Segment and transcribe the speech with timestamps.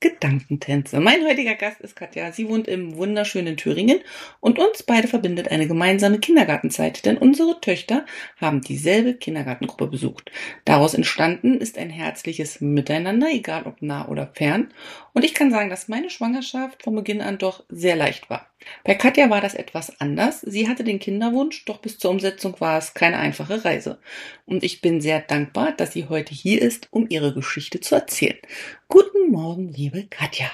[0.00, 1.00] Gedankentänze.
[1.00, 2.30] Mein heutiger Gast ist Katja.
[2.30, 3.98] Sie wohnt im wunderschönen Thüringen
[4.38, 8.06] und uns beide verbindet eine gemeinsame Kindergartenzeit, denn unsere Töchter
[8.40, 10.30] haben dieselbe Kindergartengruppe besucht.
[10.64, 14.72] Daraus entstanden ist ein herzliches Miteinander, egal ob nah oder fern.
[15.14, 18.46] Und ich kann sagen, dass meine Schwangerschaft von Beginn an doch sehr leicht war.
[18.84, 20.40] Bei Katja war das etwas anders.
[20.40, 23.98] Sie hatte den Kinderwunsch, doch bis zur Umsetzung war es keine einfache Reise.
[24.46, 28.38] Und ich bin sehr dankbar, dass sie heute hier ist, um ihre Geschichte zu erzählen.
[28.88, 30.50] Guten Morgen, liebe Katja.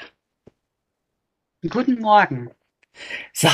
[1.68, 2.50] Guten Morgen.
[3.32, 3.48] So,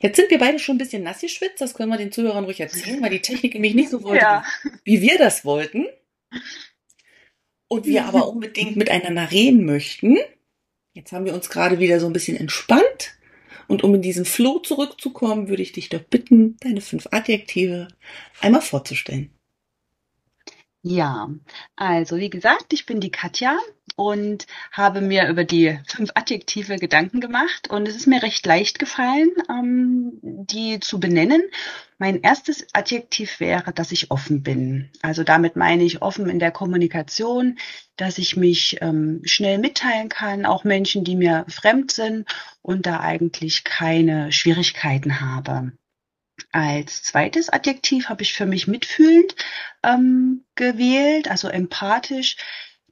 [0.00, 1.60] jetzt sind wir beide schon ein bisschen nass geschwitzt.
[1.60, 4.44] Das können wir den Zuhörern ruhig erzählen, weil die Technik nämlich nicht so wollte, ja.
[4.82, 5.86] wie wir das wollten.
[7.68, 10.18] Und wir aber unbedingt miteinander reden möchten.
[10.94, 13.16] Jetzt haben wir uns gerade wieder so ein bisschen entspannt
[13.68, 17.86] und um in diesen Flow zurückzukommen, würde ich dich doch bitten, deine fünf Adjektive
[18.40, 19.30] einmal vorzustellen.
[20.82, 21.28] Ja,
[21.76, 23.58] also wie gesagt, ich bin die Katja
[23.96, 28.78] und habe mir über die fünf Adjektive Gedanken gemacht und es ist mir recht leicht
[28.78, 31.42] gefallen, ähm, die zu benennen.
[31.98, 34.90] Mein erstes Adjektiv wäre, dass ich offen bin.
[35.02, 37.58] Also damit meine ich offen in der Kommunikation,
[37.96, 42.28] dass ich mich ähm, schnell mitteilen kann, auch Menschen, die mir fremd sind
[42.62, 45.72] und da eigentlich keine Schwierigkeiten habe.
[46.52, 49.34] Als zweites Adjektiv habe ich für mich mitfühlend
[49.82, 52.36] ähm, gewählt, also empathisch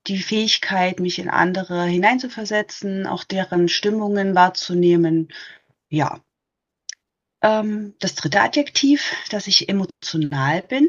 [0.06, 5.32] die Fähigkeit, mich in andere hineinzuversetzen, auch deren Stimmungen wahrzunehmen.
[5.88, 6.20] Ja.
[7.42, 10.88] Ähm, das dritte Adjektiv, dass ich emotional bin.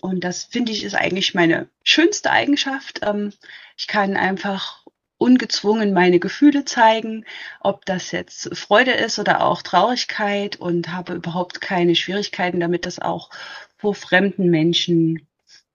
[0.00, 3.00] Und das finde ich ist eigentlich meine schönste Eigenschaft.
[3.02, 3.32] Ähm,
[3.76, 4.77] ich kann einfach
[5.18, 7.24] ungezwungen meine Gefühle zeigen,
[7.60, 12.98] ob das jetzt Freude ist oder auch Traurigkeit und habe überhaupt keine Schwierigkeiten damit, das
[12.98, 13.30] auch
[13.76, 15.26] vor fremden Menschen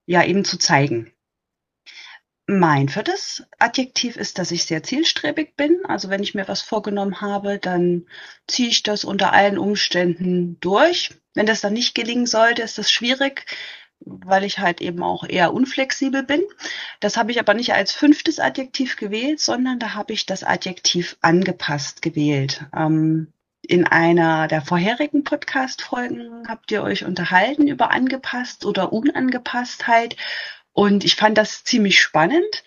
[0.05, 1.11] ja eben zu zeigen.
[2.45, 5.85] Mein viertes Adjektiv ist, dass ich sehr zielstrebig bin.
[5.85, 8.05] Also wenn ich mir was vorgenommen habe, dann
[8.47, 11.11] ziehe ich das unter allen Umständen durch.
[11.33, 13.45] Wenn das dann nicht gelingen sollte, ist das schwierig,
[14.05, 16.41] weil ich halt eben auch eher unflexibel bin.
[16.99, 21.17] Das habe ich aber nicht als fünftes Adjektiv gewählt, sondern da habe ich das Adjektiv
[21.21, 22.65] angepasst gewählt.
[22.75, 23.33] Ähm,
[23.65, 30.17] in einer der vorherigen Podcast-Folgen habt ihr euch unterhalten über angepasst oder Unangepasstheit.
[30.73, 32.63] Und ich fand das ziemlich spannend,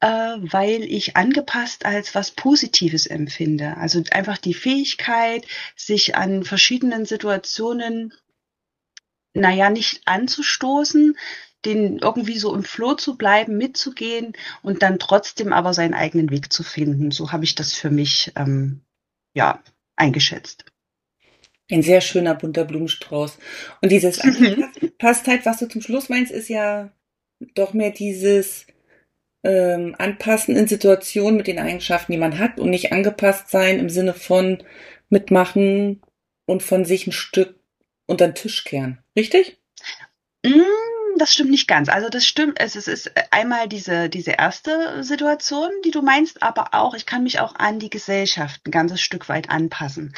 [0.00, 3.76] äh, weil ich angepasst als was Positives empfinde.
[3.76, 5.44] Also einfach die Fähigkeit,
[5.76, 8.14] sich an verschiedenen Situationen,
[9.34, 11.16] naja, nicht anzustoßen,
[11.64, 16.52] den irgendwie so im Floh zu bleiben, mitzugehen und dann trotzdem aber seinen eigenen Weg
[16.52, 17.10] zu finden.
[17.10, 18.80] So habe ich das für mich ähm,
[19.34, 19.62] ja
[19.96, 20.64] eingeschätzt.
[21.70, 23.38] Ein sehr schöner bunter Blumenstrauß.
[23.80, 24.20] Und dieses
[24.98, 26.90] Passtheit, was du zum Schluss meinst, ist ja
[27.54, 28.66] doch mehr dieses
[29.42, 33.88] ähm, Anpassen in Situationen mit den Eigenschaften, die man hat und nicht angepasst sein im
[33.88, 34.62] Sinne von
[35.08, 36.02] mitmachen
[36.46, 37.58] und von sich ein Stück
[38.06, 39.02] unter den Tisch kehren.
[39.16, 39.60] Richtig?
[40.44, 41.88] Mm, das stimmt nicht ganz.
[41.88, 46.94] Also das stimmt, es ist einmal diese, diese erste Situation, die du meinst, aber auch,
[46.94, 50.14] ich kann mich auch an die Gesellschaft ein ganzes Stück weit anpassen,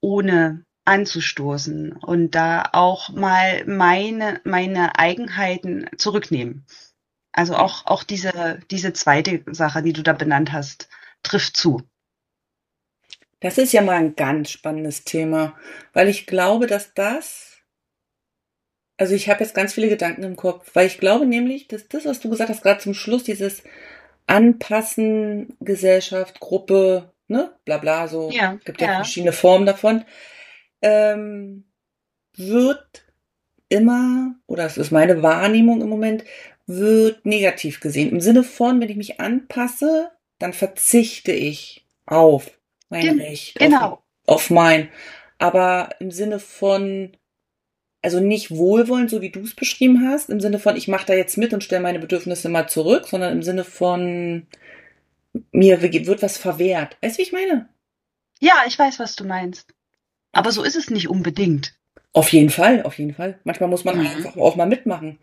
[0.00, 6.66] ohne anzustoßen und da auch mal meine, meine Eigenheiten zurücknehmen.
[7.32, 10.88] Also auch, auch diese, diese zweite Sache, die du da benannt hast,
[11.22, 11.82] trifft zu.
[13.44, 15.54] Das ist ja mal ein ganz spannendes Thema,
[15.92, 17.58] weil ich glaube, dass das,
[18.96, 22.06] also ich habe jetzt ganz viele Gedanken im Kopf, weil ich glaube nämlich, dass das,
[22.06, 23.62] was du gesagt hast, gerade zum Schluss, dieses
[24.26, 30.04] Anpassen, Gesellschaft, Gruppe, ne, bla bla, so, ja, gibt ja, ja verschiedene Formen davon
[30.84, 31.64] ähm,
[32.36, 33.06] wird
[33.68, 36.24] immer, oder es ist meine Wahrnehmung im Moment,
[36.66, 38.10] wird negativ gesehen.
[38.10, 42.50] Im Sinne von, wenn ich mich anpasse, dann verzichte ich auf
[42.88, 43.58] mein Gen Recht.
[43.58, 44.02] Genau.
[44.26, 44.88] Auf, auf mein.
[45.38, 47.16] Aber im Sinne von,
[48.02, 51.14] also nicht wohlwollend, so wie du es beschrieben hast, im Sinne von, ich mache da
[51.14, 54.46] jetzt mit und stelle meine Bedürfnisse mal zurück, sondern im Sinne von,
[55.52, 56.96] mir wird was verwehrt.
[57.02, 57.68] Weißt du, wie ich meine?
[58.40, 59.74] Ja, ich weiß, was du meinst.
[60.32, 61.74] Aber so ist es nicht unbedingt.
[62.12, 63.40] Auf jeden Fall, auf jeden Fall.
[63.44, 64.06] Manchmal muss man mhm.
[64.06, 65.18] einfach auch mal mitmachen.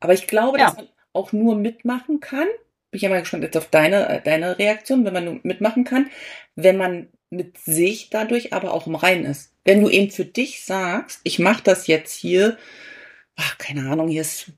[0.00, 0.66] Aber ich glaube, ja.
[0.66, 2.46] dass man auch nur mitmachen kann.
[2.90, 5.84] Bin ich ja mal gespannt jetzt auf deine, äh, deine Reaktion, wenn man nur mitmachen
[5.84, 6.10] kann,
[6.56, 9.52] wenn man mit sich dadurch aber auch im Reinen ist.
[9.64, 12.56] Wenn du eben für dich sagst, ich mache das jetzt hier,
[13.36, 14.52] ach, keine Ahnung, hier ist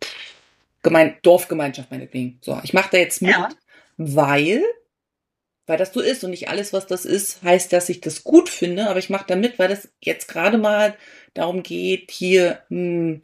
[0.82, 2.38] Gemein Dorfgemeinschaft meinetwegen.
[2.40, 3.48] So, ich mache da jetzt mit, ja.
[3.96, 4.62] weil
[5.70, 8.48] weil das so ist und nicht alles, was das ist, heißt, dass ich das gut
[8.48, 10.96] finde, aber ich mache da mit, weil das jetzt gerade mal
[11.32, 13.22] darum geht, hier, hm,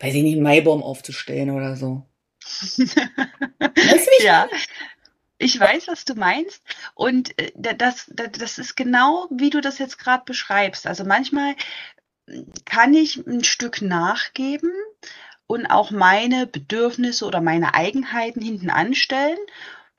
[0.00, 2.02] weiß ich nicht, einen Maibaum aufzustellen oder so.
[2.78, 4.48] Weißt du, ja.
[5.38, 6.62] Ich weiß, was du meinst.
[6.94, 10.86] Und äh, das, das ist genau, wie du das jetzt gerade beschreibst.
[10.86, 11.54] Also manchmal
[12.64, 14.70] kann ich ein Stück nachgeben
[15.46, 19.38] und auch meine Bedürfnisse oder meine Eigenheiten hinten anstellen.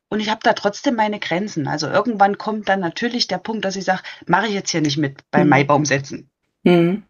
[0.09, 1.67] Und ich habe da trotzdem meine Grenzen.
[1.67, 4.97] Also irgendwann kommt dann natürlich der Punkt, dass ich sage, mache ich jetzt hier nicht
[4.97, 5.49] mit beim mhm.
[5.49, 6.29] Maibaum setzen.
[6.63, 7.03] Mhm.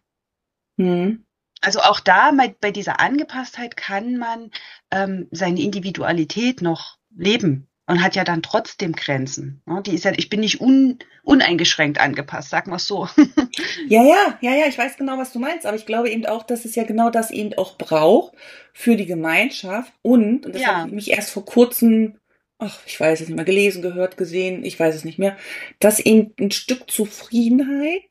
[0.76, 1.24] Mhm.
[1.60, 4.50] Also auch da bei, dieser Angepasstheit kann man
[4.90, 9.62] ähm, seine Individualität noch leben und hat ja dann trotzdem Grenzen.
[9.66, 9.82] Ne?
[9.84, 13.08] Die ist ja, ich bin nicht un, uneingeschränkt angepasst, sag mal so.
[13.88, 16.42] ja, ja, ja, ja, ich weiß genau, was du meinst, aber ich glaube eben auch,
[16.42, 18.34] dass es ja genau das eben auch braucht
[18.72, 20.76] für die Gemeinschaft und, und das ja.
[20.76, 22.18] habe ich mich erst vor kurzem,
[22.58, 25.38] ach, ich weiß es nicht mehr, gelesen, gehört, gesehen, ich weiß es nicht mehr,
[25.80, 28.02] dass eben ein Stück Zufriedenheit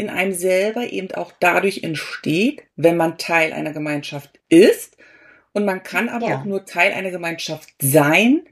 [0.00, 4.96] in einem selber eben auch dadurch entsteht, wenn man Teil einer Gemeinschaft ist.
[5.52, 6.40] Und man kann aber ja.
[6.40, 8.42] auch nur Teil einer Gemeinschaft sein,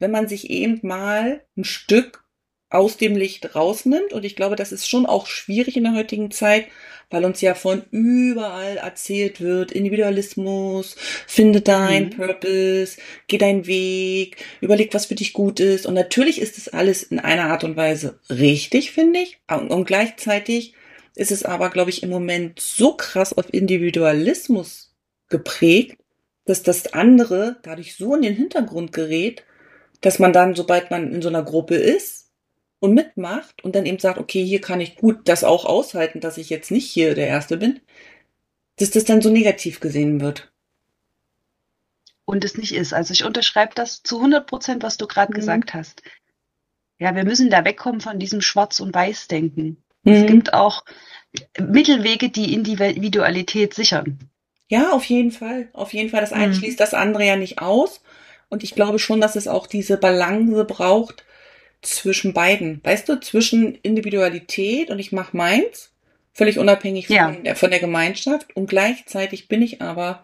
[0.00, 2.24] wenn man sich eben mal ein Stück
[2.68, 4.12] aus dem Licht rausnimmt.
[4.12, 6.66] Und ich glaube, das ist schon auch schwierig in der heutigen Zeit,
[7.10, 10.96] weil uns ja von überall erzählt wird, Individualismus,
[11.26, 12.10] finde dein mhm.
[12.10, 12.98] Purpose,
[13.28, 15.86] geh deinen Weg, überleg, was für dich gut ist.
[15.86, 19.38] Und natürlich ist es alles in einer Art und Weise richtig, finde ich.
[19.48, 20.74] Und gleichzeitig
[21.18, 24.94] ist es aber, glaube ich, im Moment so krass auf Individualismus
[25.28, 25.98] geprägt,
[26.44, 29.44] dass das andere dadurch so in den Hintergrund gerät,
[30.00, 32.30] dass man dann, sobald man in so einer Gruppe ist
[32.78, 36.38] und mitmacht und dann eben sagt, okay, hier kann ich gut das auch aushalten, dass
[36.38, 37.80] ich jetzt nicht hier der Erste bin,
[38.76, 40.52] dass das dann so negativ gesehen wird.
[42.24, 42.92] Und es nicht ist.
[42.92, 45.36] Also ich unterschreibe das zu 100 Prozent, was du gerade mhm.
[45.36, 46.02] gesagt hast.
[47.00, 49.82] Ja, wir müssen da wegkommen von diesem Schwarz- und Weiß-Denken.
[50.02, 50.12] Mhm.
[50.12, 50.84] Es gibt auch
[51.58, 54.18] Mittelwege, die Individualität sichern.
[54.68, 55.68] Ja, auf jeden Fall.
[55.72, 56.20] Auf jeden Fall.
[56.20, 56.54] Das eine mhm.
[56.54, 58.02] schließt das andere ja nicht aus.
[58.48, 61.24] Und ich glaube schon, dass es auch diese Balance braucht
[61.82, 62.80] zwischen beiden.
[62.82, 65.92] Weißt du, zwischen Individualität und ich mache meins,
[66.32, 67.32] völlig unabhängig ja.
[67.32, 68.54] von, der, von der Gemeinschaft.
[68.56, 70.22] Und gleichzeitig bin ich aber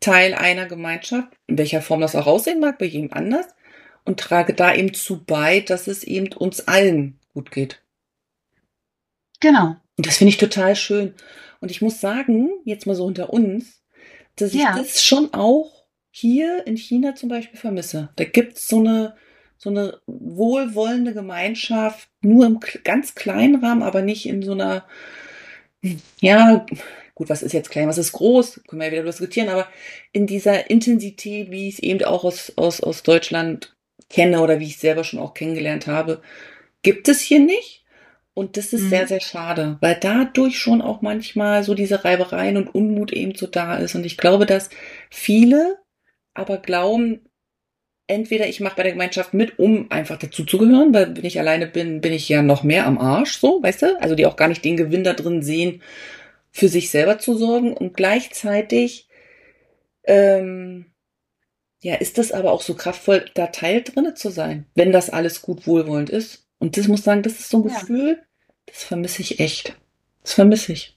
[0.00, 3.46] Teil einer Gemeinschaft, in welcher Form das auch aussehen mag, bei jedem anders,
[4.04, 7.79] und trage da eben zu bei, dass es eben uns allen gut geht.
[9.40, 9.76] Genau.
[9.96, 11.14] Und das finde ich total schön.
[11.60, 13.82] Und ich muss sagen, jetzt mal so unter uns,
[14.36, 14.70] dass ja.
[14.70, 18.10] ich das schon auch hier in China zum Beispiel vermisse.
[18.16, 19.14] Da gibt's so eine,
[19.56, 24.86] so eine wohlwollende Gemeinschaft, nur im ganz kleinen Rahmen, aber nicht in so einer,
[26.20, 26.66] ja,
[27.14, 29.68] gut, was ist jetzt klein, was ist groß, können wir ja wieder diskutieren, aber
[30.12, 33.76] in dieser Intensität, wie ich es eben auch aus, aus, aus Deutschland
[34.08, 36.22] kenne oder wie ich es selber schon auch kennengelernt habe,
[36.82, 37.79] gibt es hier nicht.
[38.34, 38.88] Und das ist mhm.
[38.88, 43.46] sehr, sehr schade, weil dadurch schon auch manchmal so diese Reibereien und Unmut eben so
[43.46, 43.94] da ist.
[43.94, 44.70] Und ich glaube, dass
[45.10, 45.78] viele
[46.32, 47.28] aber glauben,
[48.06, 52.00] entweder ich mache bei der Gemeinschaft mit, um einfach dazuzugehören, weil wenn ich alleine bin,
[52.00, 54.00] bin ich ja noch mehr am Arsch, so, weißt du?
[54.00, 55.82] Also die auch gar nicht den Gewinn da drin sehen,
[56.50, 59.08] für sich selber zu sorgen und gleichzeitig
[60.04, 60.86] ähm,
[61.82, 65.40] ja, ist das aber auch so kraftvoll, da Teil drinne zu sein, wenn das alles
[65.40, 66.46] gut wohlwollend ist.
[66.60, 67.80] Und das muss sagen, das ist so ein ja.
[67.80, 68.22] Gefühl,
[68.66, 69.74] das vermisse ich echt.
[70.22, 70.96] Das vermisse ich.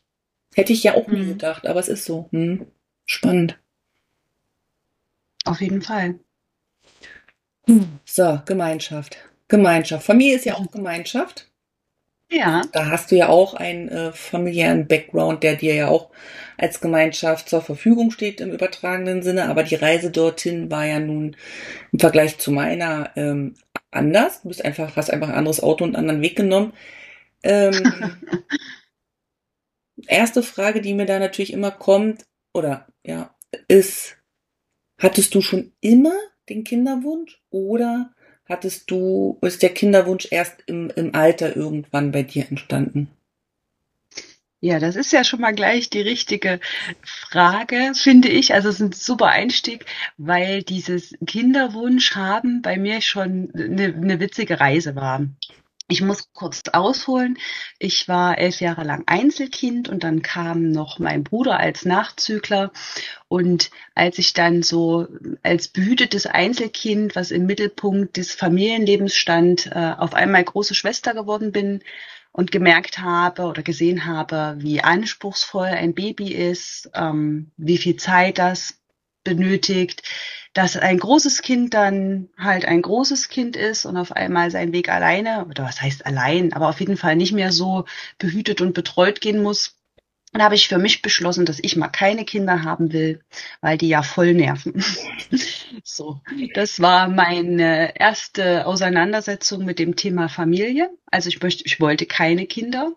[0.53, 1.29] Hätte ich ja auch nie mhm.
[1.29, 2.29] gedacht, aber es ist so.
[2.31, 2.67] Hm.
[3.05, 3.57] Spannend.
[5.45, 6.19] Auf jeden Fall.
[8.05, 9.17] So, Gemeinschaft.
[9.47, 10.05] Gemeinschaft.
[10.05, 11.49] Familie ist ja auch Gemeinschaft.
[12.31, 12.61] Ja.
[12.71, 16.09] Da hast du ja auch einen äh, familiären Background, der dir ja auch
[16.57, 19.49] als Gemeinschaft zur Verfügung steht im übertragenen Sinne.
[19.49, 21.35] Aber die Reise dorthin war ja nun
[21.91, 23.55] im Vergleich zu meiner ähm,
[23.91, 24.41] anders.
[24.41, 26.73] Du bist einfach, hast einfach ein anderes Auto und einen anderen Weg genommen.
[27.43, 27.73] Ähm,
[30.07, 33.35] erste Frage, die mir da natürlich immer kommt, oder ja,
[33.67, 34.17] ist,
[35.03, 36.15] Hattest du schon immer
[36.47, 38.13] den Kinderwunsch oder
[38.53, 43.09] hattest du, ist der Kinderwunsch erst im, im Alter irgendwann bei dir entstanden?
[44.61, 46.61] Ja, das ist ja schon mal gleich die richtige
[47.03, 48.53] Frage, finde ich.
[48.53, 54.21] Also es ist ein super Einstieg, weil dieses Kinderwunsch haben bei mir schon eine, eine
[54.21, 55.25] witzige Reise war.
[55.89, 57.37] Ich muss kurz ausholen.
[57.77, 62.71] Ich war elf Jahre lang Einzelkind und dann kam noch mein Bruder als Nachzügler.
[63.27, 65.07] Und als ich dann so
[65.43, 71.51] als behütetes Einzelkind, was im Mittelpunkt des Familienlebens stand, äh, auf einmal große Schwester geworden
[71.51, 71.83] bin
[72.31, 78.37] und gemerkt habe oder gesehen habe, wie anspruchsvoll ein Baby ist, ähm, wie viel Zeit
[78.39, 78.79] das
[79.23, 80.01] benötigt,
[80.53, 84.89] dass ein großes Kind dann halt ein großes Kind ist und auf einmal seinen Weg
[84.89, 87.85] alleine, oder was heißt allein, aber auf jeden Fall nicht mehr so
[88.19, 89.75] behütet und betreut gehen muss.
[90.31, 93.23] Dann habe ich für mich beschlossen, dass ich mal keine Kinder haben will,
[93.61, 94.83] weil die ja voll nerven.
[95.83, 96.21] so,
[96.55, 100.89] das war meine erste Auseinandersetzung mit dem Thema Familie.
[101.05, 102.93] Also ich möchte, ich wollte keine Kinder.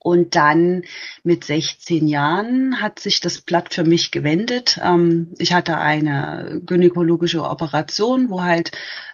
[0.00, 0.84] Und dann
[1.24, 4.80] mit 16 Jahren hat sich das Blatt für mich gewendet.
[4.82, 8.70] Ähm, ich hatte eine gynäkologische Operation, wo halt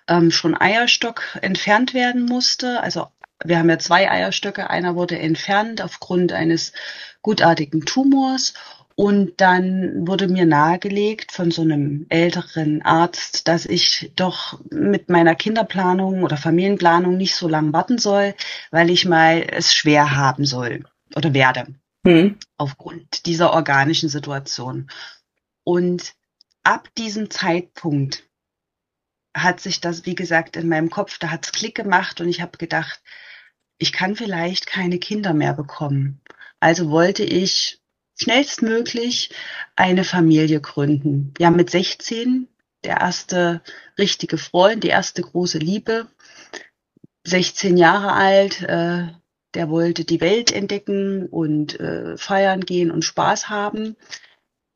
[0.08, 2.80] ähm, schon Eierstock entfernt werden musste.
[2.82, 3.06] Also
[3.44, 4.70] wir haben ja zwei Eierstöcke.
[4.70, 6.72] Einer wurde entfernt aufgrund eines
[7.22, 8.54] gutartigen Tumors.
[8.96, 15.34] Und dann wurde mir nahegelegt von so einem älteren Arzt, dass ich doch mit meiner
[15.34, 18.34] Kinderplanung oder Familienplanung nicht so lange warten soll,
[18.70, 20.84] weil ich mal es schwer haben soll
[21.16, 21.74] oder werde.
[22.04, 22.38] Mhm.
[22.56, 24.88] Aufgrund dieser organischen Situation.
[25.64, 26.14] Und
[26.62, 28.22] ab diesem Zeitpunkt
[29.36, 32.58] hat sich das, wie gesagt, in meinem Kopf, da hat's Klick gemacht und ich habe
[32.58, 33.02] gedacht,
[33.78, 36.20] ich kann vielleicht keine Kinder mehr bekommen.
[36.60, 37.80] Also wollte ich
[38.16, 39.30] schnellstmöglich
[39.76, 41.34] eine Familie gründen.
[41.38, 42.48] Ja, mit 16
[42.84, 43.62] der erste
[43.98, 46.06] richtige Freund, die erste große Liebe.
[47.26, 49.08] 16 Jahre alt, äh,
[49.54, 53.96] der wollte die Welt entdecken und äh, feiern gehen und Spaß haben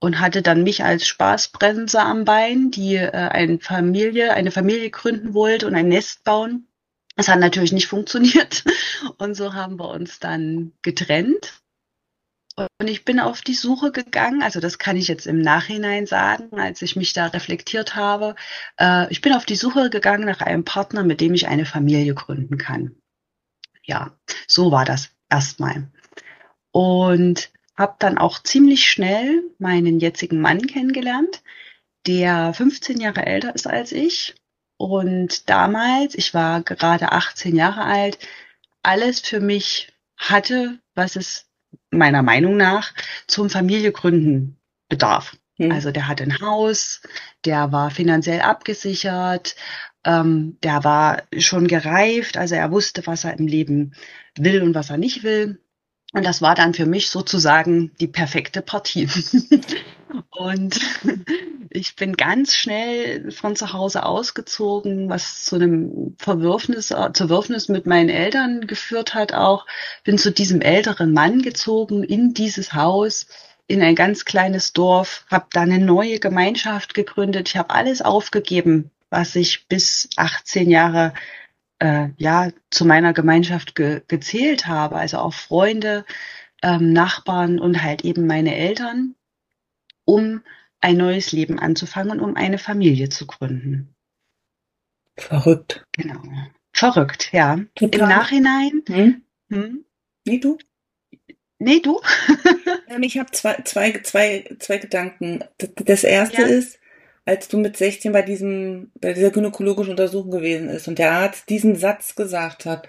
[0.00, 5.35] und hatte dann mich als Spaßbremse am Bein, die äh, eine Familie, eine Familie gründen
[5.35, 6.68] wollte und ein Nest bauen.
[7.16, 8.64] Das hat natürlich nicht funktioniert
[9.18, 11.61] und so haben wir uns dann getrennt
[12.58, 16.58] und ich bin auf die Suche gegangen, also das kann ich jetzt im Nachhinein sagen,
[16.58, 18.34] als ich mich da reflektiert habe.
[18.78, 22.14] Äh, ich bin auf die Suche gegangen nach einem Partner, mit dem ich eine Familie
[22.14, 22.96] gründen kann.
[23.84, 25.90] Ja, so war das erstmal.
[26.70, 31.42] Und habe dann auch ziemlich schnell meinen jetzigen Mann kennengelernt,
[32.06, 34.34] der 15 Jahre älter ist als ich.
[34.76, 38.18] Und damals, ich war gerade 18 Jahre alt,
[38.82, 41.48] alles für mich hatte, was es
[41.90, 42.92] meiner Meinung nach
[43.26, 45.37] zum Familiegründen bedarf.
[45.59, 45.73] Mhm.
[45.73, 47.02] Also der hat ein Haus,
[47.45, 49.57] der war finanziell abgesichert,
[50.04, 53.95] ähm, der war schon gereift, also er wusste, was er im Leben
[54.37, 55.61] will und was er nicht will.
[56.14, 59.08] Und das war dann für mich sozusagen die perfekte Partie.
[60.30, 60.80] und
[61.70, 68.08] ich bin ganz schnell von zu Hause ausgezogen, was zu einem Verwürfnis, Zerwürfnis mit meinen
[68.08, 69.66] Eltern geführt hat auch.
[70.02, 73.26] Bin zu diesem älteren Mann gezogen in dieses Haus,
[73.66, 77.50] in ein ganz kleines Dorf, habe da eine neue Gemeinschaft gegründet.
[77.50, 81.12] Ich habe alles aufgegeben, was ich bis 18 Jahre
[81.78, 86.04] äh, ja zu meiner Gemeinschaft ge gezählt habe, also auch Freunde,
[86.62, 89.14] ähm, Nachbarn und halt eben meine Eltern,
[90.04, 90.42] um
[90.80, 93.94] ein neues Leben anzufangen und um eine Familie zu gründen.
[95.16, 95.85] Verrückt.
[95.92, 96.23] Genau.
[96.73, 97.58] Verrückt, ja.
[97.75, 98.00] Total.
[98.00, 98.82] Im Nachhinein.
[98.87, 99.23] Hm?
[99.50, 99.85] Hm?
[100.25, 100.58] Nee, du?
[101.58, 102.00] Nee, du?
[103.00, 105.42] ich habe zwei, zwei, zwei, zwei Gedanken.
[105.58, 106.47] Das erste ja.
[106.47, 106.77] ist,
[107.28, 111.50] als du mit 16 bei diesem, bei dieser gynäkologischen Untersuchung gewesen ist und der Arzt
[111.50, 112.88] diesen Satz gesagt hat,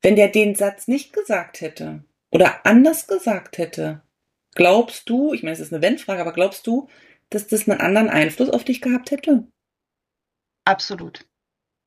[0.00, 4.00] wenn der den Satz nicht gesagt hätte oder anders gesagt hätte,
[4.54, 6.88] glaubst du, ich meine, es ist eine Wenn-Frage, aber glaubst du,
[7.28, 9.46] dass das einen anderen Einfluss auf dich gehabt hätte?
[10.64, 11.26] Absolut.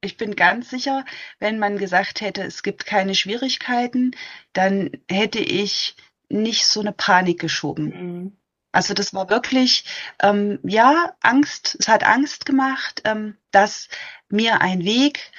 [0.01, 1.05] Ich bin ganz sicher,
[1.39, 4.15] wenn man gesagt hätte, es gibt keine Schwierigkeiten,
[4.53, 5.95] dann hätte ich
[6.29, 7.85] nicht so eine Panik geschoben.
[7.85, 8.36] Mhm.
[8.71, 9.85] Also das war wirklich,
[10.21, 13.87] ähm, ja, Angst, es hat Angst gemacht, ähm, dass
[14.29, 15.31] mir ein Weg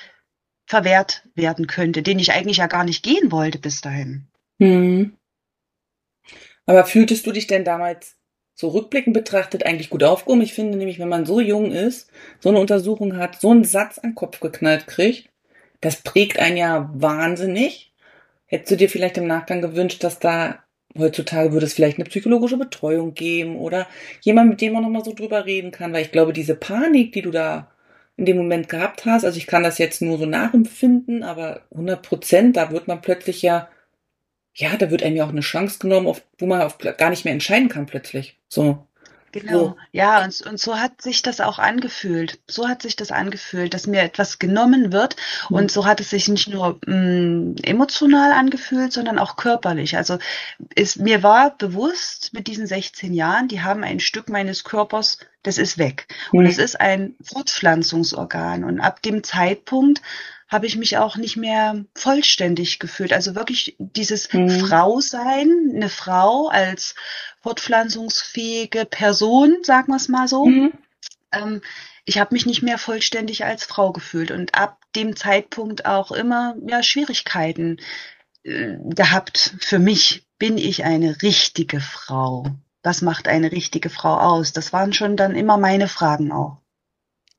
[0.66, 4.26] verwehrt werden könnte, den ich eigentlich ja gar nicht gehen wollte bis dahin.
[4.58, 5.16] Mhm.
[6.66, 8.16] Aber fühltest du dich denn damals
[8.54, 10.42] so rückblickend betrachtet eigentlich gut aufgehoben?
[10.42, 13.99] Ich finde nämlich, wenn man so jung ist, so eine Untersuchung hat, so einen Satz
[13.99, 15.30] an den Kopf geknallt kriegt,
[15.80, 17.94] das prägt einen ja wahnsinnig.
[18.47, 20.62] Hättest du dir vielleicht im Nachgang gewünscht, dass da
[20.99, 23.87] heutzutage würde es vielleicht eine psychologische Betreuung geben oder
[24.23, 27.23] jemand, mit dem man nochmal so drüber reden kann, weil ich glaube, diese Panik, die
[27.23, 27.71] du da
[28.17, 32.02] in dem Moment gehabt hast, also ich kann das jetzt nur so nachempfinden, aber 100
[32.02, 33.69] Prozent, da wird man plötzlich ja
[34.59, 37.25] ja, da wird einem ja auch eine Chance genommen, auf, wo man auf, gar nicht
[37.25, 38.38] mehr entscheiden kann plötzlich.
[38.49, 38.88] So.
[39.47, 42.38] Genau, ja, und, und so hat sich das auch angefühlt.
[42.47, 45.16] So hat sich das angefühlt, dass mir etwas genommen wird.
[45.49, 45.57] Mhm.
[45.57, 49.97] Und so hat es sich nicht nur mh, mm, emotional angefühlt, sondern auch körperlich.
[49.97, 50.18] Also
[50.75, 55.59] ist, mir war bewusst mit diesen 16 Jahren, die haben ein Stück meines Körpers, das
[55.59, 56.07] ist weg.
[56.33, 56.40] Mhm.
[56.40, 58.64] Und es ist ein Fortpflanzungsorgan.
[58.64, 60.02] Und ab dem Zeitpunkt
[60.49, 63.12] habe ich mich auch nicht mehr vollständig gefühlt.
[63.12, 64.49] Also wirklich dieses Mhm.
[64.49, 66.95] Frau sein, eine Frau als
[67.42, 70.47] fortpflanzungsfähige Person, sagen wir es mal so.
[70.47, 70.73] Mhm.
[71.33, 71.61] Ähm,
[72.04, 76.57] ich habe mich nicht mehr vollständig als Frau gefühlt und ab dem Zeitpunkt auch immer
[76.66, 77.78] ja, Schwierigkeiten
[78.45, 79.54] äh, gehabt.
[79.61, 82.47] Für mich bin ich eine richtige Frau.
[82.83, 84.52] Was macht eine richtige Frau aus?
[84.52, 86.62] Das waren schon dann immer meine Fragen auch.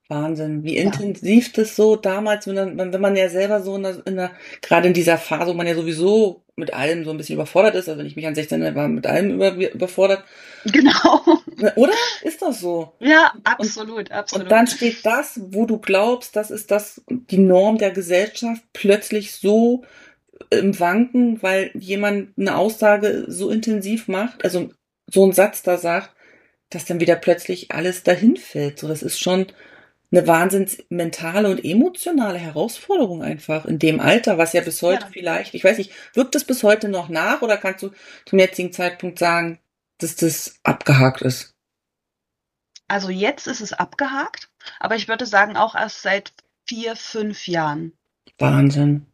[0.10, 0.84] Wahnsinn, wie Ja.
[0.84, 4.88] intensiv das so damals, wenn, wenn man ja selber so in der, in der, gerade
[4.88, 8.00] in dieser Phase, wo man ja sowieso mit allem so ein bisschen überfordert ist, also
[8.00, 10.24] wenn ich mich an 16 war, mit allem über, überfordert,
[10.66, 11.24] Genau.
[11.76, 11.94] Oder?
[12.22, 12.94] Ist das so?
[13.00, 14.44] Ja, absolut, absolut.
[14.44, 19.32] Und dann steht das, wo du glaubst, das ist das, die Norm der Gesellschaft, plötzlich
[19.34, 19.84] so
[20.50, 24.70] im Wanken, weil jemand eine Aussage so intensiv macht, also
[25.08, 26.12] so einen Satz da sagt,
[26.70, 28.80] dass dann wieder plötzlich alles dahin fällt.
[28.80, 29.48] So, das ist schon
[30.12, 35.10] eine wahnsinns mentale und emotionale Herausforderung einfach in dem Alter, was ja bis heute Ja.
[35.12, 37.92] vielleicht, ich weiß nicht, wirkt es bis heute noch nach oder kannst du
[38.26, 39.60] zum jetzigen Zeitpunkt sagen,
[40.00, 41.56] dass das abgehakt ist?
[42.88, 44.50] Also jetzt ist es abgehakt,
[44.80, 46.34] aber ich würde sagen auch erst seit
[46.68, 47.94] vier, fünf Jahren.
[48.40, 49.09] Wahnsinn.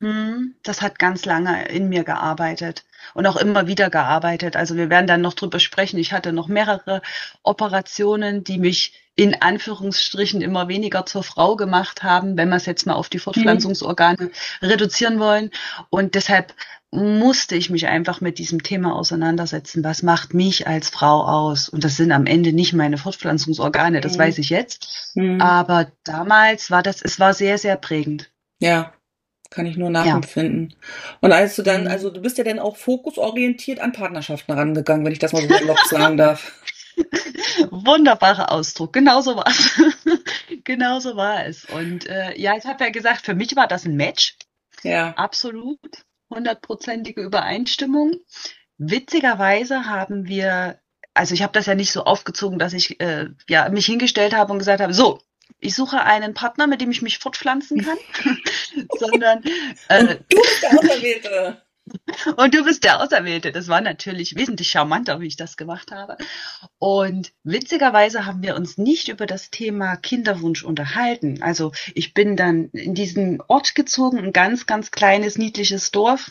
[0.00, 4.54] Hm, das hat ganz lange in mir gearbeitet und auch immer wieder gearbeitet.
[4.54, 5.98] Also wir werden dann noch drüber sprechen.
[5.98, 7.02] Ich hatte noch mehrere
[7.42, 12.86] Operationen, die mich in Anführungsstrichen immer weniger zur Frau gemacht haben, wenn wir es jetzt
[12.86, 14.30] mal auf die Fortpflanzungsorgane
[14.62, 15.50] reduzieren wollen.
[15.90, 16.54] Und deshalb
[16.92, 19.82] musste ich mich einfach mit diesem Thema auseinandersetzen.
[19.82, 21.68] Was macht mich als Frau aus?
[21.68, 24.18] Und das sind am Ende nicht meine Fortpflanzungsorgane, das Mhm.
[24.20, 25.10] weiß ich jetzt.
[25.16, 25.40] Mhm.
[25.40, 28.30] Aber damals war das, es war sehr, sehr prägend.
[28.60, 28.92] Ja,
[29.50, 30.74] kann ich nur nachempfinden.
[31.20, 31.88] Und als du dann, Mhm.
[31.88, 35.48] also du bist ja dann auch fokusorientiert an Partnerschaften rangegangen, wenn ich das mal so
[35.48, 36.52] salopp sagen darf.
[37.70, 38.92] Wunderbarer Ausdruck.
[38.92, 39.80] Genauso war es.
[40.64, 41.64] Genauso war es.
[41.64, 44.36] Und äh, ja, ich habe ja gesagt, für mich war das ein Match.
[44.82, 45.14] Ja.
[45.16, 45.78] Absolut.
[46.30, 48.14] Hundertprozentige Übereinstimmung.
[48.78, 50.80] Witzigerweise haben wir,
[51.14, 54.52] also ich habe das ja nicht so aufgezogen, dass ich äh, ja, mich hingestellt habe
[54.52, 55.20] und gesagt habe, so,
[55.60, 57.98] ich suche einen Partner, mit dem ich mich fortpflanzen kann,
[58.98, 59.42] sondern
[59.88, 61.62] äh, Und du bist der Auserwählte.
[62.36, 63.52] Und du bist der Auserwählte.
[63.52, 66.16] Das war natürlich wesentlich charmanter, wie ich das gemacht habe.
[66.78, 71.42] Und witzigerweise haben wir uns nicht über das Thema Kinderwunsch unterhalten.
[71.42, 76.30] Also ich bin dann in diesen Ort gezogen, ein ganz, ganz kleines, niedliches Dorf.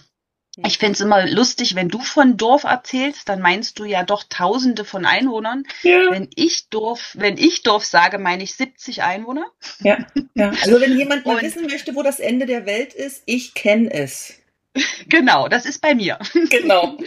[0.65, 4.23] Ich finde es immer lustig, wenn du von Dorf erzählst, dann meinst du ja doch
[4.27, 5.63] Tausende von Einwohnern.
[5.83, 6.09] Ja.
[6.09, 9.45] Wenn ich Dorf, wenn ich Dorf sage, meine ich 70 Einwohner.
[9.79, 9.99] Ja,
[10.33, 10.49] ja.
[10.61, 13.91] Also wenn jemand mal Und- wissen möchte, wo das Ende der Welt ist, ich kenne
[13.93, 14.33] es.
[15.07, 16.17] Genau, das ist bei mir.
[16.49, 16.97] Genau.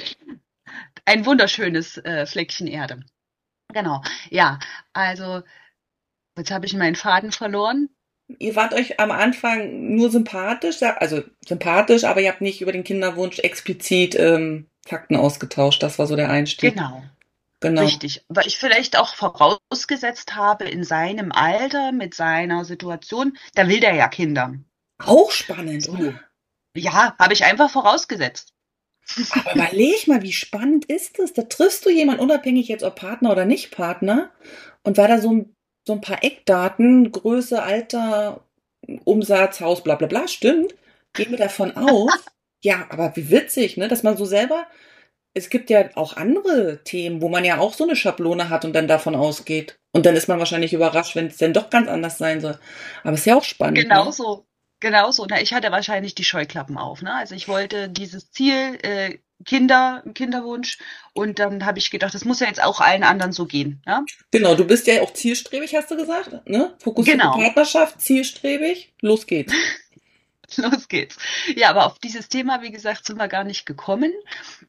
[1.04, 3.02] ein wunderschönes äh, Fleckchen Erde.
[3.72, 4.58] Genau, ja,
[4.92, 5.42] also
[6.36, 7.88] jetzt habe ich meinen Faden verloren.
[8.38, 12.84] Ihr wart euch am Anfang nur sympathisch, also sympathisch, aber ihr habt nicht über den
[12.84, 15.82] Kinderwunsch explizit ähm, Fakten ausgetauscht.
[15.82, 16.74] Das war so der Einstieg.
[16.74, 17.02] Genau,
[17.60, 17.82] Genau.
[17.82, 18.24] richtig.
[18.28, 23.94] Weil ich vielleicht auch vorausgesetzt habe, in seinem Alter, mit seiner Situation, da will der
[23.94, 24.54] ja Kinder.
[24.98, 25.92] Auch spannend, So.
[25.92, 26.20] oder?
[26.76, 28.54] Ja, habe ich einfach vorausgesetzt.
[29.32, 31.32] Aber überleg mal, wie spannend ist das?
[31.32, 34.30] Da triffst du jemanden, unabhängig jetzt ob Partner oder nicht Partner,
[34.82, 35.56] und war da so ein,
[35.90, 38.44] so ein paar Eckdaten, Größe, Alter,
[39.04, 40.72] Umsatz, Haus, bla bla bla, stimmt.
[41.14, 42.12] Gehen wir davon aus.
[42.62, 43.88] Ja, aber wie witzig, ne?
[43.88, 44.66] Dass man so selber,
[45.32, 48.74] es gibt ja auch andere Themen, wo man ja auch so eine Schablone hat und
[48.74, 49.78] dann davon ausgeht.
[49.92, 52.58] Und dann ist man wahrscheinlich überrascht, wenn es dann doch ganz anders sein soll.
[53.02, 53.78] Aber ist ja auch spannend.
[53.78, 53.84] Ne?
[53.84, 54.44] Genauso,
[54.78, 55.26] genauso.
[55.26, 57.00] Na, ich hatte wahrscheinlich die Scheuklappen auf.
[57.00, 57.14] Ne?
[57.14, 60.78] Also ich wollte dieses Ziel, äh, Kinder, Kinderwunsch.
[61.12, 63.82] Und dann habe ich gedacht, das muss ja jetzt auch allen anderen so gehen.
[63.86, 64.04] Ja?
[64.30, 66.74] Genau, du bist ja auch zielstrebig, hast du gesagt, ne?
[66.78, 67.36] Fokussierte Genau.
[67.36, 69.52] Partnerschaft, zielstrebig, los geht's.
[70.56, 71.16] Los geht's.
[71.54, 74.12] Ja, aber auf dieses Thema, wie gesagt, sind wir gar nicht gekommen.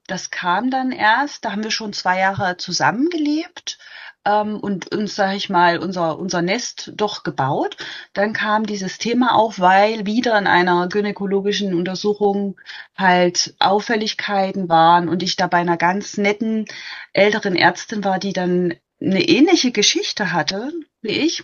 [0.06, 3.80] Das kam dann erst, da haben wir schon zwei Jahre zusammengelebt
[4.26, 7.78] ähm, und uns, sag ich mal, unser, unser Nest doch gebaut.
[8.14, 12.60] Dann kam dieses Thema auf, weil wieder in einer gynäkologischen Untersuchung
[12.96, 16.66] halt Auffälligkeiten waren und ich da bei einer ganz netten
[17.14, 21.44] älteren Ärztin war, die dann eine ähnliche Geschichte hatte wie ich.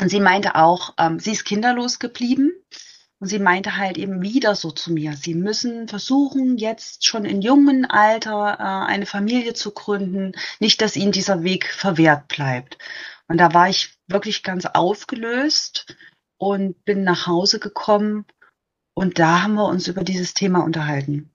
[0.00, 2.52] Und sie meinte auch, ähm, sie ist kinderlos geblieben.
[3.20, 7.42] Und sie meinte halt eben wieder so zu mir, sie müssen versuchen, jetzt schon in
[7.42, 12.78] jungen Alter äh, eine Familie zu gründen, nicht, dass ihnen dieser Weg verwehrt bleibt.
[13.26, 15.96] Und da war ich wirklich ganz aufgelöst
[16.38, 18.24] und bin nach Hause gekommen
[18.94, 21.30] und da haben wir uns über dieses Thema unterhalten.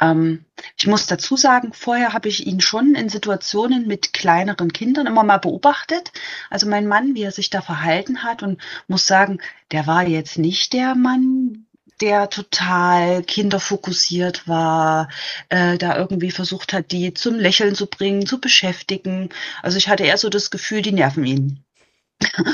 [0.00, 0.44] Ähm,
[0.76, 5.22] ich muss dazu sagen, vorher habe ich ihn schon in Situationen mit kleineren Kindern immer
[5.22, 6.12] mal beobachtet.
[6.50, 9.38] Also mein Mann, wie er sich da verhalten hat und muss sagen,
[9.70, 11.66] der war jetzt nicht der Mann,
[12.00, 15.08] der total kinderfokussiert war,
[15.48, 19.28] äh, da irgendwie versucht hat, die zum Lächeln zu bringen, zu beschäftigen.
[19.62, 21.64] Also ich hatte eher so das Gefühl, die nerven ihn.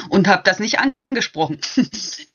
[0.09, 1.61] Und habe das nicht angesprochen.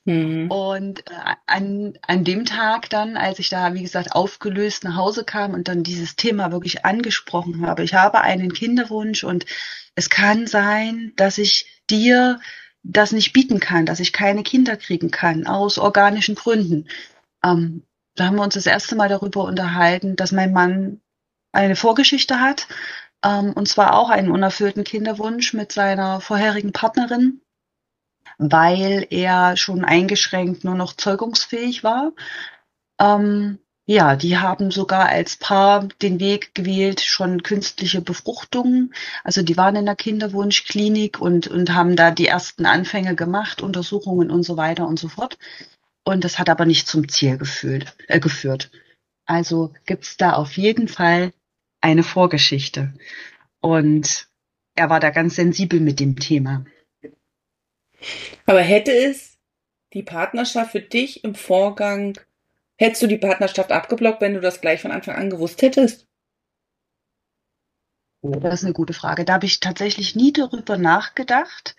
[0.04, 0.50] Mhm.
[0.50, 5.24] Und äh, an, an dem Tag dann, als ich da, wie gesagt, aufgelöst nach Hause
[5.24, 9.46] kam und dann dieses Thema wirklich angesprochen habe, ich habe einen Kinderwunsch und
[9.94, 12.40] es kann sein, dass ich dir
[12.82, 16.88] das nicht bieten kann, dass ich keine Kinder kriegen kann, aus organischen Gründen.
[17.44, 17.82] Ähm,
[18.14, 21.00] da haben wir uns das erste Mal darüber unterhalten, dass mein Mann
[21.52, 22.68] eine Vorgeschichte hat,
[23.26, 27.40] ähm, und zwar auch einen unerfüllten Kinderwunsch mit seiner vorherigen Partnerin,
[28.38, 32.12] weil er schon eingeschränkt nur noch zeugungsfähig war.
[33.00, 33.58] Ähm,
[33.88, 38.94] ja, die haben sogar als Paar den Weg gewählt, schon künstliche Befruchtungen.
[39.22, 44.30] Also die waren in der Kinderwunschklinik und, und haben da die ersten Anfänge gemacht, Untersuchungen
[44.30, 45.38] und so weiter und so fort.
[46.04, 48.70] Und das hat aber nicht zum Ziel gefühlt, äh, geführt.
[49.24, 51.32] Also gibt's da auf jeden Fall
[51.86, 52.92] eine Vorgeschichte.
[53.60, 54.28] Und
[54.74, 56.64] er war da ganz sensibel mit dem Thema.
[58.44, 59.38] Aber hätte es
[59.92, 62.18] die Partnerschaft für dich im Vorgang,
[62.76, 66.08] hättest du die Partnerschaft abgeblockt, wenn du das gleich von Anfang an gewusst hättest?
[68.20, 69.24] Das ist eine gute Frage.
[69.24, 71.76] Da habe ich tatsächlich nie darüber nachgedacht.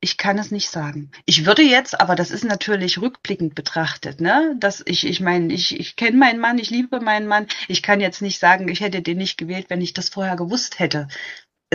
[0.00, 1.10] Ich kann es nicht sagen.
[1.26, 4.54] Ich würde jetzt, aber das ist natürlich rückblickend betrachtet, ne?
[4.60, 7.48] Dass ich, ich meine, ich, ich kenne meinen Mann, ich liebe meinen Mann.
[7.66, 10.78] Ich kann jetzt nicht sagen, ich hätte den nicht gewählt, wenn ich das vorher gewusst
[10.78, 11.08] hätte.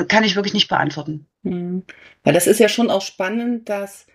[0.08, 1.28] Kann ich wirklich nicht beantworten.
[1.44, 1.84] Hm.
[2.24, 4.08] Weil das ist ja schon auch spannend, dass,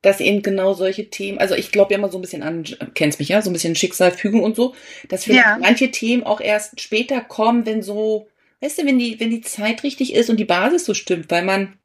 [0.00, 3.18] dass eben genau solche Themen, also ich glaube ja immer so ein bisschen an, kennst
[3.18, 4.74] mich ja, so ein bisschen Schicksal, Fügung und so,
[5.08, 5.58] dass vielleicht ja.
[5.60, 8.28] manche Themen auch erst später kommen, wenn so,
[8.60, 11.44] weißt du, wenn die, wenn die Zeit richtig ist und die Basis so stimmt, weil
[11.44, 11.76] man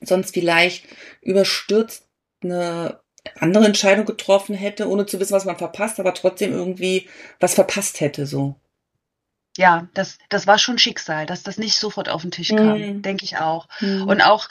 [0.00, 0.84] sonst vielleicht
[1.22, 2.06] überstürzt
[2.42, 3.00] eine
[3.38, 7.08] andere Entscheidung getroffen hätte, ohne zu wissen, was man verpasst, aber trotzdem irgendwie
[7.40, 8.56] was verpasst hätte, so.
[9.56, 13.02] Ja, das, das war schon Schicksal, dass das nicht sofort auf den Tisch kam, mhm.
[13.02, 13.68] denke ich auch.
[13.80, 14.06] Mhm.
[14.06, 14.48] Und auch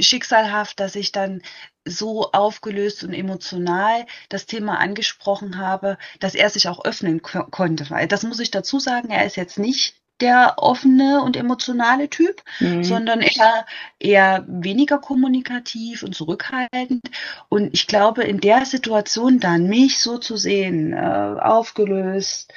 [0.00, 1.42] schicksalhaft, dass ich dann
[1.84, 7.88] so aufgelöst und emotional das Thema angesprochen habe, dass er sich auch öffnen ko konnte.
[7.90, 12.42] Weil das muss ich dazu sagen, er ist jetzt nicht der offene und emotionale Typ,
[12.60, 12.82] mhm.
[12.82, 13.66] sondern eher,
[13.98, 17.02] eher weniger kommunikativ und zurückhaltend.
[17.48, 20.96] Und ich glaube, in der Situation dann mich so zu sehen, äh,
[21.40, 22.52] aufgelöst,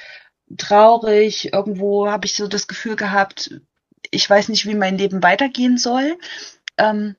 [0.56, 3.60] traurig, irgendwo habe ich so das Gefühl gehabt,
[4.10, 6.18] ich weiß nicht, wie mein Leben weitergehen soll.
[6.76, 7.16] Ähm,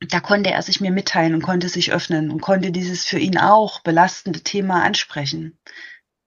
[0.00, 3.38] da konnte er sich mir mitteilen und konnte sich öffnen und konnte dieses für ihn
[3.38, 5.58] auch belastende Thema ansprechen.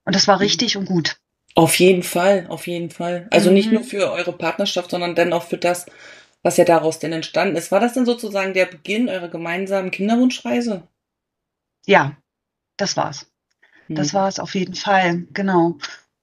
[0.04, 0.42] Und das war mhm.
[0.42, 1.19] richtig und gut.
[1.54, 3.26] Auf jeden Fall, auf jeden Fall.
[3.30, 3.54] Also mhm.
[3.54, 5.86] nicht nur für eure Partnerschaft, sondern dann auch für das,
[6.42, 7.72] was ja daraus denn entstanden ist.
[7.72, 10.86] War das denn sozusagen der Beginn eurer gemeinsamen Kinderwunschreise?
[11.86, 12.16] Ja,
[12.76, 13.26] das war's.
[13.88, 14.16] Das mhm.
[14.16, 15.76] war es auf jeden Fall, genau.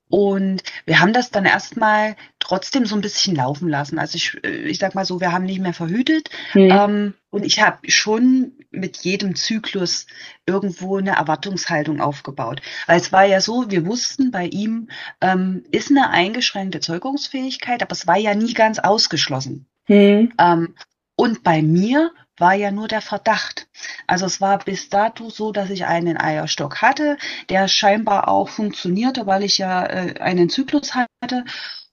[0.09, 3.99] Und wir haben das dann erstmal trotzdem so ein bisschen laufen lassen.
[3.99, 6.29] Also ich, äh, ich sag mal so, wir haben nicht mehr verhütet.
[6.53, 6.71] Mhm.
[6.71, 10.07] Ähm, und ich habe schon mit jedem Zyklus
[10.45, 12.61] irgendwo eine Erwartungshaltung aufgebaut.
[12.85, 14.89] Weil es war ja so, wir wussten, bei ihm
[15.19, 19.67] ähm, ist eine eingeschränkte Zeugungsfähigkeit, aber es war ja nie ganz ausgeschlossen.
[19.87, 20.31] Mhm.
[20.39, 20.75] Ähm,
[21.15, 23.67] und bei mir war ja nur der Verdacht.
[24.07, 27.17] Also es war bis dato so, dass ich einen Eierstock hatte,
[27.49, 31.45] der scheinbar auch funktionierte, weil ich ja äh, einen Zyklus hatte.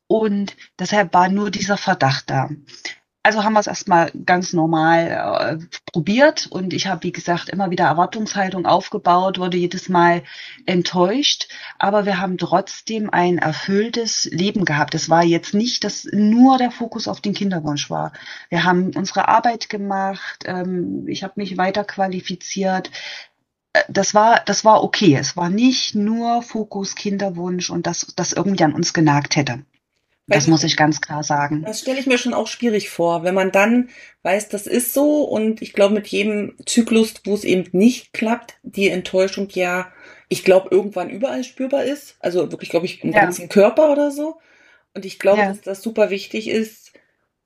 [0.06, 2.50] Und deshalb war nur dieser Verdacht da.
[3.24, 7.70] Also haben wir es erstmal ganz normal äh, probiert und ich habe, wie gesagt, immer
[7.70, 10.22] wieder Erwartungshaltung aufgebaut, wurde jedes Mal
[10.66, 14.94] enttäuscht, aber wir haben trotzdem ein erfülltes Leben gehabt.
[14.94, 18.12] Es war jetzt nicht, dass nur der Fokus auf den Kinderwunsch war.
[18.50, 22.90] Wir haben unsere Arbeit gemacht, ähm, ich habe mich weiter qualifiziert.
[23.72, 25.16] Äh, das war, das war okay.
[25.16, 29.64] Es war nicht nur Fokus Kinderwunsch und das, das irgendwie an uns genagt hätte.
[30.26, 31.64] Das muss ich ganz klar sagen.
[31.66, 33.90] Das stelle ich mir schon auch schwierig vor, wenn man dann
[34.22, 38.54] weiß, das ist so und ich glaube mit jedem Zyklus, wo es eben nicht klappt,
[38.62, 39.92] die Enttäuschung ja,
[40.28, 42.16] ich glaube, irgendwann überall spürbar ist.
[42.20, 43.20] Also wirklich, glaube ich, im ja.
[43.20, 44.38] ganzen Körper oder so.
[44.94, 45.48] Und ich glaube, ja.
[45.48, 46.92] dass das super wichtig ist,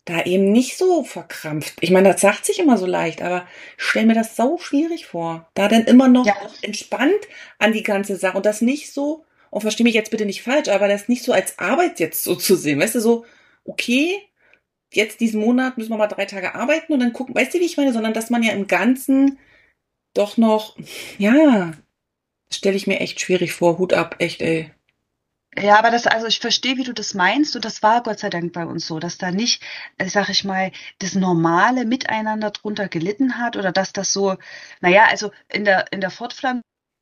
[0.04, 1.74] da eben nicht so verkrampft.
[1.80, 5.06] Ich meine, das sagt sich immer so leicht, aber ich stelle mir das so schwierig
[5.06, 6.34] vor, da dann immer noch ja.
[6.62, 10.42] entspannt an die ganze Sache und das nicht so und verstehe mich jetzt bitte nicht
[10.42, 12.80] falsch, aber das nicht so als Arbeit jetzt so zu sehen.
[12.80, 13.24] Weißt du, so,
[13.64, 14.22] okay,
[14.92, 17.64] jetzt diesen Monat müssen wir mal drei Tage arbeiten und dann gucken, weißt du, wie
[17.64, 19.38] ich meine, sondern dass man ja im Ganzen
[20.14, 20.76] doch noch,
[21.18, 21.72] ja,
[22.52, 23.78] stelle ich mir echt schwierig vor.
[23.78, 24.72] Hut ab, echt, ey.
[25.56, 28.30] Ja, aber das, also ich verstehe, wie du das meinst, und das war Gott sei
[28.30, 29.62] Dank bei uns so, dass da nicht,
[30.06, 34.36] sag ich mal, das normale Miteinander drunter gelitten hat oder dass das so,
[34.80, 36.10] naja, also in der, in der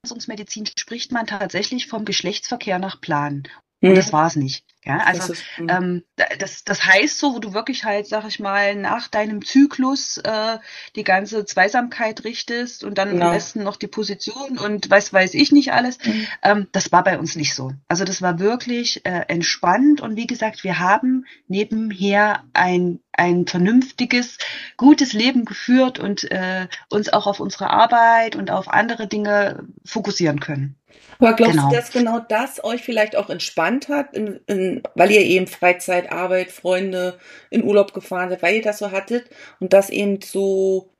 [0.07, 3.45] Fortpflanzungsmedizin spricht man tatsächlich vom Geschlechtsverkehr nach Plan.
[3.83, 4.65] Und das war es nicht.
[4.87, 5.69] Ja, also Das ist, mhm.
[5.69, 6.03] ähm,
[6.39, 10.59] das, das heißt so, wo du wirklich halt, sag ich mal, nach deinem Zyklus äh,
[10.95, 13.27] die ganze Zweisamkeit richtest und dann Genau.
[13.27, 15.99] am besten noch die Position und weiß weiß ich nicht alles.
[16.05, 16.27] Mhm.
[16.43, 17.73] Ähm, das war bei uns nicht so.
[17.89, 24.37] Also das war wirklich äh, entspannt und wie gesagt, wir haben nebenher ein ein vernünftiges,
[24.77, 30.39] gutes Leben geführt und äh, uns auch auf unsere Arbeit und auf andere Dinge fokussieren
[30.39, 30.77] können.
[31.19, 31.71] Aber glaubst Genau.
[31.71, 36.11] du, dass genau das euch vielleicht auch entspannt hat, in, in, weil ihr eben Freizeit,
[36.13, 37.19] Arbeit, Freunde
[37.51, 39.29] in Urlaub gefahren seid, weil ihr das so hattet
[39.61, 40.91] und das eben so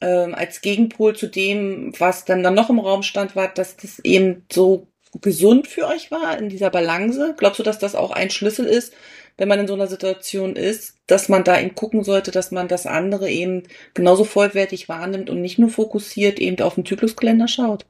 [0.00, 3.98] ähm, als Gegenpol zu dem, was dann, dann noch im Raum stand, war, dass das
[4.00, 4.88] eben so
[5.20, 7.34] gesund für euch war in dieser Balance?
[7.36, 8.92] Glaubst du, dass das auch ein Schlüssel ist,
[9.36, 12.68] wenn man in so einer Situation ist, dass man da eben gucken sollte, dass man
[12.68, 17.86] das andere eben genauso vollwertig wahrnimmt und nicht nur fokussiert eben auf den Zykluskalender schaut?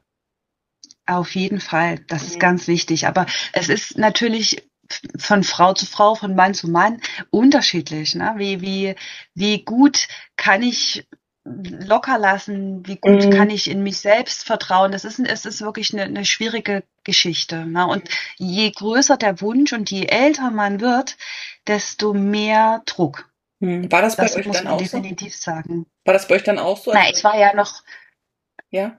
[1.07, 3.05] Auf jeden Fall, das ist ganz wichtig.
[3.05, 4.67] Aber es ist natürlich
[5.17, 8.15] von Frau zu Frau, von Mann zu Mann unterschiedlich.
[8.15, 8.33] Ne?
[8.37, 8.95] Wie, wie,
[9.33, 11.07] wie gut kann ich
[11.43, 12.85] locker lassen?
[12.87, 13.29] Wie gut Mhm.
[13.29, 14.91] kann ich in mich selbst vertrauen?
[14.91, 17.65] Das ist, es ist wirklich eine, eine schwierige Geschichte.
[17.65, 17.85] Ne?
[17.87, 21.17] Und je größer der Wunsch und je älter man wird,
[21.67, 23.29] desto mehr Druck.
[23.61, 23.91] Hm.
[23.91, 24.97] War das bei Das euch muss dann man auch so?
[24.99, 25.85] definitiv sagen.
[26.03, 26.91] War das bei euch dann auch so?
[26.93, 27.83] Na, als- ich war ja noch
[28.71, 28.97] ja?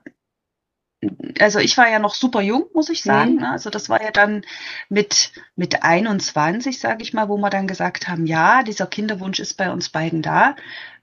[1.38, 3.34] Also ich war ja noch super jung, muss ich sagen.
[3.34, 3.40] Mhm.
[3.40, 3.50] Ne?
[3.50, 4.44] Also das war ja dann
[4.88, 9.54] mit, mit 21, sage ich mal, wo wir dann gesagt haben, ja, dieser Kinderwunsch ist
[9.54, 10.56] bei uns beiden da.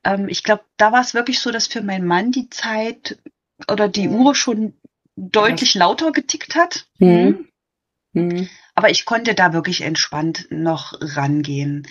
[0.04, 3.18] Ähm, ich glaube, da war es wirklich so, dass für meinen Mann die Zeit
[3.70, 4.16] oder die Mhm.
[4.16, 4.74] Uhr schon
[5.16, 6.88] deutlich lauter getickt hat.
[6.98, 7.48] Mhm.
[8.14, 8.50] Mhm.
[8.76, 11.88] Aber ich konnte da wirklich entspannt noch rangehen.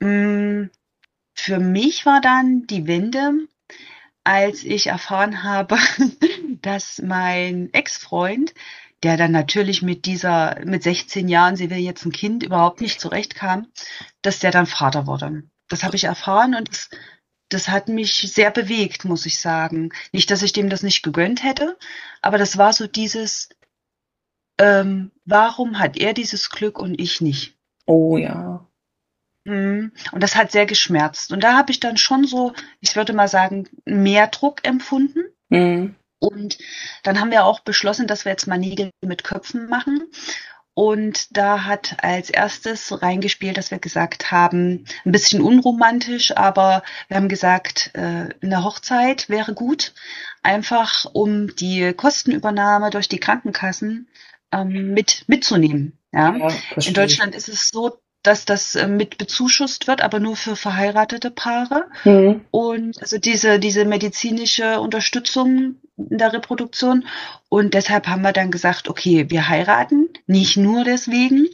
[0.00, 0.64] Mm,
[1.34, 3.32] Für mich war dann die Wende,
[4.26, 5.78] als ich erfahren habe,
[6.62, 8.54] dass mein Ex-Freund,
[9.04, 13.00] der dann natürlich mit dieser, mit 16 Jahren, sie will jetzt ein Kind, überhaupt nicht
[13.00, 13.68] zurechtkam,
[14.22, 15.44] dass der dann Vater wurde.
[15.68, 16.90] Das habe ich erfahren und das,
[17.50, 19.90] das hat mich sehr bewegt, muss ich sagen.
[20.10, 21.78] Nicht, dass ich dem das nicht gegönnt hätte,
[22.20, 23.48] aber das war so dieses,
[24.58, 27.56] ähm, warum hat er dieses Glück und ich nicht?
[27.84, 28.66] Oh ja.
[29.46, 29.92] Mhm.
[30.10, 31.32] Und das hat sehr geschmerzt.
[31.32, 35.20] Und da habe ich dann schon so, ich würde mal sagen, mehr Druck empfunden.
[35.48, 35.94] Mhm.
[36.18, 36.58] Und
[37.04, 40.02] dann haben wir auch beschlossen, dass wir jetzt mal Nägel mit Köpfen machen.
[40.74, 47.16] Und da hat als erstes reingespielt, dass wir gesagt haben, ein bisschen unromantisch, aber wir
[47.16, 49.94] haben gesagt, äh, eine Hochzeit wäre gut,
[50.42, 54.08] einfach um die Kostenübernahme durch die Krankenkassen
[54.52, 55.98] ähm, mit mitzunehmen.
[56.12, 56.36] Ja?
[56.36, 56.92] Ja, In.
[56.92, 61.86] Deutschland ist es so, dass das äh, mit bezuschusst wird, aber nur für verheiratete Paare.
[62.04, 62.44] Mhm.
[62.50, 67.06] Und also diese, diese medizinische Unterstützung in der Reproduktion.
[67.48, 71.48] Und deshalb haben wir dann gesagt, okay, wir heiraten, nicht nur deswegen.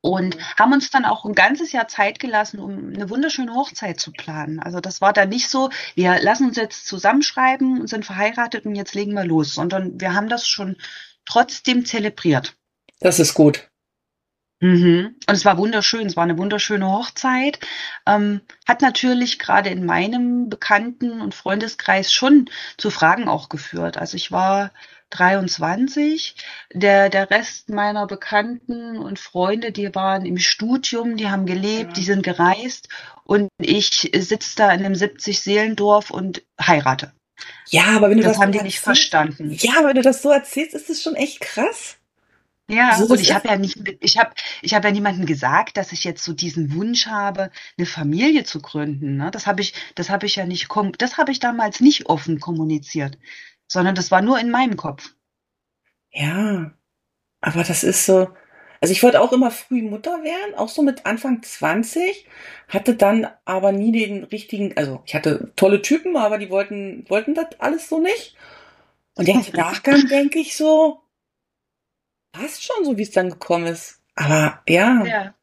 [0.00, 4.12] Und haben uns dann auch ein ganzes Jahr Zeit gelassen, um eine wunderschöne Hochzeit zu
[4.12, 4.60] planen.
[4.60, 8.74] Also das war dann nicht so, wir lassen uns jetzt zusammenschreiben und sind verheiratet und
[8.74, 10.76] jetzt legen wir los, sondern wir haben das schon
[11.24, 12.54] trotzdem zelebriert.
[13.00, 13.70] Das ist gut.
[14.60, 15.16] Mhm.
[15.28, 17.58] Und es war wunderschön, es war eine wunderschöne Hochzeit.
[18.06, 23.98] Ähm, hat natürlich gerade in meinem Bekannten- und Freundeskreis schon zu Fragen auch geführt.
[23.98, 24.70] Also ich war
[25.10, 26.34] 23,
[26.72, 31.92] der, der Rest meiner Bekannten und Freunde, die waren im Studium, die haben gelebt, Ja.
[31.94, 32.88] die sind gereist
[33.24, 37.12] und ich sitze da in einem 70-Seelendorf und heirate.
[37.68, 39.50] Ja, aber wenn du Das das, haben die nicht erzählst- verstanden.
[39.60, 41.96] Ja, aber wenn du das so erzählst, ist es schon echt krass.
[42.68, 45.26] Ja, So, und das ich ist- habe ja nicht, ich habe, ich habe ja niemandem
[45.26, 49.16] gesagt, dass ich jetzt so diesen Wunsch habe, eine Familie zu gründen.
[49.16, 49.30] Ne?
[49.30, 52.40] Das habe ich, das habe ich ja nicht, kom das habe ich damals nicht offen
[52.40, 53.18] kommuniziert,
[53.68, 55.14] sondern das war nur in meinem Kopf.
[56.12, 56.72] Ja,
[57.42, 58.28] aber das ist so.
[58.80, 62.26] Also ich wollte auch immer früh Mutter werden, auch so mit Anfang 20,
[62.68, 67.34] hatte dann aber nie den richtigen, also ich hatte tolle Typen, aber die wollten, wollten
[67.34, 68.36] das alles so nicht.
[69.16, 71.03] Und jetzt im Nachgang denke ich so,
[72.34, 74.02] passt schon so, wie es dann gekommen ist.
[74.16, 75.34] Aber ja, ja,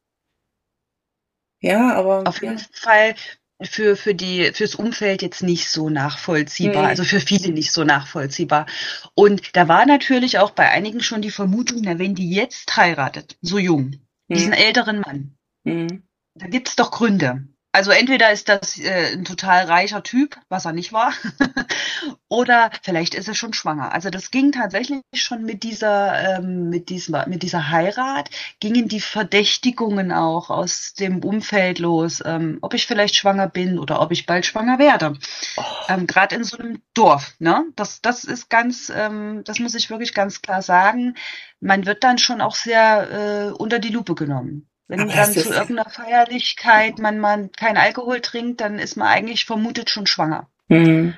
[1.60, 2.64] Ja, aber auf jeden ja.
[2.72, 3.14] Fall
[3.62, 6.88] für, für die, fürs Umfeld jetzt nicht so nachvollziehbar, Mhm.
[6.88, 8.66] also für viele nicht so nachvollziehbar.
[9.14, 13.36] Und da war natürlich auch bei einigen schon die Vermutung, na, wenn die jetzt heiratet,
[13.40, 13.96] so jung,
[14.34, 16.02] diesen Hm, älteren Mann, hm,
[16.34, 17.46] da gibt's doch Gründe.
[17.74, 21.14] Also entweder ist das äh, ein total reicher Typ, was er nicht war,
[22.28, 23.92] oder vielleicht ist er schon schwanger.
[23.92, 28.28] Also das ging tatsächlich schon mit dieser, ähm, mit diesem, mit dieser Heirat,
[28.60, 34.02] gingen die Verdächtigungen auch aus dem Umfeld los, ähm, ob ich vielleicht schwanger bin oder
[34.02, 35.14] ob ich bald schwanger werde.
[35.56, 35.62] Oh.
[35.88, 37.64] Ähm, Gerade in so einem Dorf, ne?
[37.74, 41.14] Das, das ist ganz, ähm, das muss ich wirklich ganz klar sagen.
[41.60, 44.68] Man wird dann schon auch sehr äh, unter die Lupe genommen.
[44.88, 49.44] Wenn Aber dann zu irgendeiner Feierlichkeit man mal kein Alkohol trinkt, dann ist man eigentlich
[49.44, 50.48] vermutet schon schwanger.
[50.68, 51.14] Mhm.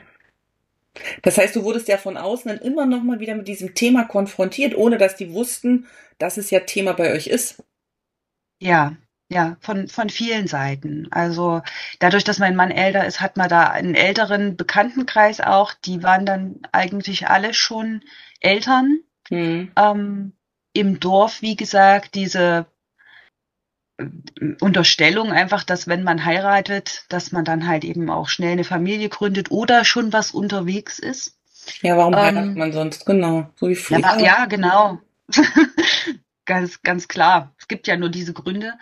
[1.23, 4.05] Das heißt, du wurdest ja von außen dann immer noch mal wieder mit diesem Thema
[4.05, 5.87] konfrontiert, ohne dass die wussten,
[6.19, 7.63] dass es ja Thema bei euch ist.
[8.61, 8.97] Ja,
[9.29, 11.09] ja, von, von vielen Seiten.
[11.11, 11.63] Also
[11.99, 15.73] dadurch, dass mein Mann älter ist, hat man da einen älteren Bekanntenkreis auch.
[15.73, 18.03] Die waren dann eigentlich alle schon
[18.41, 19.01] Eltern.
[19.31, 19.73] Mhm.
[19.77, 20.33] Ähm,
[20.73, 22.67] Im Dorf, wie gesagt, diese
[24.61, 29.09] Unterstellung einfach, dass wenn man heiratet, dass man dann halt eben auch schnell eine Familie
[29.09, 31.37] gründet oder schon was unterwegs ist.
[31.81, 33.07] Ja, warum ähm, heiratet man sonst?
[33.07, 34.01] Genau, so wie früher.
[34.01, 34.99] Ja, ja genau.
[36.45, 37.55] ganz, ganz klar.
[37.59, 38.75] Es gibt ja nur diese Gründe.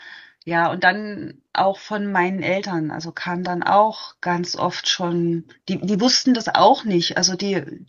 [0.45, 5.79] Ja, und dann auch von meinen Eltern, also kam dann auch ganz oft schon, die,
[5.79, 7.17] die wussten das auch nicht.
[7.17, 7.87] Also die,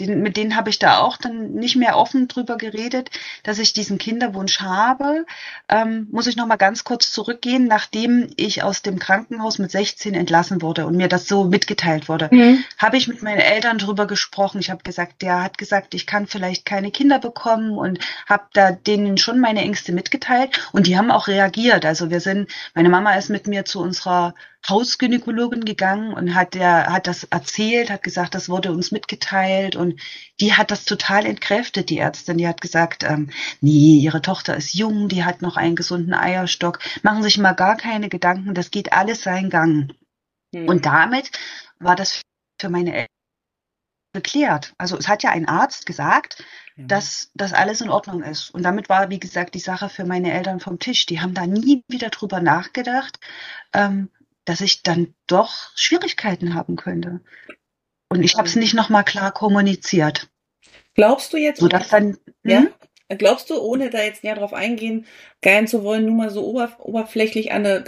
[0.00, 3.10] den, mit denen habe ich da auch dann nicht mehr offen drüber geredet,
[3.42, 5.26] dass ich diesen Kinderwunsch habe.
[5.68, 10.14] Ähm, muss ich noch mal ganz kurz zurückgehen, nachdem ich aus dem Krankenhaus mit 16
[10.14, 12.64] entlassen wurde und mir das so mitgeteilt wurde, mhm.
[12.78, 14.60] habe ich mit meinen Eltern drüber gesprochen.
[14.60, 18.72] Ich habe gesagt, der hat gesagt, ich kann vielleicht keine Kinder bekommen und habe da
[18.72, 21.84] denen schon meine Ängste mitgeteilt und die haben auch reagiert.
[21.84, 24.34] Also wir sind, meine Mama ist mit mir zu unserer
[24.68, 30.00] Hausgynäkologin gegangen und hat der hat das erzählt, hat gesagt, das wurde uns mitgeteilt und
[30.40, 32.38] die hat das total entkräftet, die Ärztin.
[32.38, 36.78] Die hat gesagt, ähm, nee, ihre Tochter ist jung, die hat noch einen gesunden Eierstock,
[37.02, 39.92] machen sich mal gar keine Gedanken, das geht alles seinen Gang.
[40.52, 40.68] Mhm.
[40.68, 41.32] Und damit
[41.80, 42.22] war das
[42.60, 43.06] für meine Eltern
[44.12, 44.74] geklärt.
[44.78, 46.44] Also es hat ja ein Arzt gesagt,
[46.76, 46.84] ja.
[46.86, 48.50] dass das alles in Ordnung ist.
[48.50, 51.06] Und damit war, wie gesagt, die Sache für meine Eltern vom Tisch.
[51.06, 53.18] Die haben da nie wieder drüber nachgedacht,
[53.72, 54.10] ähm,
[54.44, 57.20] dass ich dann doch Schwierigkeiten haben könnte.
[58.08, 60.28] Und ich habe es nicht nochmal klar kommuniziert.
[60.94, 62.60] Glaubst du jetzt, sodass dann, ja?
[62.60, 62.68] Hm?
[63.18, 65.06] Glaubst du, ohne da jetzt näher drauf eingehen,
[65.42, 67.82] geilen zu wollen, nur mal so ober, oberflächlich an eine,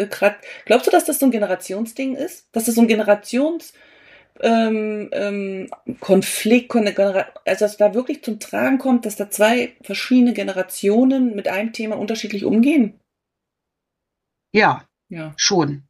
[0.67, 2.49] glaubst du, dass das so ein Generationsding ist?
[2.53, 3.73] Dass das so ein Generations,
[4.41, 11.35] ähm, ähm, Konflikt, also dass da wirklich zum Tragen kommt, dass da zwei verschiedene Generationen
[11.35, 13.01] mit einem Thema unterschiedlich umgehen?
[14.53, 15.33] Ja, ja.
[15.37, 15.85] schon.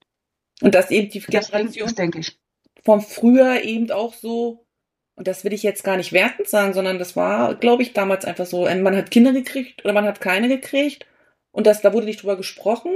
[0.64, 2.38] Und dass eben die Generation das denke ich.
[2.82, 4.66] vom früher eben auch so,
[5.14, 8.24] und das will ich jetzt gar nicht wertend sagen, sondern das war, glaube ich, damals
[8.24, 11.06] einfach so, ähm, man hat Kinder gekriegt oder man hat keine gekriegt
[11.52, 12.92] und das, da wurde nicht drüber gesprochen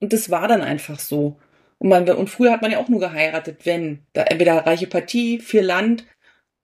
[0.00, 1.36] und das war dann einfach so.
[1.78, 5.40] Und, man, und früher hat man ja auch nur geheiratet, wenn da entweder reiche Partie,
[5.40, 6.06] viel Land,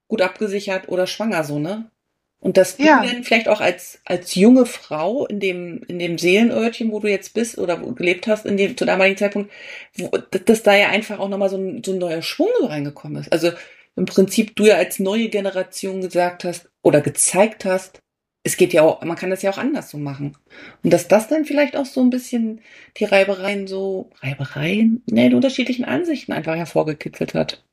[0.09, 1.90] gut abgesichert oder schwanger so, ne?
[2.38, 3.01] Und dass ja.
[3.01, 7.11] du dann vielleicht auch als, als junge Frau in dem, in dem Seelenörtchen, wo du
[7.11, 9.51] jetzt bist oder gelebt hast, in dem, zu damaligen Zeitpunkt,
[9.96, 13.20] wo, dass da ja einfach auch nochmal so ein, so ein neuer Schwung so reingekommen
[13.22, 13.33] ist.
[13.33, 13.53] Also
[13.96, 18.01] im Prinzip du ja als neue Generation gesagt hast oder gezeigt hast,
[18.44, 20.37] es geht ja auch, man kann das ja auch anders so machen.
[20.85, 22.61] Und dass das dann vielleicht auch so ein bisschen
[22.96, 27.64] die Reibereien so, Reibereien, ne, die unterschiedlichen Ansichten einfach hervorgekitzelt hat.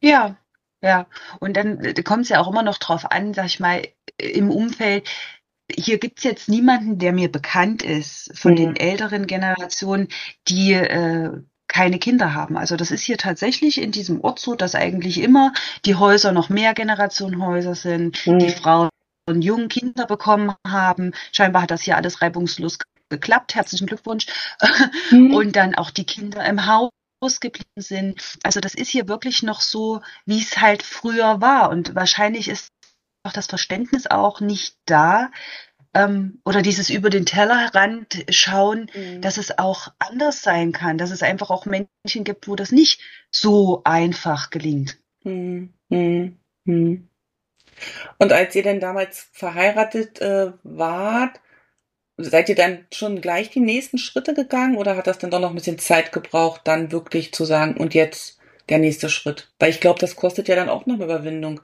[0.00, 0.38] Ja,
[0.84, 1.06] ja,
[1.40, 3.82] und dann äh, kommt es ja auch immer noch drauf an, sag ich mal,
[4.18, 5.08] im Umfeld.
[5.74, 8.56] Hier gibt's jetzt niemanden, der mir bekannt ist von mhm.
[8.56, 10.08] den älteren Generationen,
[10.46, 11.30] die äh,
[11.68, 12.58] keine Kinder haben.
[12.58, 15.54] Also das ist hier tatsächlich in diesem Ort so, dass eigentlich immer
[15.86, 18.38] die Häuser noch mehr Generationenhäuser sind, mhm.
[18.38, 18.90] die Frauen
[19.26, 21.12] und jungen Kinder bekommen haben.
[21.32, 23.54] Scheinbar hat das hier alles reibungslos geklappt.
[23.54, 24.26] Herzlichen Glückwunsch.
[25.10, 25.34] Mhm.
[25.34, 26.90] Und dann auch die Kinder im Haus
[27.40, 28.38] geblieben sind.
[28.42, 31.70] Also das ist hier wirklich noch so, wie es halt früher war.
[31.70, 32.68] Und wahrscheinlich ist
[33.22, 35.30] auch das Verständnis auch nicht da,
[35.94, 39.20] ähm, oder dieses über den Tellerrand schauen, mhm.
[39.20, 43.00] dass es auch anders sein kann, dass es einfach auch Menschen gibt, wo das nicht
[43.30, 44.98] so einfach gelingt.
[45.22, 45.72] Mhm.
[45.88, 46.38] Mhm.
[46.64, 47.08] mhm.
[48.18, 51.40] Und als ihr denn damals verheiratet äh, wart,
[52.16, 55.50] Seid ihr dann schon gleich die nächsten Schritte gegangen oder hat das dann doch noch
[55.50, 59.52] ein bisschen Zeit gebraucht, dann wirklich zu sagen, und jetzt der nächste Schritt?
[59.58, 61.60] Weil ich glaube, das kostet ja dann auch noch eine Überwindung.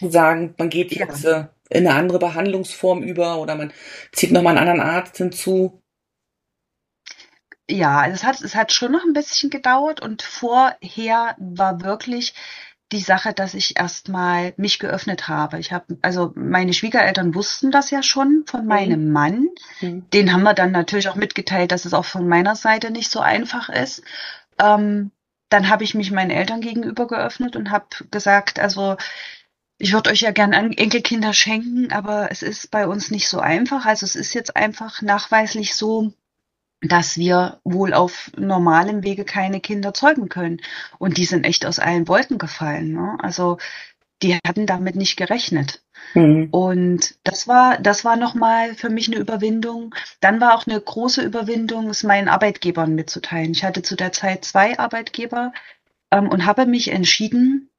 [0.00, 3.72] Sagen, man geht jetzt äh, in eine andere Behandlungsform über oder man
[4.12, 5.82] zieht nochmal einen anderen Arzt hinzu.
[7.70, 12.34] Ja, es hat, es hat schon noch ein bisschen gedauert und vorher war wirklich
[12.92, 15.58] die Sache, dass ich erstmal mich geöffnet habe.
[15.58, 19.12] Ich habe, also meine Schwiegereltern wussten das ja schon von meinem mhm.
[19.12, 19.48] Mann.
[19.80, 20.08] Mhm.
[20.10, 23.20] Den haben wir dann natürlich auch mitgeteilt, dass es auch von meiner Seite nicht so
[23.20, 24.02] einfach ist.
[24.60, 25.10] Ähm,
[25.48, 28.96] dann habe ich mich meinen Eltern gegenüber geöffnet und habe gesagt, also
[29.78, 33.84] ich würde euch ja gern Enkelkinder schenken, aber es ist bei uns nicht so einfach.
[33.84, 36.12] Also es ist jetzt einfach nachweislich so,
[36.82, 40.60] dass wir wohl auf normalem Wege keine Kinder zeugen können.
[40.98, 42.92] Und die sind echt aus allen Wolken gefallen.
[42.92, 43.16] Ne?
[43.20, 43.58] Also
[44.22, 45.82] die hatten damit nicht gerechnet.
[46.14, 46.48] Mhm.
[46.50, 49.94] Und das war, das war nochmal für mich eine Überwindung.
[50.20, 53.52] Dann war auch eine große Überwindung, es meinen Arbeitgebern mitzuteilen.
[53.52, 55.52] Ich hatte zu der Zeit zwei Arbeitgeber
[56.10, 57.70] ähm, und habe mich entschieden,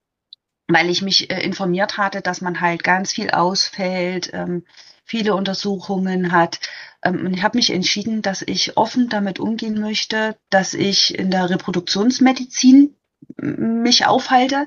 [0.68, 4.64] weil ich mich äh, informiert hatte, dass man halt ganz viel ausfällt, ähm,
[5.04, 6.60] viele Untersuchungen hat.
[7.04, 11.50] Ähm, ich habe mich entschieden, dass ich offen damit umgehen möchte, dass ich in der
[11.50, 12.96] Reproduktionsmedizin
[13.38, 14.66] mich aufhalte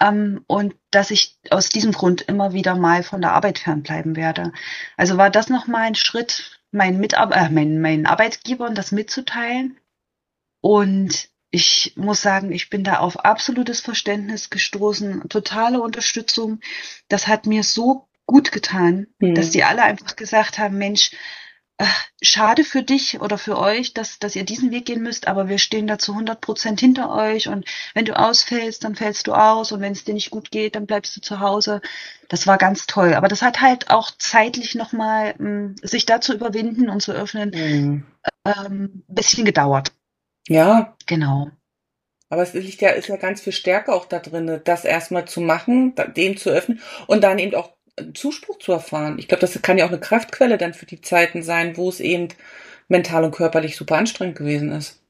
[0.00, 4.52] ähm, und dass ich aus diesem Grund immer wieder mal von der Arbeit fernbleiben werde.
[4.96, 9.78] Also war das nochmal ein Schritt, meinen, Mitar äh, meinen, meinen Arbeitgebern das mitzuteilen.
[10.60, 16.60] Und ich muss sagen, ich bin da auf absolutes Verständnis gestoßen, totale Unterstützung.
[17.08, 19.34] Das hat mir so gut getan, mhm.
[19.34, 21.12] dass die alle einfach gesagt haben, Mensch,
[21.78, 25.48] ach, schade für dich oder für euch, dass, dass ihr diesen Weg gehen müsst, aber
[25.48, 29.34] wir stehen da zu 100 Prozent hinter euch und wenn du ausfällst, dann fällst du
[29.34, 31.82] aus und wenn es dir nicht gut geht, dann bleibst du zu Hause.
[32.28, 33.14] Das war ganz toll.
[33.14, 37.50] Aber das hat halt auch zeitlich nochmal, hm, sich da zu überwinden und zu öffnen,
[37.50, 38.06] mhm.
[38.44, 39.92] ähm, bisschen gedauert.
[40.48, 40.96] Ja.
[41.06, 41.50] Genau.
[42.28, 45.40] Aber es liegt ja, ist ja ganz viel Stärke auch da drin, das erstmal zu
[45.40, 47.75] machen, dem zu öffnen und dann eben auch
[48.14, 49.18] Zuspruch zu erfahren.
[49.18, 52.00] Ich glaube, das kann ja auch eine Kraftquelle dann für die Zeiten sein, wo es
[52.00, 52.28] eben
[52.88, 55.00] mental und körperlich super anstrengend gewesen ist.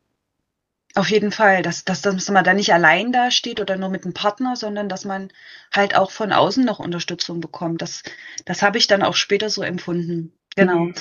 [0.94, 4.04] Auf jeden Fall, dass, dass, dass man da nicht allein da steht oder nur mit
[4.04, 5.30] einem Partner, sondern dass man
[5.74, 7.82] halt auch von außen noch Unterstützung bekommt.
[7.82, 8.02] Das,
[8.46, 10.32] das habe ich dann auch später so empfunden.
[10.54, 10.86] Genau.
[10.86, 10.94] Mhm.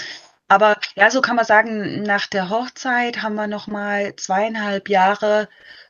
[0.48, 5.48] Aber ja, so kann man sagen, nach der Hochzeit haben wir noch mal zweieinhalb Jahre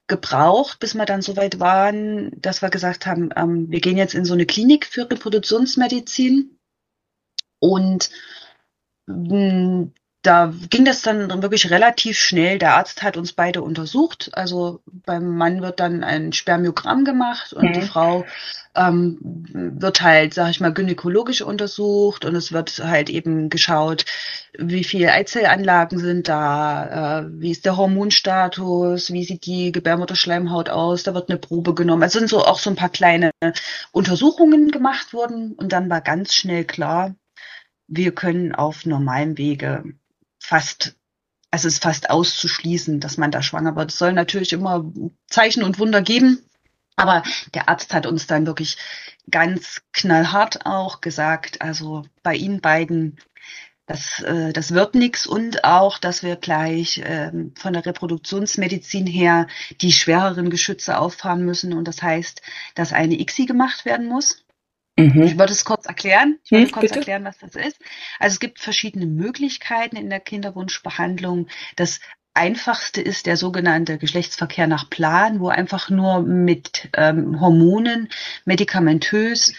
[0.07, 4.13] gebraucht, bis wir dann so weit waren, dass wir gesagt haben, ähm, wir gehen jetzt
[4.13, 6.59] in so eine Klinik für Reproduktionsmedizin.
[7.59, 8.11] Und
[9.07, 9.93] mh, mm,
[10.25, 12.57] da ging das dann wirklich relativ schnell.
[12.57, 14.29] Der Arzt hat uns beide untersucht.
[14.33, 17.73] Also beim Mann wird dann ein Spermiogramm gemacht und mhm.
[17.73, 18.25] die Frau
[18.75, 24.05] ähm, wird halt, sag ich mal, gynäkologisch untersucht und es wird halt eben geschaut,
[24.57, 31.03] wie viele Eizellanlagen sind da, äh, wie ist der Hormonstatus, wie sieht die Gebärmutterschleimhaut aus,
[31.03, 32.03] da wird eine Probe genommen.
[32.03, 33.31] Also sind so auch so ein paar kleine
[33.91, 37.15] Untersuchungen gemacht worden und dann war ganz schnell klar,
[37.87, 39.83] wir können auf normalem Wege
[40.45, 40.95] fast
[41.51, 43.91] also es ist fast auszuschließen, dass man da schwanger wird.
[43.91, 44.91] Es soll natürlich immer
[45.29, 46.43] Zeichen und Wunder geben,
[46.97, 47.23] aber
[47.53, 48.77] der Arzt hat uns dann wirklich
[49.31, 53.19] ganz knallhart auch gesagt, also bei Ihnen beiden,
[53.85, 59.47] das, äh, das wird nichts und auch, dass wir gleich äh, von der Reproduktionsmedizin her
[59.81, 61.73] die schwereren Geschütze auffahren müssen.
[61.73, 62.41] Und das heißt,
[62.73, 64.44] dass eine ICSI gemacht werden muss.
[64.97, 65.23] Mhm.
[65.23, 66.39] Ich würde es kurz erklären.
[66.43, 66.95] Ich würde hm, kurz bitte?
[66.99, 67.77] erklären, was das ist.
[68.19, 71.47] Also es gibt verschiedene Möglichkeiten in der Kinderwunschbehandlung.
[71.75, 71.99] Das
[72.33, 78.09] einfachste ist der sogenannte Geschlechtsverkehr nach Plan, wo einfach nur mit ähm, Hormonen
[78.43, 79.53] medikamentös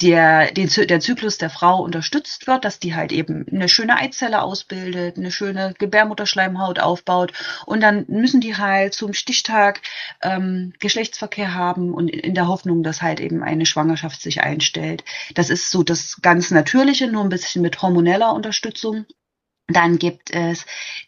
[0.00, 4.42] der, den, der Zyklus der Frau unterstützt wird, dass die halt eben eine schöne Eizelle
[4.42, 7.32] ausbildet, eine schöne Gebärmutterschleimhaut aufbaut
[7.66, 9.80] und dann müssen die halt zum Stichtag
[10.22, 15.04] ähm, Geschlechtsverkehr haben und in der Hoffnung, dass halt eben eine Schwangerschaft sich einstellt.
[15.34, 19.04] Das ist so das ganz Natürliche, nur ein bisschen mit hormoneller Unterstützung.
[19.66, 20.64] Dann gibt es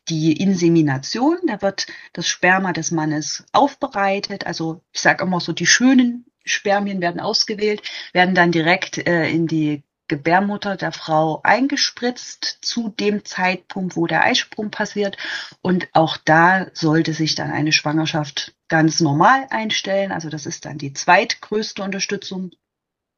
[0.08, 4.46] die Insemination, da wird das Sperma des Mannes aufbereitet.
[4.46, 7.82] Also ich sage immer so, die schönen Spermien werden ausgewählt,
[8.12, 14.24] werden dann direkt äh, in die Gebärmutter der Frau eingespritzt zu dem Zeitpunkt, wo der
[14.24, 15.16] Eisprung passiert.
[15.62, 20.10] Und auch da sollte sich dann eine Schwangerschaft ganz normal einstellen.
[20.10, 22.50] Also das ist dann die zweitgrößte Unterstützung.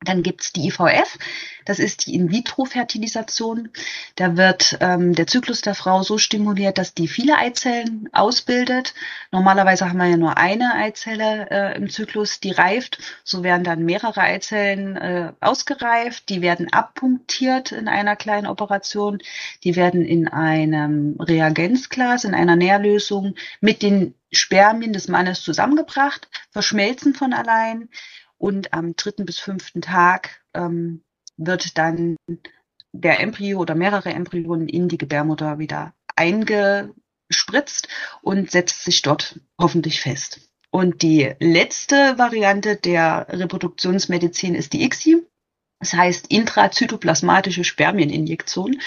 [0.04, 1.18] Dann gibt's die IVF,
[1.64, 3.70] das ist die In-vitro-Fertilisation.
[4.16, 8.94] Da wird ähm, der Zyklus der Frau so stimuliert, dass die viele Eizellen ausbildet.
[9.30, 12.98] Normalerweise haben wir ja nur eine Eizelle äh, im Zyklus, die reift.
[13.24, 16.28] So werden dann mehrere Eizellen äh, ausgereift.
[16.28, 19.18] Die werden abpunktiert in einer kleinen Operation.
[19.62, 27.14] Die werden in einem Reagenzglas, in einer Nährlösung mit den Spermien des Mannes zusammengebracht, verschmelzen
[27.14, 27.90] von allein
[28.42, 31.04] und am dritten bis fünften Tag ähm,
[31.36, 32.16] wird dann
[32.90, 37.86] der Embryo oder mehrere Embryonen in die Gebärmutter wieder eingespritzt
[38.20, 40.40] und setzt sich dort hoffentlich fest.
[40.70, 45.24] Und die letzte Variante der Reproduktionsmedizin ist die ICSI.
[45.78, 48.80] Das heißt intrazytoplasmatische Spermieninjektion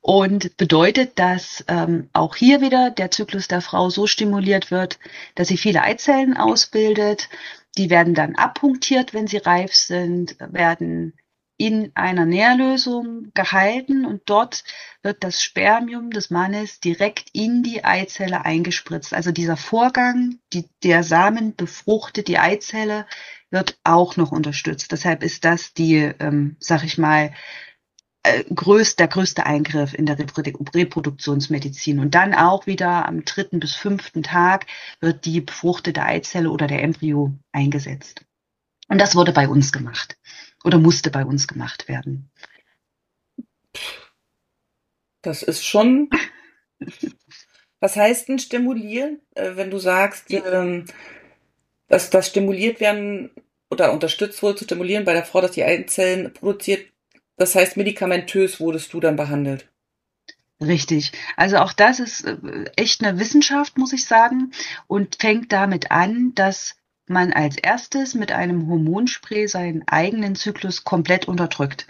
[0.00, 4.98] und bedeutet, dass ähm, auch hier wieder der Zyklus der Frau so stimuliert wird,
[5.34, 7.28] dass sie viele Eizellen ausbildet.
[7.78, 11.14] Die werden dann abpunktiert, wenn sie reif sind, werden
[11.56, 14.64] in einer Nährlösung gehalten und dort
[15.02, 19.14] wird das Spermium des Mannes direkt in die Eizelle eingespritzt.
[19.14, 23.06] Also dieser Vorgang, die, der Samen befruchtet die Eizelle,
[23.50, 24.90] wird auch noch unterstützt.
[24.90, 27.32] Deshalb ist das die, ähm, sag ich mal,
[28.22, 31.98] größt, der größte Eingriff in der Reproduktionsmedizin.
[31.98, 34.66] Und dann auch wieder am dritten bis fünften Tag
[35.00, 38.24] wird die befruchtete Eizelle oder der Embryo eingesetzt.
[38.88, 40.16] Und das wurde bei uns gemacht
[40.64, 42.30] oder musste bei uns gemacht werden.
[45.22, 46.10] Das ist schon.
[47.80, 50.84] Was heißt denn stimulieren, äh, wenn du sagst, ähm,
[51.88, 53.30] dass das stimuliert werden
[53.70, 56.91] oder unterstützt wurde zu stimulieren bei der Frau, dass die Eizellen produziert?
[57.36, 59.68] Das heißt, medikamentös wurdest du dann behandelt.
[60.60, 61.12] Richtig.
[61.36, 62.36] Also auch das ist äh,
[62.76, 64.52] echt eine Wissenschaft, muss ich sagen,
[64.86, 66.76] und fängt damit an, dass
[67.06, 71.86] man als erstes mit einem Hormonspray seinen eigenen Zyklus komplett unterdrückt.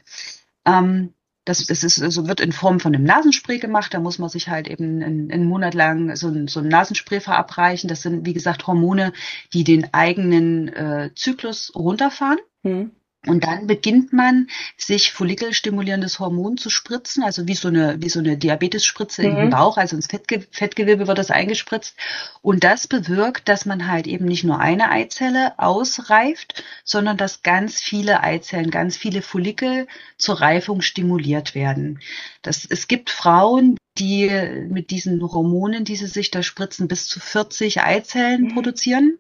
[0.64, 1.12] Ähm,
[1.45, 3.93] das, das ist, also wird in Form von einem Nasenspray gemacht.
[3.95, 7.20] Da muss man sich halt eben einen, einen Monat lang so ein, so ein Nasenspray
[7.20, 7.88] verabreichen.
[7.88, 9.12] Das sind, wie gesagt, Hormone,
[9.53, 12.38] die den eigenen äh, Zyklus runterfahren.
[12.62, 12.93] Mhm.
[13.27, 18.18] Und dann beginnt man, sich follikelstimulierendes Hormon zu spritzen, also wie so eine, wie so
[18.18, 19.29] eine Diabetesspritze mhm.
[19.29, 21.97] in den Bauch, also ins Fettge Fettgewebe wird das eingespritzt.
[22.41, 27.81] Und das bewirkt, dass man halt eben nicht nur eine Eizelle ausreift, sondern dass ganz
[27.81, 32.01] viele Eizellen, ganz viele Follikel zur Reifung stimuliert werden.
[32.43, 34.31] Das, es gibt Frauen, die
[34.68, 38.55] mit diesen Hormonen, die sie sich da spritzen, bis zu 40 Eizellen mhm.
[38.55, 39.18] produzieren.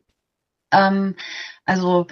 [0.72, 1.14] Ähm,
[1.64, 2.08] also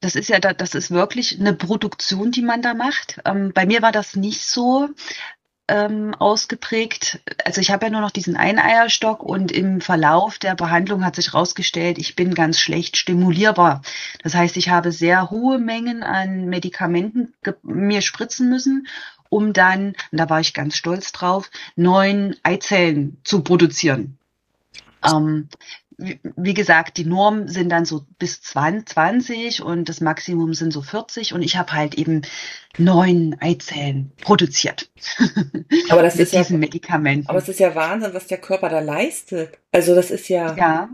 [0.00, 3.20] das ist ja, das ist wirklich eine Produktion, die man da macht.
[3.24, 4.88] Ähm, bei mir war das nicht so
[5.68, 7.20] ähm, ausgeprägt.
[7.44, 11.32] Also ich habe ja nur noch diesen Eineierstock und im Verlauf der Behandlung hat sich
[11.32, 13.82] herausgestellt, ich bin ganz schlecht stimulierbar.
[14.22, 18.86] Das heißt, ich habe sehr hohe Mengen an Medikamenten mir spritzen müssen,
[19.28, 24.16] um dann, und da war ich ganz stolz drauf, neun Eizellen zu produzieren.
[25.04, 25.48] Ähm,
[25.98, 31.34] wie gesagt, die Norm sind dann so bis 20 und das Maximum sind so 40
[31.34, 32.22] und ich habe halt eben
[32.76, 34.90] neun Eizellen produziert.
[35.90, 37.28] Aber das ist ja, Medikamenten.
[37.28, 39.58] Aber es ist ja Wahnsinn, was der Körper da leistet.
[39.72, 40.54] Also das ist ja.
[40.56, 40.88] Ja.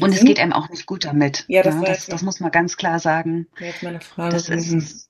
[0.00, 1.44] Und es geht einem auch nicht gut damit.
[1.46, 3.46] Ja, das, ja, das, das muss man ganz klar sagen.
[3.60, 4.34] Jetzt meine Frage.
[4.34, 5.08] Das ist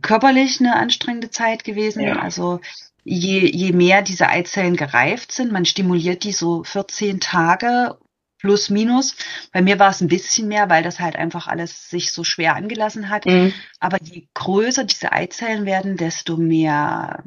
[0.00, 2.02] körperlich eine anstrengende Zeit gewesen.
[2.02, 2.16] Ja.
[2.16, 2.60] Also
[3.08, 7.96] je, je mehr diese Eizellen gereift sind, man stimuliert die so 14 Tage
[8.38, 9.16] plus minus.
[9.52, 12.54] Bei mir war es ein bisschen mehr, weil das halt einfach alles sich so schwer
[12.54, 13.26] angelassen hat.
[13.26, 13.52] Mhm.
[13.80, 17.24] Aber je größer diese Eizellen werden, desto mehr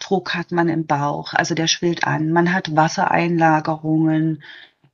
[0.00, 1.32] Druck hat man im Bauch.
[1.32, 2.30] Also der schwillt an.
[2.30, 4.42] Man hat Wassereinlagerungen,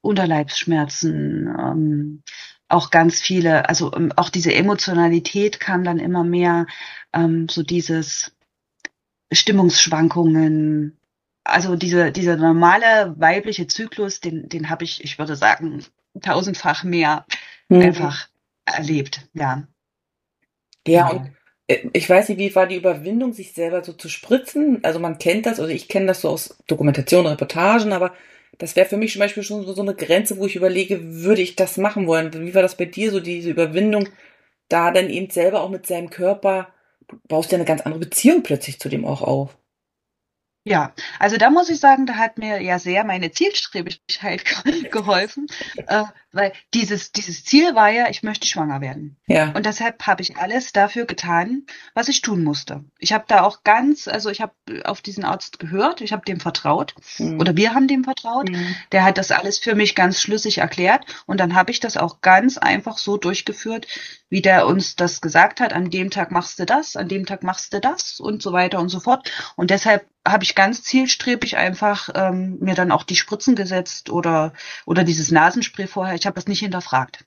[0.03, 2.23] Unterleibsschmerzen, ähm,
[2.69, 6.67] auch ganz viele, also ähm, auch diese Emotionalität kam dann immer mehr,
[7.13, 8.36] ähm, so dieses
[9.33, 10.99] Stimmungsschwankungen.
[11.45, 15.85] Also diese, dieser normale weibliche Zyklus, den, den habe ich, ich würde sagen,
[16.21, 17.25] tausendfach mehr
[17.69, 17.83] mhm.
[17.83, 18.29] einfach
[18.65, 19.67] erlebt, ja.
[20.87, 21.31] Ja, und
[21.67, 24.81] äh, ich weiß nicht, wie war die Überwindung, sich selber so zu spritzen?
[24.85, 28.13] Also man kennt das, also ich kenne das so aus Dokumentation, Reportagen, aber
[28.59, 31.43] das wäre für mich zum Beispiel schon so, so eine Grenze, wo ich überlege, würde
[31.43, 32.33] ich das machen wollen?
[32.33, 34.09] Wie war das bei dir, so diese Überwindung,
[34.69, 36.69] da dann eben selber auch mit seinem Körper
[37.29, 39.57] baust ja eine ganz andere Beziehung plötzlich zu dem auch auf.
[40.67, 44.43] Ja, also da muss ich sagen, da hat mir ja sehr meine Zielstrebigkeit
[44.91, 45.47] geholfen,
[45.87, 46.03] äh,
[46.33, 49.17] weil dieses, dieses Ziel war ja, ich möchte schwanger werden.
[49.29, 49.53] Ja.
[49.53, 52.85] Und deshalb habe ich alles dafür getan, was ich tun musste.
[52.99, 56.41] Ich habe da auch ganz, also ich habe auf diesen Arzt gehört, ich habe dem
[56.41, 57.39] vertraut mhm.
[57.39, 58.51] oder wir haben dem vertraut.
[58.51, 58.75] Mhm.
[58.91, 62.23] Der hat das alles für mich ganz schlüssig erklärt und dann habe ich das auch
[62.23, 63.87] ganz einfach so durchgeführt,
[64.31, 65.73] wie der uns das gesagt hat.
[65.73, 68.81] An dem Tag machst du das, an dem Tag machst du das und so weiter
[68.81, 69.31] und so fort.
[69.55, 74.53] Und deshalb habe ich ganz zielstrebig einfach ähm, mir dann auch die Spritzen gesetzt oder,
[74.85, 76.15] oder dieses Nasenspray vorher.
[76.15, 77.25] Ich habe das nicht hinterfragt.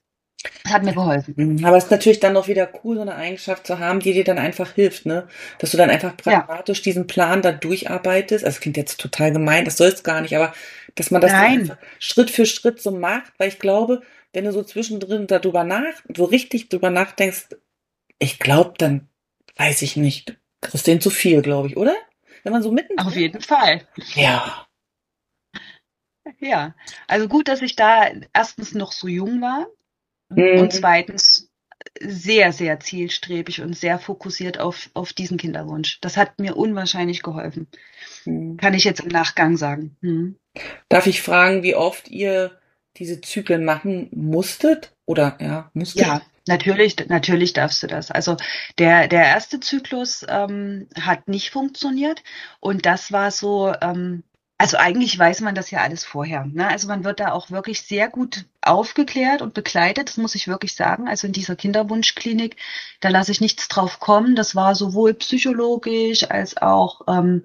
[0.64, 1.34] Das hat mir geholfen.
[1.36, 4.14] Mhm, aber es ist natürlich dann noch wieder cool, so eine Eigenschaft zu haben, die
[4.14, 5.28] dir dann einfach hilft, ne?
[5.58, 6.84] Dass du dann einfach pragmatisch ja.
[6.84, 8.46] diesen Plan da durcharbeitest.
[8.46, 10.54] Also, das klingt jetzt total gemein, das soll es gar nicht, aber
[10.96, 11.34] dass man das
[12.00, 16.24] Schritt für Schritt so macht, weil ich glaube, wenn du so zwischendrin darüber nach, so
[16.24, 17.48] richtig drüber nachdenkst,
[18.20, 19.10] ich glaube, dann
[19.58, 21.96] weiß ich nicht, kriegst du zu viel, glaube ich, oder?
[22.44, 22.98] Wenn man so mitten.
[23.00, 23.88] Auf jeden Fall.
[24.16, 24.66] Ja.
[26.40, 26.76] Ja,
[27.08, 29.68] also gut, dass ich da erstens noch so jung war
[30.30, 30.60] Mhm.
[30.60, 31.50] und zweitens
[32.00, 36.00] sehr, sehr zielstrebig und sehr fokussiert auf, auf diesen Kinderwunsch.
[36.02, 37.68] Das hat mir unwahrscheinlich geholfen.
[38.26, 38.58] Mhm.
[38.58, 39.98] Kann ich jetzt im Nachgang sagen.
[40.02, 40.36] Hm.
[40.90, 42.60] Darf ich fragen, wie oft ihr
[42.98, 44.94] diese Zyklen machen musstet?
[45.06, 46.02] Oder ja, musstet?
[46.06, 48.12] Ja, natürlich, natürlich darfst du das.
[48.12, 48.36] Also
[48.78, 52.24] der, der erste Zyklus ähm, hat nicht funktioniert
[52.60, 54.24] und das war so, ähm,
[54.60, 56.46] also eigentlich weiß man das ja alles vorher.
[56.46, 56.68] Ne?
[56.68, 60.76] Also man wird da auch wirklich sehr gut aufgeklärt und begleitet, das muss ich wirklich
[60.76, 61.08] sagen.
[61.08, 62.58] Also in dieser Kinderwunschklinik,
[63.00, 64.36] da lasse ich nichts drauf kommen.
[64.36, 67.44] Das war sowohl psychologisch als auch ähm,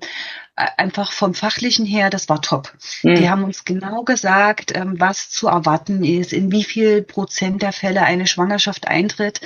[0.57, 2.75] einfach vom fachlichen her, das war top.
[3.05, 3.15] Mhm.
[3.15, 7.73] Die haben uns genau gesagt, ähm, was zu erwarten ist, in wie viel Prozent der
[7.73, 9.41] Fälle eine Schwangerschaft eintritt.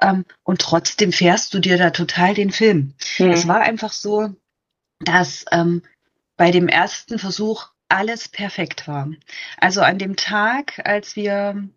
[0.00, 2.94] Ähm, und trotzdem fährst du dir da total den Film.
[3.18, 3.32] Mhm.
[3.32, 4.36] Es war einfach so,
[5.00, 5.82] dass ähm,
[6.38, 9.10] bei dem ersten Versuch alles perfekt war.
[9.58, 11.68] Also an dem Tag, als wir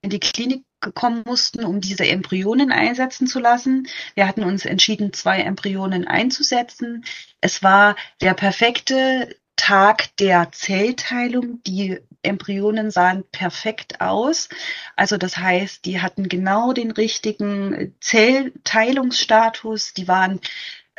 [0.00, 3.88] in die Klinik gekommen mussten, um diese Embryonen einsetzen zu lassen.
[4.14, 7.04] Wir hatten uns entschieden, zwei Embryonen einzusetzen.
[7.40, 11.62] Es war der perfekte Tag der Zellteilung.
[11.62, 14.48] Die Embryonen sahen perfekt aus.
[14.96, 19.94] Also das heißt, die hatten genau den richtigen Zellteilungsstatus.
[19.94, 20.40] Die waren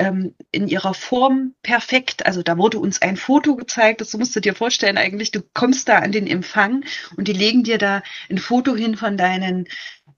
[0.04, 2.26] ähm, in ihrer Form perfekt.
[2.26, 5.88] Also da wurde uns ein Foto gezeigt, das musst du dir vorstellen eigentlich, du kommst
[5.88, 6.84] da an den Empfang
[7.16, 9.68] und die legen dir da ein Foto hin von deinen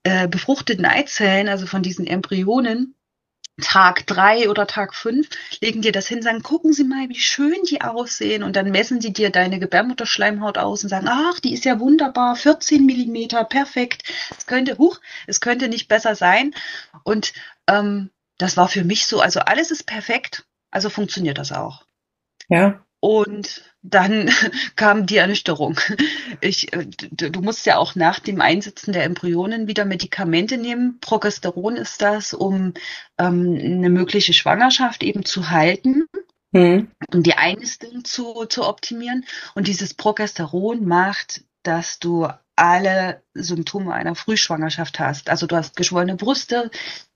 [0.04, 2.96] äh, befruchteten Eizellen, also von diesen Embryonen.
[3.62, 5.30] Tag drei oder Tag fünf
[5.62, 8.44] legen dir das hin, sagen, gucken Sie mal, wie schön die aussehen.
[8.44, 12.36] Und dann messen sie dir deine Gebärmutterschleimhaut aus und sagen, ach, die ist ja wunderbar,
[12.36, 14.04] 14 Millimeter, perfekt.
[14.38, 16.54] Es könnte, huch, es könnte nicht besser sein.
[17.04, 17.32] Und
[17.68, 21.86] ähm, das war für mich so, also alles ist perfekt, also funktioniert das auch.
[22.50, 22.86] Ja.
[23.00, 24.30] Und dann
[24.76, 25.80] kam die Ernüchterung.
[26.42, 26.68] Ich,
[27.12, 31.00] du musst ja auch nach dem Einsetzen der Embryonen wieder Medikamente nehmen.
[31.02, 32.74] Progesteron ist das, um
[33.18, 36.06] ähm, eine mögliche Schwangerschaft eben zu halten
[36.56, 36.90] Mhm.
[37.14, 39.26] um die Einnistung zu, zu optimieren.
[39.56, 45.30] Und dieses Progesteron macht, dass du alle Symptome einer Frühschwangerschaft hast.
[45.30, 46.72] Also du hast geschwollene Brüste,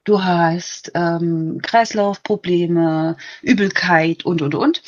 [0.09, 4.81] du hast ähm, Kreislaufprobleme, Übelkeit und, und, und.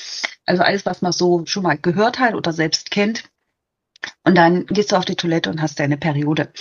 [0.46, 3.26] Also alles, was man so schon mal gehört hat oder selbst kennt.
[4.24, 6.52] Und dann gehst du auf die Toilette und hast deine Periode.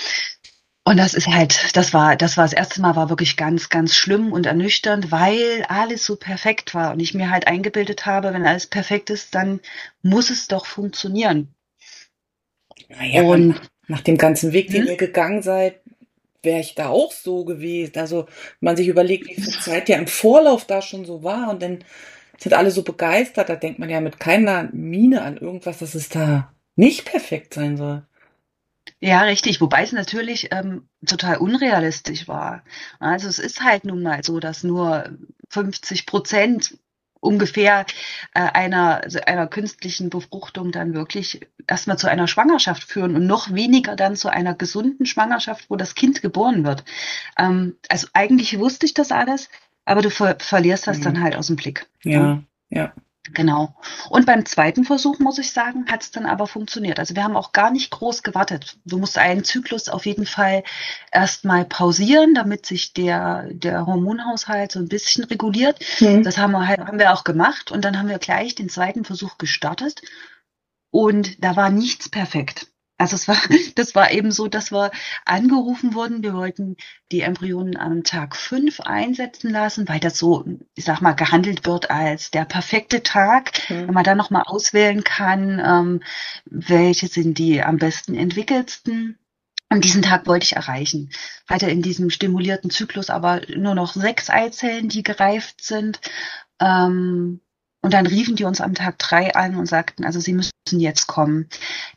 [0.84, 3.94] Und das ist halt, das war, das war das erste Mal, war wirklich ganz, ganz
[3.94, 8.46] schlimm und ernüchternd, weil alles so perfekt war und ich mir halt eingebildet habe, wenn
[8.46, 9.60] alles perfekt ist, dann
[10.02, 11.54] muss es doch funktionieren.
[12.88, 14.88] Naja, Und nach dem ganzen Weg, den Hm?
[14.88, 15.80] ihr gegangen seid,
[16.42, 17.98] wäre ich da auch so gewesen.
[17.98, 18.26] Also,
[18.60, 21.84] man sich überlegt, wie viel Zeit ja im Vorlauf da schon so war und dann
[22.38, 26.08] sind alle so begeistert, da denkt man ja mit keiner Miene an irgendwas, dass es
[26.08, 28.06] da nicht perfekt sein soll.
[29.00, 32.64] Ja, richtig, wobei es natürlich ähm, total unrealistisch war.
[32.98, 35.10] Also es ist halt nun mal so, dass nur
[35.50, 36.78] 50 Prozent
[37.20, 37.86] ungefähr
[38.34, 43.96] äh, einer, einer künstlichen Befruchtung dann wirklich erstmal zu einer Schwangerschaft führen und noch weniger
[43.96, 46.84] dann zu einer gesunden Schwangerschaft, wo das Kind geboren wird.
[47.38, 49.48] Ähm, also eigentlich wusste ich das alles,
[49.84, 51.04] aber du ver verlierst das Mhm.
[51.04, 51.86] dann halt aus dem Blick.
[52.04, 52.92] Ja, ja.
[53.34, 53.74] Genau.
[54.08, 56.98] Und beim zweiten Versuch, muss ich sagen, hat es dann aber funktioniert.
[56.98, 58.76] Also wir haben auch gar nicht groß gewartet.
[58.84, 60.64] Du musst einen Zyklus auf jeden Fall
[61.12, 65.78] erstmal pausieren, damit sich der, der Hormonhaushalt so ein bisschen reguliert.
[65.98, 66.22] Hm.
[66.24, 69.04] Das haben wir halt, haben wir auch gemacht und dann haben wir gleich den zweiten
[69.04, 70.02] Versuch gestartet
[70.90, 72.66] und da war nichts perfekt.
[73.00, 73.36] Also es war,
[73.76, 74.90] das war eben so, dass wir
[75.24, 76.22] angerufen wurden.
[76.22, 76.76] Wir wollten
[77.10, 80.44] die Embryonen am Tag fünf einsetzen lassen, weil das so,
[80.74, 83.52] ich sag mal, gehandelt wird als der perfekte Tag.
[83.68, 83.94] Wenn Hm.
[83.94, 86.02] man dann nochmal auswählen kann, ähm,
[86.44, 89.18] welche sind die am besten entwickelsten.
[89.70, 91.10] Und diesen Tag wollte ich erreichen.
[91.48, 96.00] Hatte in diesem stimulierten Zyklus aber nur noch sechs Eizellen, die gereift sind.
[96.60, 97.40] Ähm,
[97.82, 101.06] und dann riefen die uns am Tag drei an und sagten, also sie müssen jetzt
[101.06, 101.48] kommen.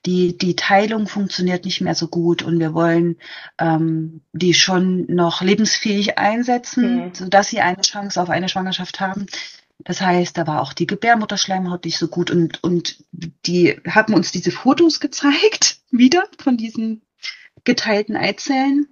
[0.05, 3.17] Die, die Teilung funktioniert nicht mehr so gut und wir wollen
[3.59, 7.13] ähm, die schon noch lebensfähig einsetzen, Mhm.
[7.13, 9.25] sodass sie eine Chance auf eine Schwangerschaft haben.
[9.79, 13.03] Das heißt, da war auch die Gebärmutterschleimhaut nicht so gut und, und
[13.45, 17.01] die haben uns diese Fotos gezeigt, wieder von diesen
[17.65, 18.87] geteilten Eizellen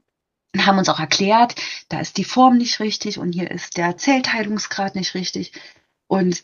[0.53, 1.55] und haben uns auch erklärt,
[1.87, 5.53] da ist die Form nicht richtig und hier ist der Zellteilungsgrad nicht richtig.
[6.07, 6.43] Und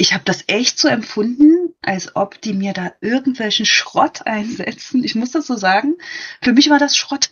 [0.00, 5.04] ich habe das echt so empfunden, als ob die mir da irgendwelchen Schrott einsetzen.
[5.04, 5.96] Ich muss das so sagen.
[6.40, 7.30] Für mich war das Schrott.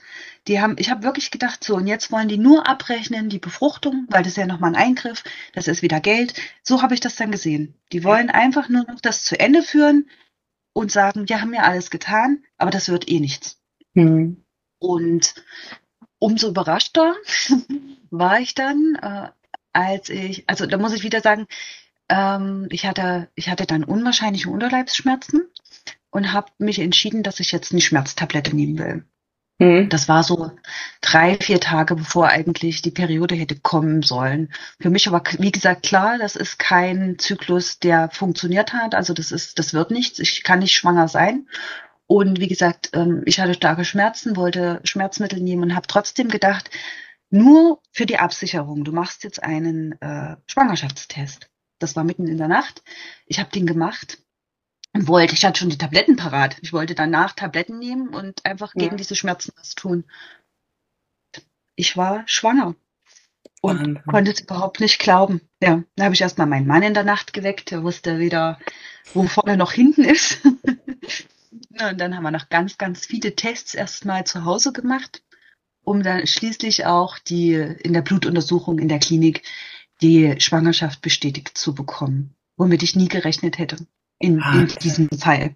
[0.49, 4.07] Die haben, ich habe wirklich gedacht, so, und jetzt wollen die nur abrechnen, die Befruchtung,
[4.11, 6.35] weil das ist ja nochmal ein Eingriff, das ist wieder Geld.
[6.63, 7.75] So habe ich das dann gesehen.
[7.91, 10.11] Die wollen einfach nur noch das zu Ende führen
[10.75, 13.63] und sagen, wir haben ja alles getan, aber das wird eh nichts.
[13.95, 14.45] Mhm.
[14.79, 15.37] Und
[16.19, 17.15] umso überraschter
[18.11, 19.31] war ich dann, äh,
[19.73, 21.47] als ich, also da muss ich wieder sagen,
[22.09, 25.49] ähm, ich hatte, ich hatte dann unwahrscheinliche Unterleibsschmerzen
[26.11, 29.05] und habe mich entschieden, dass ich jetzt eine Schmerztablette nehmen will.
[29.59, 29.89] Mhm.
[29.89, 30.53] Das war so
[31.01, 34.53] drei, vier Tage, bevor eigentlich die Periode hätte kommen sollen.
[34.81, 38.95] Für mich aber, wie gesagt, klar, das ist kein Zyklus, der funktioniert hat.
[38.95, 40.19] Also das ist, das wird nichts.
[40.21, 41.49] Ich kann nicht schwanger sein.
[42.07, 46.71] Und wie gesagt, ähm, ich hatte starke Schmerzen, wollte Schmerzmittel nehmen und habe trotzdem gedacht,
[47.31, 51.51] nur für die Absicherung, du machst jetzt einen äh, Schwangerschaftstest.
[51.79, 52.83] Das war mitten in der Nacht.
[53.27, 54.19] Ich habe den gemacht
[54.95, 56.57] und wollte, ich hatte schon die Tabletten parat.
[56.63, 58.85] Ich wollte danach Tabletten nehmen und einfach Ja.
[58.85, 60.05] gegen diese Schmerzen was tun.
[61.77, 62.75] Ich war schwanger
[63.61, 64.03] und Wahnsinn.
[64.07, 65.41] konnte es überhaupt nicht glauben.
[65.63, 67.71] Ja, da habe ich erstmal meinen Mann in der Nacht geweckt.
[67.71, 68.59] Der wusste wieder,
[69.15, 70.41] wo vorne noch hinten ist.
[71.81, 75.23] Und dann haben wir noch ganz, ganz viele Tests erstmal zu Hause gemacht,
[75.83, 79.43] um dann schließlich auch die in der Blutuntersuchung in der Klinik
[80.03, 83.77] die Schwangerschaft bestätigt zu bekommen, womit ich nie gerechnet hätte
[84.19, 84.79] in, in Wahnsinn.
[84.83, 85.55] diesem Fall.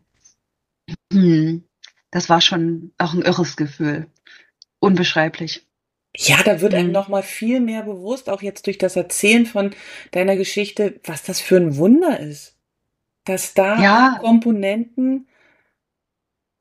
[1.13, 1.65] Hm,
[2.11, 4.07] das war schon auch ein irres Gefühl.
[4.81, 5.67] Unbeschreiblich.
[6.17, 6.93] Ja, da wird einem Mhm.
[6.93, 9.75] noch mal viel mehr bewusst, auch jetzt durch das Erzählen von
[10.11, 12.57] deiner Geschichte, was das für ein Wunder ist.
[13.25, 14.19] Dass da Ja.
[14.21, 15.29] Komponenten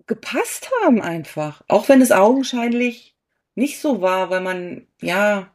[0.08, 1.64] gepasst haben einfach.
[1.68, 3.16] Auch wenn es augenscheinlich
[3.56, 5.54] nicht so war, weil man, ja,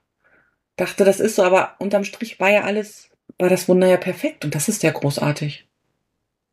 [0.76, 4.44] dachte, das ist so, aber unterm Strich war ja alles, war das Wunder ja perfekt
[4.44, 5.66] und das ist ja großartig.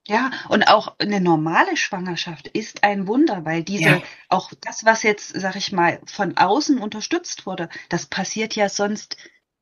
[0.05, 4.03] Ja, und auch eine normale Schwangerschaft ist ein Wunder, weil diese, Ja.
[4.27, 9.15] auch das, was jetzt, sag ich mal, von außen unterstützt wurde, das passiert ja sonst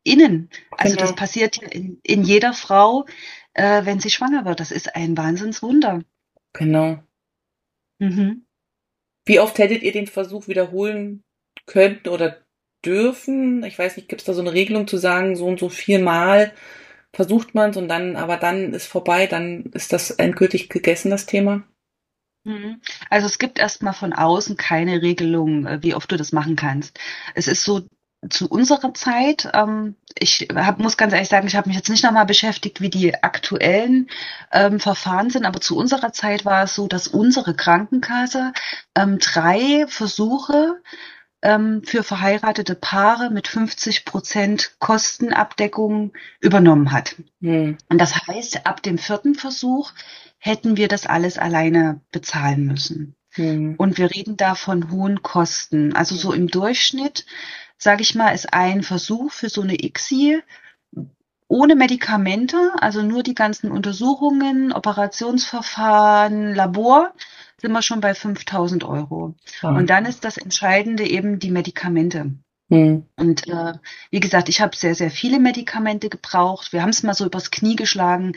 [0.04, 0.50] innen.
[0.72, 1.20] Also das Genau.
[1.20, 3.06] passiert ja in, in jeder Frau,
[3.54, 4.60] äh, wenn sie schwanger wird.
[4.60, 6.02] Das ist ein Wahnsinnswunder.
[6.54, 7.04] Genau.
[8.00, 8.46] Mhm.
[9.26, 11.24] Wie oft hättet ihr den Versuch wiederholen
[11.68, 12.44] können oder
[12.86, 13.64] dürfen?
[13.64, 16.54] Ich weiß nicht, gibt es da so eine Regelung zu sagen, so und so viermal
[17.14, 21.26] versucht man es und dann, aber dann ist vorbei, dann ist das endgültig gegessen, das
[21.26, 21.64] Thema?
[22.44, 22.82] Mhm.
[23.10, 27.00] Also es gibt erstmal von außen keine Regelung, äh, wie oft du das machen kannst.
[27.36, 27.82] Es ist so
[28.30, 32.04] zu unserer Zeit, ähm, ich hab, muss ganz ehrlich sagen, ich habe mich jetzt nicht
[32.04, 34.10] nochmal beschäftigt, wie die aktuellen
[34.52, 38.54] ähm, Verfahren sind, aber zu unserer Zeit war es so, dass unsere Krankenkasse
[38.96, 40.82] ähm, drei Versuche
[41.42, 47.16] für verheiratete Paare mit 50 Prozent Kostenabdeckung übernommen hat.
[47.42, 47.78] Hm.
[47.90, 49.92] Und das heißt, ab dem vierten Versuch
[50.38, 53.16] hätten wir das alles alleine bezahlen müssen.
[53.32, 53.76] Hm.
[53.78, 55.96] Und wir reden da von hohen Kosten.
[55.96, 57.26] Also so im Durchschnitt,
[57.78, 60.44] sage ich mal, ist ein Versuch für so eine ICSI
[61.48, 67.14] ohne Medikamente, also nur die ganzen Untersuchungen, Operationsverfahren, Labor,
[67.62, 69.36] sind wir schon bei 5000 Euro.
[69.62, 72.34] Und dann ist das Entscheidende eben die Medikamente.
[72.70, 73.06] Hm.
[73.18, 73.74] Und äh,
[74.10, 76.74] wie gesagt, ich habe sehr, sehr viele Medikamente gebraucht.
[76.74, 78.34] Wir haben es mal so übers Knie geschlagen.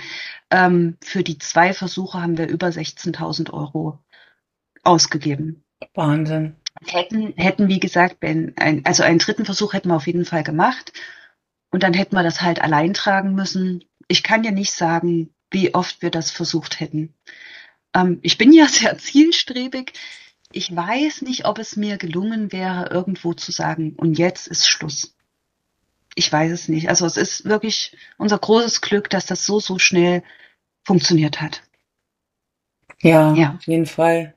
[0.50, 3.98] Ähm, für die zwei Versuche haben wir über 16.000 Euro
[4.82, 5.64] ausgegeben.
[5.94, 6.56] Wahnsinn.
[6.84, 10.42] Hätten, hätten wie gesagt, wenn ein, also einen dritten Versuch hätten wir auf jeden Fall
[10.42, 10.92] gemacht.
[11.70, 13.84] Und dann hätten wir das halt allein tragen müssen.
[14.08, 17.14] Ich kann dir nicht sagen, wie oft wir das versucht hätten.
[17.95, 19.92] Ähm, ich bin ja sehr zielstrebig.
[20.53, 25.16] Ich weiß nicht, ob es mir gelungen wäre, irgendwo zu sagen, und jetzt ist Schluss.
[26.14, 26.88] Ich weiß es nicht.
[26.88, 30.22] Also es ist wirklich unser großes Glück, dass das so, so schnell
[30.84, 31.62] funktioniert hat.
[33.03, 33.55] Ja, Ja.
[33.57, 34.34] auf jeden Fall.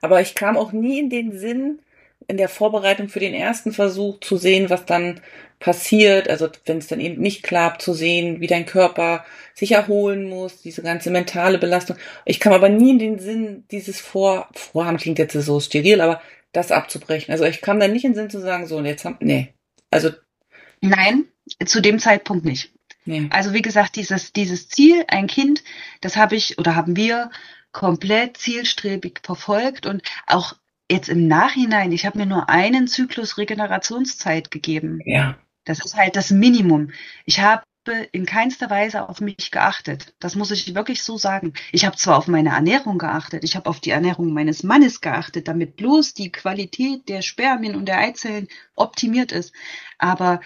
[0.00, 1.80] Aber ich kam auch nie in den Sinn,
[2.28, 5.20] in der Vorbereitung für den ersten Versuch zu sehen, was dann
[5.58, 6.28] passiert.
[6.28, 10.62] Also wenn es dann eben nicht klappt, zu sehen, wie dein Körper sich erholen muss,
[10.62, 11.96] diese ganze mentale Belastung.
[12.24, 16.20] Ich kam aber nie in den Sinn, dieses Vor Vorhaben klingt jetzt so steril, aber
[16.52, 17.32] das abzubrechen.
[17.32, 19.54] Also ich kam dann nicht in den Sinn zu sagen, so, und jetzt haben, nee.
[19.90, 20.10] Also,
[20.80, 21.24] Nein,
[21.64, 22.72] zu dem Zeitpunkt nicht.
[23.04, 23.28] nee.
[23.30, 25.62] Also wie gesagt, dieses, dieses Ziel, ein Kind,
[26.00, 27.30] das habe ich oder haben wir
[27.72, 30.54] komplett zielstrebig verfolgt und auch
[30.90, 35.00] jetzt im Nachhinein, ich habe mir nur einen Zyklus Regenerationszeit gegeben.
[35.04, 35.36] Ja.
[35.66, 36.92] Das ist halt das Minimum.
[37.26, 37.62] Ich habe
[38.12, 40.14] in keinster Weise auf mich geachtet.
[40.18, 41.52] Das muss ich wirklich so sagen.
[41.70, 45.46] Ich habe zwar auf meine Ernährung geachtet, ich habe auf die Ernährung meines Mannes geachtet,
[45.46, 49.54] damit bloß die Qualität der Spermien und der Eizellen optimiert ist.
[49.98, 50.40] Aber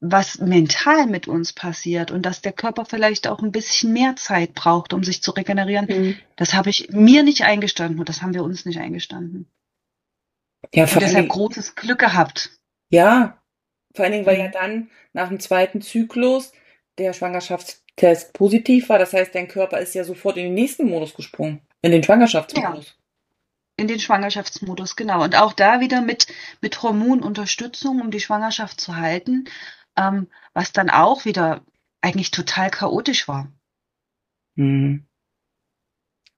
[0.00, 4.54] was mental mit uns passiert und dass der Körper vielleicht auch ein bisschen mehr Zeit
[4.54, 6.18] braucht, um sich zu regenerieren, Mhm.
[6.36, 9.46] das habe ich mir nicht eingestanden und das haben wir uns nicht eingestanden.
[10.74, 12.50] Ja, Und vor allen deshalb großes Glück gehabt.
[12.90, 13.39] ja,
[13.94, 14.44] vor allen Dingen, weil Mhm.
[14.44, 16.52] ja dann nach dem zweiten Zyklus
[16.98, 18.98] der Schwangerschaftstest positiv war.
[18.98, 21.60] Das heißt, dein Körper ist ja sofort in den nächsten Modus gesprungen.
[21.82, 22.96] In den Schwangerschaftsmodus.
[23.76, 25.24] In den Schwangerschaftsmodus, genau.
[25.24, 26.26] Und auch da wieder mit,
[26.60, 29.46] mit Hormonunterstützung, um die Schwangerschaft zu halten,
[29.96, 31.64] ähm, was dann auch wieder
[32.02, 33.50] eigentlich total chaotisch war.
[34.56, 35.06] Hm.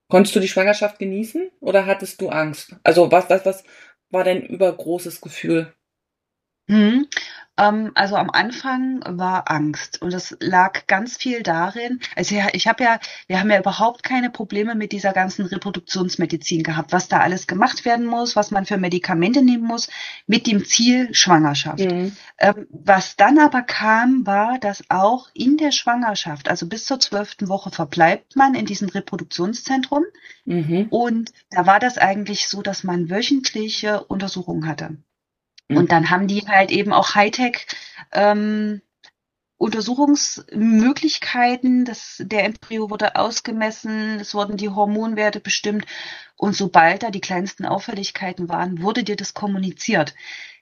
[0.09, 2.75] Konntest du die Schwangerschaft genießen oder hattest du Angst?
[2.83, 3.63] Also was, was, was
[4.09, 5.73] war dein übergroßes Gefühl?
[6.67, 7.07] Mhm.
[7.57, 12.67] Ähm, also am Anfang war Angst und das lag ganz viel darin, also ja, ich
[12.67, 17.19] habe ja, wir haben ja überhaupt keine Probleme mit dieser ganzen Reproduktionsmedizin gehabt, was da
[17.19, 19.89] alles gemacht werden muss, was man für Medikamente nehmen muss,
[20.25, 21.79] mit dem Ziel Schwangerschaft.
[21.91, 22.17] Mhm.
[22.39, 27.49] Ähm, was dann aber kam, war, dass auch in der Schwangerschaft, also bis zur zwölften
[27.49, 30.03] Woche verbleibt man in diesem Reproduktionszentrum
[30.45, 30.87] Mhm.
[30.89, 34.97] und da war das eigentlich so, dass man wöchentliche Untersuchungen hatte.
[35.67, 35.77] Mhm.
[35.77, 37.67] Und dann haben die halt eben auch Hightech
[38.11, 38.81] ähm,
[39.57, 41.85] Untersuchungsmöglichkeiten.
[41.85, 45.85] Das, der Embryo wurde ausgemessen, es wurden die Hormonwerte bestimmt.
[46.35, 50.13] Und sobald da die kleinsten Auffälligkeiten waren, wurde dir das kommuniziert.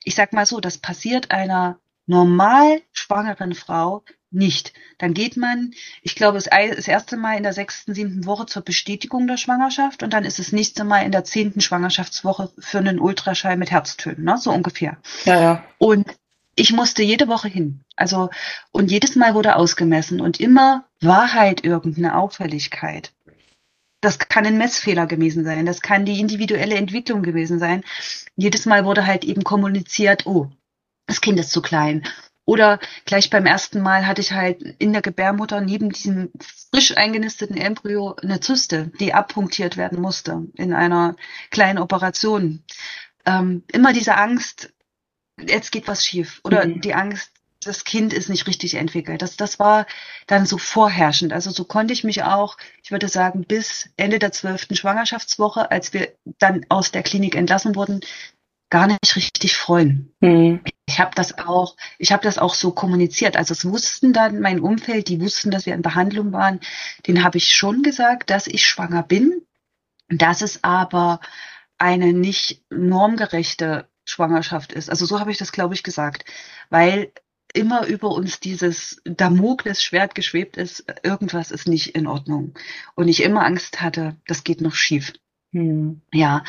[0.04, 4.73] Ich sag mal so, das passiert einer normal schwangeren Frau nicht.
[4.97, 9.27] Dann geht man, ich glaube, das erste Mal in der sechsten, siebten Woche zur Bestätigung
[9.27, 13.57] der Schwangerschaft und dann ist das nächste Mal in der zehnten Schwangerschaftswoche für einen Ultraschall
[13.57, 14.38] mit Herztönen, ne?
[14.38, 14.97] so ungefähr.
[15.25, 15.63] Ja, ja.
[15.77, 16.07] Und
[16.55, 17.82] ich musste jede Woche hin.
[17.95, 18.29] Also,
[18.71, 23.13] und jedes Mal wurde ausgemessen und immer war halt irgendeine Auffälligkeit.
[24.01, 25.65] Das kann ein Messfehler gewesen sein.
[25.65, 27.84] Das kann die individuelle Entwicklung gewesen sein.
[28.36, 30.49] Jedes Mal wurde halt eben kommuniziert, oh,
[31.05, 32.03] das Kind ist zu klein.
[32.45, 36.31] Oder gleich beim ersten Mal hatte ich halt in der Gebärmutter neben diesem
[36.71, 41.15] frisch eingenisteten Embryo eine Zyste, die abpunktiert werden musste in einer
[41.51, 42.63] kleinen Operation.
[43.25, 44.73] Ähm, immer diese Angst,
[45.39, 46.41] jetzt geht was schief.
[46.43, 46.81] Oder Mhm.
[46.81, 47.31] die Angst,
[47.63, 49.21] das Kind ist nicht richtig entwickelt.
[49.21, 49.85] Das, das war
[50.25, 51.31] dann so vorherrschend.
[51.31, 55.93] Also so konnte ich mich auch, ich würde sagen, bis Ende der zwölften Schwangerschaftswoche, als
[55.93, 58.01] wir dann aus der Klinik entlassen wurden,
[58.72, 60.11] gar nicht richtig freuen.
[60.22, 60.61] Mhm.
[60.88, 63.38] Ich habe das auch, ich habe das auch so kommuniziert.
[63.38, 66.59] Also es wussten dann mein Umfeld, die wussten, dass wir in Behandlung waren.
[67.05, 69.45] Den habe ich schon gesagt, dass ich schwanger bin,
[70.09, 71.19] dass es aber
[71.78, 74.89] eine nicht normgerechte Schwangerschaft ist.
[74.89, 76.26] Also so habe ich das, glaube ich, gesagt,
[76.69, 77.11] weil
[77.53, 82.53] immer über uns dieses Damoklesschwert geschwebt ist, irgendwas ist nicht in Ordnung.
[82.95, 85.13] Und ich immer Angst hatte, das geht noch schief.
[85.52, 86.02] Mhm.
[86.14, 86.43] Ja,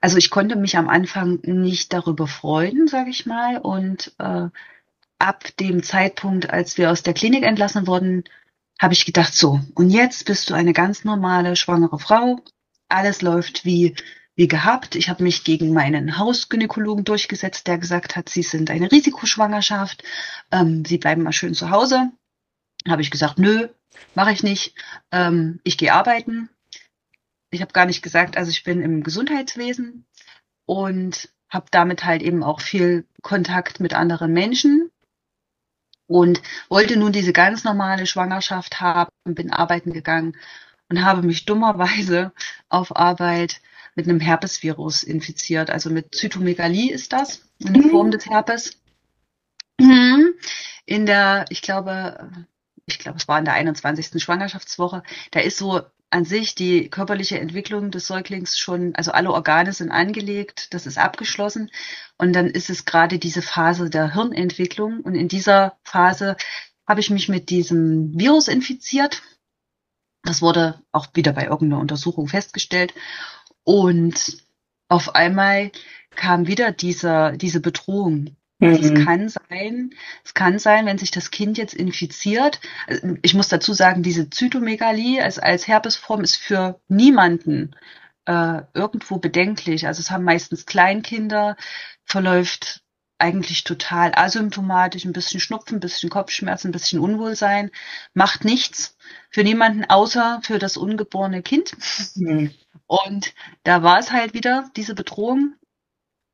[0.00, 3.58] also ich konnte mich am Anfang nicht darüber freuen, sage ich mal.
[3.58, 4.48] Und äh,
[5.18, 8.24] ab dem Zeitpunkt, als wir aus der Klinik entlassen wurden,
[8.80, 12.40] habe ich gedacht, so, und jetzt bist du eine ganz normale schwangere Frau.
[12.88, 13.94] Alles läuft wie,
[14.36, 14.94] wie gehabt.
[14.96, 20.04] Ich habe mich gegen meinen Hausgynäkologen durchgesetzt, der gesagt hat, sie sind eine Risikoschwangerschaft.
[20.52, 22.12] Ähm, sie bleiben mal schön zu Hause.
[22.86, 23.68] Habe ich gesagt, nö,
[24.14, 24.74] mache ich nicht.
[25.10, 26.50] Ähm, ich gehe arbeiten.
[27.50, 30.06] Ich habe gar nicht gesagt, also ich bin im Gesundheitswesen
[30.66, 34.90] und habe damit halt eben auch viel Kontakt mit anderen Menschen
[36.06, 40.36] und wollte nun diese ganz normale Schwangerschaft haben, bin arbeiten gegangen
[40.88, 42.32] und habe mich dummerweise
[42.68, 43.60] auf Arbeit
[43.94, 45.70] mit einem Herpesvirus infiziert.
[45.70, 47.90] Also mit Zytomegalie ist das, eine Mhm.
[47.90, 48.78] Form des Herpes.
[49.80, 50.34] Mhm.
[50.84, 52.46] In der, ich glaube,
[52.86, 54.22] ich glaube, es war in der 21.
[54.22, 55.82] Schwangerschaftswoche, da ist so
[56.16, 60.96] an sich die körperliche Entwicklung des Säuglings schon, also alle Organe sind angelegt, das ist
[60.96, 61.70] abgeschlossen.
[62.16, 65.00] Und dann ist es gerade diese Phase der Hirnentwicklung.
[65.02, 66.38] Und in dieser Phase
[66.86, 69.22] habe ich mich mit diesem Virus infiziert.
[70.22, 72.94] Das wurde auch wieder bei irgendeiner Untersuchung festgestellt.
[73.62, 74.38] Und
[74.88, 75.70] auf einmal
[76.14, 78.36] kam wieder dieser, diese Bedrohung.
[78.60, 78.94] Also es Mhm.
[78.94, 79.90] kann sein,
[80.24, 82.60] es kann sein, wenn sich das Kind jetzt infiziert.
[82.86, 87.76] Also Ich muss dazu sagen, diese Zytomegalie als, als Herpesform ist für niemanden
[88.26, 89.86] äh, irgendwo bedenklich.
[89.86, 91.56] Also es haben meistens Kleinkinder,
[92.04, 92.82] verläuft
[93.18, 97.70] eigentlich total asymptomatisch, ein bisschen Schnupfen, ein bisschen Kopfschmerzen, ein bisschen Unwohlsein,
[98.14, 98.96] macht nichts
[99.30, 101.72] für niemanden außer für das ungeborene Kind.
[102.14, 102.50] Mhm.
[102.86, 103.34] Und
[103.64, 105.54] da war es halt wieder diese Bedrohung.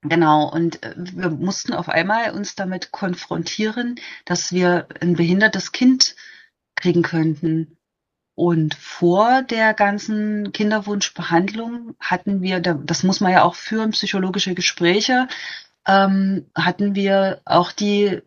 [0.02, 6.16] Genau, und äh, wir mussten auf einmal uns damit konfrontieren, dass wir ein behindertes Kind
[6.76, 7.76] kriegen könnten.
[8.36, 14.54] Und vor der ganzen Kinderwunschbehandlung hatten wir, da- das muss man ja auch führen, psychologische
[14.54, 15.28] Gespräche,
[15.86, 18.22] ähm, hatten wir auch die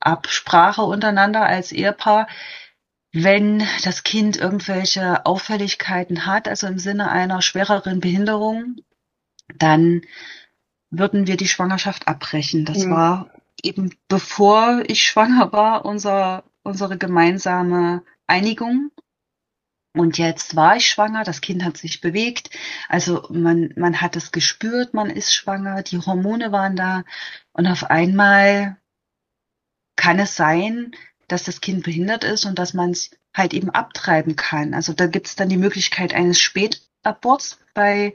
[0.00, 2.28] Absprache untereinander als Ehepaar,
[3.12, 8.76] wenn das Kind irgendwelche Auffälligkeiten hat, also im Sinne einer schwereren Behinderung,
[9.58, 10.02] dann
[10.98, 12.64] würden wir die Schwangerschaft abbrechen.
[12.64, 12.90] Das Mhm.
[12.90, 13.30] war
[13.62, 18.90] eben bevor ich schwanger war, unser, unsere gemeinsame Einigung.
[19.96, 22.50] Und jetzt war ich schwanger, das Kind hat sich bewegt.
[22.88, 27.04] Also man, man hat es gespürt, man ist schwanger, die Hormone waren da.
[27.52, 28.76] Und auf einmal
[29.96, 30.90] kann es sein,
[31.28, 34.74] dass das Kind behindert ist und dass man es halt eben abtreiben kann.
[34.74, 38.14] Also da gibt es dann die Möglichkeit eines Spätaborts bei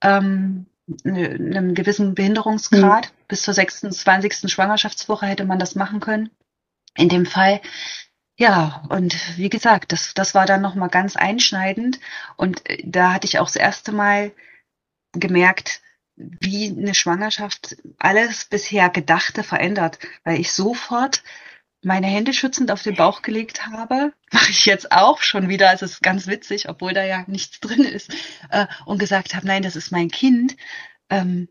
[0.00, 0.66] ähm,
[1.04, 3.06] einem gewissen Behinderungsgrad.
[3.06, 3.24] Mhm.
[3.28, 4.50] Bis zur 26.
[4.52, 6.30] Schwangerschaftswoche hätte man das machen können.
[6.94, 7.60] In dem Fall
[8.38, 12.00] ja, und wie gesagt, das, das war dann nochmal ganz einschneidend.
[12.36, 14.32] Und äh, da hatte ich auch das erste Mal
[15.12, 15.82] gemerkt,
[16.16, 21.22] wie eine Schwangerschaft alles bisher Gedachte verändert, weil ich sofort
[21.82, 25.82] meine Hände schützend auf den Bauch gelegt habe, mache ich jetzt auch schon wieder, es
[25.82, 28.14] ist ganz witzig, obwohl da ja nichts drin ist,
[28.50, 30.56] äh, und gesagt habe, nein, das ist mein Kind
[31.10, 31.48] ähm,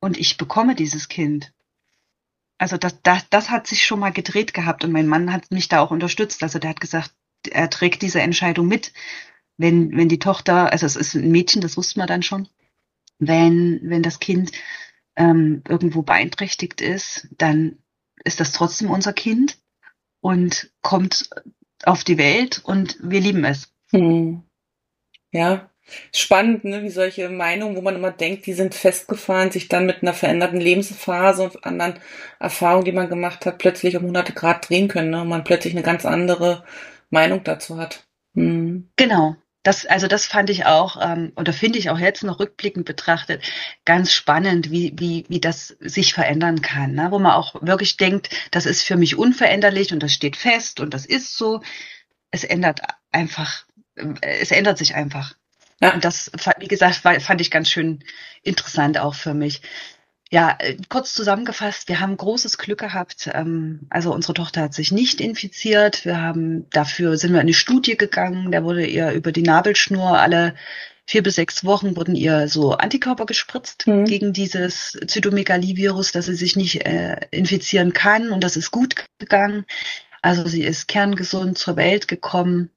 [0.00, 1.52] und ich bekomme dieses Kind.
[2.58, 5.68] Also das, das, das hat sich schon mal gedreht gehabt und mein Mann hat mich
[5.68, 6.42] da auch unterstützt.
[6.42, 7.12] Also der hat gesagt,
[7.48, 8.92] er trägt diese Entscheidung mit,
[9.56, 12.48] wenn, wenn die Tochter, also es ist ein Mädchen, das wusste man dann schon,
[13.20, 14.50] wenn, wenn das Kind
[15.14, 17.78] ähm, irgendwo beeinträchtigt ist, dann
[18.24, 19.58] ist das trotzdem unser Kind
[20.28, 21.30] und kommt
[21.84, 23.72] auf die Welt und wir lieben es.
[23.92, 24.42] Hm.
[25.32, 25.70] Ja,
[26.12, 30.02] Spannend, ne, wie solche Meinungen, wo man immer denkt, die sind festgefahren, sich dann mit
[30.02, 31.94] einer veränderten Lebensphase und anderen
[32.38, 35.72] Erfahrungen, die man gemacht hat, plötzlich um 100 Grad drehen können, ne, und man plötzlich
[35.72, 36.62] eine ganz andere
[37.08, 38.06] Meinung dazu hat.
[38.34, 38.90] Hm.
[38.96, 39.36] Genau.
[39.62, 43.42] Das, also das fand ich auch, ähm, oder finde ich auch jetzt noch rückblickend betrachtet,
[43.84, 46.92] ganz spannend, wie, wie, wie das sich verändern kann.
[46.92, 47.08] Ne?
[47.10, 50.94] Wo man auch wirklich denkt, das ist für mich unveränderlich und das steht fest und
[50.94, 51.60] das ist so.
[52.30, 52.80] Es ändert
[53.10, 53.64] einfach,
[53.96, 55.34] äh, es ändert sich einfach.
[55.80, 55.94] Ja.
[55.94, 58.02] Und das, wie gesagt, fand ich ganz schön
[58.42, 59.62] interessant auch für mich.
[60.30, 63.30] Ja, äh, kurz zusammengefasst, wir haben großes Glück gehabt.
[63.32, 66.04] Ähm, also unsere Tochter hat sich nicht infiziert.
[66.04, 68.52] Wir haben dafür sind wir in eine Studie gegangen.
[68.52, 70.54] Da wurde ihr über die Nabelschnur alle
[71.06, 74.04] vier bis sechs Wochen wurden ihr so Antikörper gespritzt mhm.
[74.04, 78.30] gegen dieses Zytomegalie-Virus, dass sie sich nicht äh, infizieren kann.
[78.30, 79.64] Und das ist gut gegangen.
[80.20, 82.70] Also sie ist kerngesund zur Welt gekommen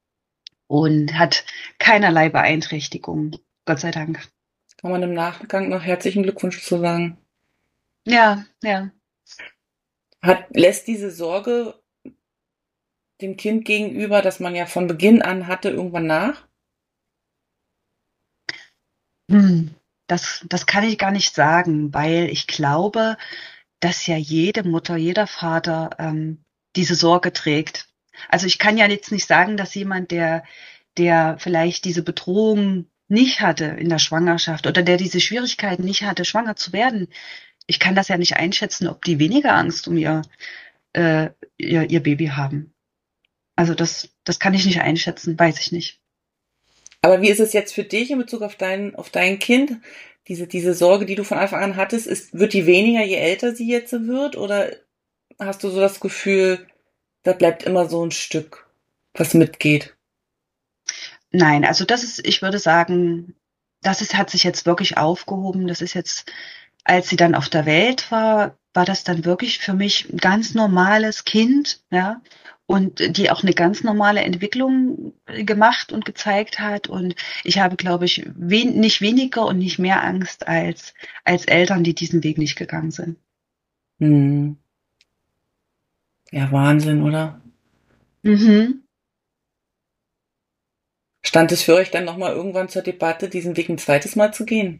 [0.67, 1.43] und hat
[1.77, 3.35] keinerlei Beeinträchtigung.
[3.65, 4.21] Gott sei Dank.
[4.79, 7.17] Kann man im Nachgang noch herzlichen Glückwunsch zu sagen.
[8.05, 8.91] Ja, ja.
[10.21, 11.81] Hat, lässt diese Sorge
[13.21, 16.47] dem Kind gegenüber, dass man ja von Beginn an hatte, irgendwann nach?
[19.29, 19.75] Hm,
[20.07, 23.17] das, das kann ich gar nicht sagen, weil ich glaube,
[23.79, 26.43] dass ja jede Mutter, jeder Vater ähm,
[26.75, 27.87] diese Sorge trägt.
[28.29, 30.43] Also ich kann ja jetzt nicht sagen, dass jemand, der,
[30.97, 36.25] der vielleicht diese Bedrohung nicht hatte in der Schwangerschaft oder der diese Schwierigkeiten nicht hatte,
[36.25, 37.07] schwanger zu werden,
[37.67, 40.21] ich kann das ja nicht einschätzen, ob die weniger Angst um ihr,
[40.93, 42.73] äh, ihr, ihr Baby haben.
[43.55, 45.99] Also das, das kann ich nicht einschätzen, weiß ich nicht.
[47.01, 49.79] Aber wie ist es jetzt für dich in Bezug auf dein, auf dein Kind?
[50.27, 53.55] Diese, diese Sorge, die du von Anfang an hattest, ist, wird die weniger, je älter
[53.55, 54.37] sie jetzt wird?
[54.37, 54.71] Oder
[55.39, 56.67] hast du so das Gefühl,
[57.23, 58.69] da bleibt immer so ein Stück,
[59.13, 59.95] was mitgeht.
[61.31, 63.35] Nein, also das ist, ich würde sagen,
[63.81, 65.67] das ist, hat sich jetzt wirklich aufgehoben.
[65.67, 66.31] Das ist jetzt,
[66.83, 70.53] als sie dann auf der Welt war, war das dann wirklich für mich ein ganz
[70.53, 72.21] normales Kind, ja,
[72.65, 76.87] und die auch eine ganz normale Entwicklung gemacht und gezeigt hat.
[76.87, 80.93] Und ich habe, glaube ich, wen, nicht weniger und nicht mehr Angst als,
[81.25, 83.17] als Eltern, die diesen Weg nicht gegangen sind.
[83.99, 84.57] Hm.
[86.31, 87.41] Ja, Wahnsinn, oder?
[88.23, 88.83] Mhm.
[91.23, 94.45] Stand es für euch dann nochmal irgendwann zur Debatte, diesen Weg ein zweites Mal zu
[94.45, 94.79] gehen?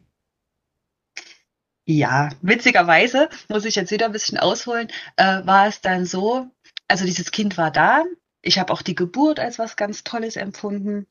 [1.85, 6.47] Ja, witzigerweise, muss ich jetzt wieder ein bisschen ausholen, äh, war es dann so,
[6.87, 8.03] also dieses Kind war da,
[8.41, 11.07] ich habe auch die Geburt als was ganz Tolles empfunden.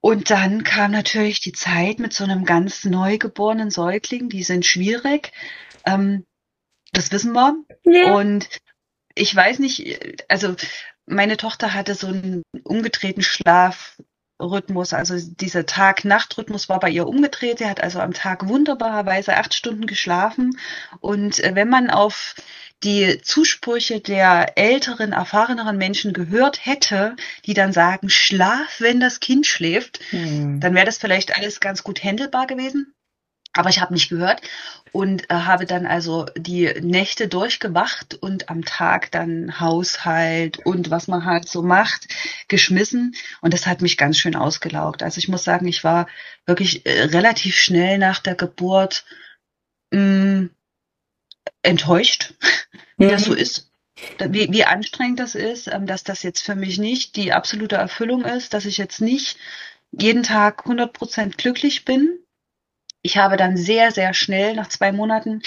[0.00, 5.32] Und dann kam natürlich die Zeit mit so einem ganz neugeborenen Säugling, die sind schwierig.
[5.84, 6.24] Ähm,
[6.92, 7.54] das wissen wir.
[7.84, 8.14] Ja.
[8.14, 8.48] Und
[9.14, 10.54] ich weiß nicht, also
[11.06, 13.22] meine Tochter hatte so einen umgedrehten
[14.40, 17.58] Schlafrhythmus, also dieser Tag-Nacht-Rhythmus war bei ihr umgedreht.
[17.58, 20.58] Sie hat also am Tag wunderbarerweise acht Stunden geschlafen.
[21.00, 22.34] Und äh, wenn man auf
[22.82, 27.14] die Zusprüche der älteren, erfahreneren Menschen gehört hätte,
[27.44, 30.60] die dann sagen, schlaf, wenn das Kind schläft, hm.
[30.60, 32.94] dann wäre das vielleicht alles ganz gut händelbar gewesen.
[33.52, 34.42] Aber ich habe nicht gehört
[34.92, 41.08] und äh, habe dann also die Nächte durchgewacht und am Tag dann Haushalt und was
[41.08, 42.08] man halt so macht,
[42.48, 43.14] geschmissen.
[43.40, 45.02] Und das hat mich ganz schön ausgelaugt.
[45.02, 46.06] Also ich muss sagen, ich war
[46.46, 49.04] wirklich äh, relativ schnell nach der Geburt
[49.90, 50.50] mh, mm,
[51.62, 52.34] enttäuscht,
[52.96, 53.10] wie mhm.
[53.10, 53.70] das so ist.
[54.18, 58.24] wie, wie anstrengend das ist, ähm, dass das jetzt für mich nicht die absolute Erfüllung
[58.24, 59.36] ist, dass ich jetzt nicht
[59.92, 62.20] jeden Tag 100 Prozent glücklich bin.
[63.02, 65.42] Ich habe dann sehr, sehr schnell nach zwei Monaten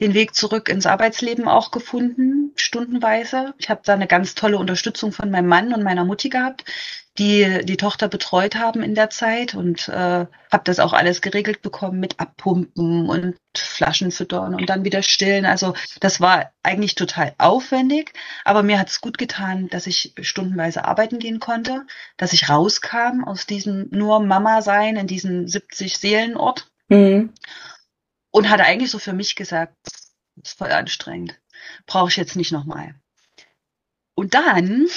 [0.00, 3.54] den Weg zurück ins Arbeitsleben auch gefunden, stundenweise.
[3.58, 6.64] Ich habe da eine ganz tolle Unterstützung von meinem Mann und meiner Mutti gehabt,
[7.16, 11.62] die die Tochter betreut haben in der Zeit und äh, habe das auch alles geregelt
[11.62, 15.46] bekommen mit Abpumpen und Flaschen füttern und dann wieder stillen.
[15.46, 18.12] Also das war eigentlich total aufwendig,
[18.44, 21.86] aber mir hat es gut getan, dass ich stundenweise arbeiten gehen konnte,
[22.16, 26.68] dass ich rauskam aus diesem nur Mama sein in diesem 70 Seelenort.
[26.88, 27.32] Mhm
[28.34, 30.12] und hatte eigentlich so für mich gesagt, das
[30.42, 31.40] ist voll anstrengend,
[31.86, 32.96] brauche ich jetzt nicht nochmal.
[34.16, 34.88] Und dann,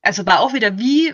[0.00, 1.12] also war auch wieder wie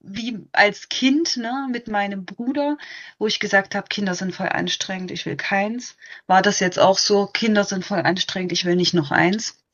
[0.00, 2.76] wie als Kind ne, mit meinem Bruder,
[3.18, 5.96] wo ich gesagt habe, Kinder sind voll anstrengend, ich will keins.
[6.26, 9.64] War das jetzt auch so, Kinder sind voll anstrengend, ich will nicht noch eins.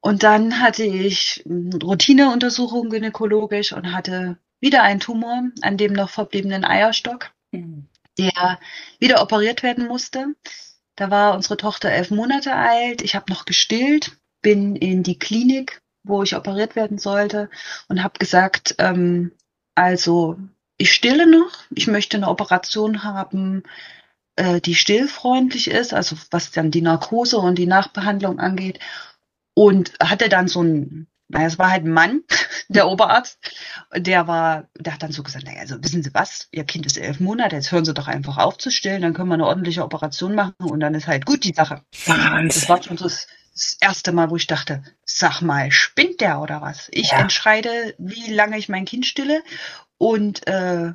[0.00, 6.64] Und dann hatte ich Routineuntersuchung gynäkologisch und hatte wieder einen Tumor an dem noch verbliebenen
[6.64, 7.32] Eierstock.
[7.50, 7.88] Mhm
[8.18, 8.58] der
[8.98, 10.34] wieder operiert werden musste.
[10.96, 13.02] Da war unsere Tochter elf Monate alt.
[13.02, 17.50] Ich habe noch gestillt, bin in die Klinik, wo ich operiert werden sollte
[17.88, 19.32] und habe gesagt, ähm,
[19.74, 20.38] also
[20.78, 21.52] ich stille noch.
[21.70, 23.62] Ich möchte eine Operation haben,
[24.36, 28.78] äh, die stillfreundlich ist, also was dann die Narkose und die Nachbehandlung angeht.
[29.54, 32.22] Und hatte dann so ein naja, es war halt ein Mann,
[32.68, 33.38] der Oberarzt,
[33.94, 36.98] der war, der hat dann so gesagt, naja, also wissen Sie was, Ihr Kind ist
[36.98, 39.84] elf Monate, jetzt hören Sie doch einfach auf zu stillen, dann können wir eine ordentliche
[39.84, 41.82] Operation machen und dann ist halt gut die Sache.
[42.06, 42.48] Wahnsinn.
[42.48, 46.40] Das war schon so das, das erste Mal, wo ich dachte, sag mal, spinnt der
[46.40, 46.88] oder was?
[46.92, 47.20] Ich ja.
[47.20, 49.42] entscheide, wie lange ich mein Kind stille
[49.98, 50.92] und äh,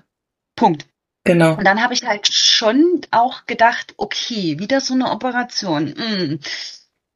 [0.56, 0.88] Punkt.
[1.24, 1.56] Genau.
[1.56, 5.94] Und dann habe ich halt schon auch gedacht, okay, wieder so eine Operation.
[5.98, 6.40] Mh hm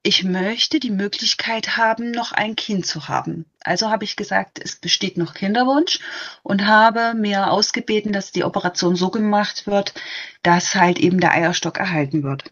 [0.06, 3.46] ich möchte die Möglichkeit haben, noch ein Kind zu haben.
[3.62, 6.00] Also habe ich gesagt, es besteht noch Kinderwunsch
[6.44, 9.96] und habe mir ausgebeten, dass die Operation so gemacht wird,
[10.44, 12.52] dass halt eben der Eierstock erhalten wird.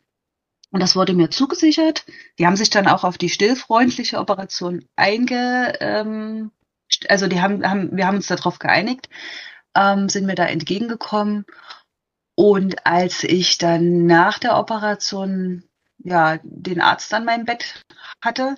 [0.71, 2.05] Und das wurde mir zugesichert.
[2.39, 6.51] Die haben sich dann auch auf die stillfreundliche Operation einge, ähm,
[7.07, 9.09] also die haben, haben, wir haben uns darauf geeinigt,
[9.75, 11.45] ähm, sind mir da entgegengekommen.
[12.33, 15.63] Und als ich dann nach der Operation
[16.03, 17.83] ja, den Arzt an meinem Bett
[18.21, 18.55] hatte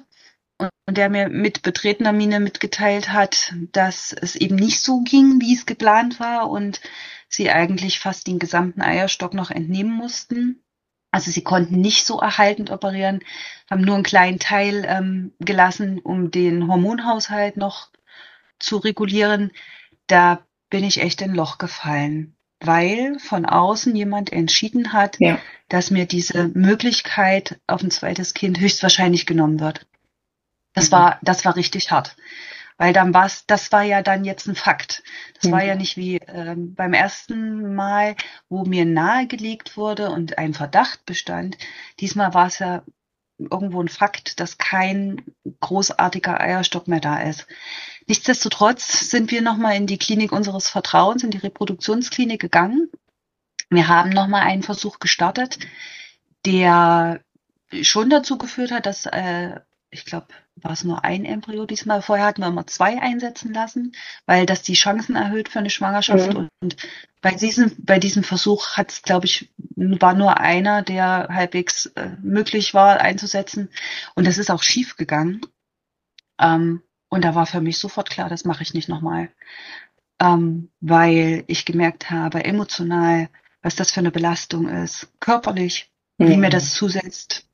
[0.58, 5.54] und der mir mit betretener Miene mitgeteilt hat, dass es eben nicht so ging, wie
[5.54, 6.82] es geplant war und
[7.28, 10.64] sie eigentlich fast den gesamten Eierstock noch entnehmen mussten.
[11.12, 13.22] Also sie konnten nicht so erhaltend operieren,
[13.70, 17.90] haben nur einen kleinen Teil ähm, gelassen, um den Hormonhaushalt noch
[18.60, 19.52] zu regulieren.
[20.08, 25.40] Da bin ich echt in Loch gefallen weil von außen jemand entschieden hat, ja.
[25.70, 29.86] dass mir diese Möglichkeit auf ein zweites Kind höchstwahrscheinlich genommen wird.
[30.74, 30.94] Das mhm.
[30.94, 32.16] war, das war richtig hart.
[32.78, 35.02] Weil dann war es, das war ja dann jetzt ein Fakt.
[35.36, 35.52] Das mhm.
[35.54, 38.16] war ja nicht wie ähm, beim ersten Mal,
[38.50, 41.58] wo mir nahegelegt wurde und ein Verdacht bestand.
[42.02, 42.84] Diesmal war es ja
[43.38, 45.22] irgendwo ein Fakt, dass kein
[45.60, 47.48] großartiger Eierstock mehr da ist.
[48.08, 52.90] Nichtsdestotrotz sind wir nochmal in die Klinik unseres Vertrauens, in die Reproduktionsklinik gegangen.
[53.70, 55.60] Wir haben nochmal einen Versuch gestartet,
[56.46, 57.22] der
[57.82, 59.60] schon dazu geführt hat, dass, äh,
[59.96, 60.28] ich glaube,
[60.58, 62.02] war es nur ein Embryo diesmal.
[62.02, 66.34] Vorher hatten wir immer zwei einsetzen lassen, weil das die Chancen erhöht für eine Schwangerschaft.
[66.34, 66.50] Mhm.
[66.62, 66.76] Und
[67.22, 72.10] bei diesem, bei diesem Versuch hat es, glaube ich, war nur einer, der halbwegs äh,
[72.22, 73.70] möglich war einzusetzen.
[74.16, 75.42] Und das ist auch schief gegangen.
[76.40, 79.30] Ähm, und da war für mich sofort klar, das mache ich nicht nochmal.
[80.20, 83.30] Ähm, weil ich gemerkt habe, emotional,
[83.62, 86.28] was das für eine Belastung ist, körperlich, mhm.
[86.28, 87.48] wie mir das zusetzt,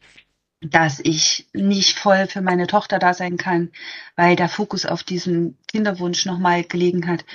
[0.62, 3.72] dass ich nicht voll für meine Tochter da sein kann,
[4.16, 7.26] weil der Fokus auf diesen Kinderwunsch nochmal gelegen hat.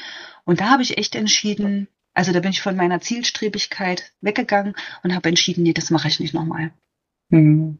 [0.44, 5.14] Und da habe ich echt entschieden, also da bin ich von meiner Zielstrebigkeit weggegangen und
[5.14, 6.72] habe entschieden, nee, das mache ich nicht nochmal.
[7.28, 7.78] Mhm.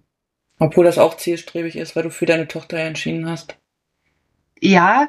[0.59, 3.57] Obwohl das auch zielstrebig ist, weil du für deine Tochter entschieden hast.
[4.61, 5.09] Ja,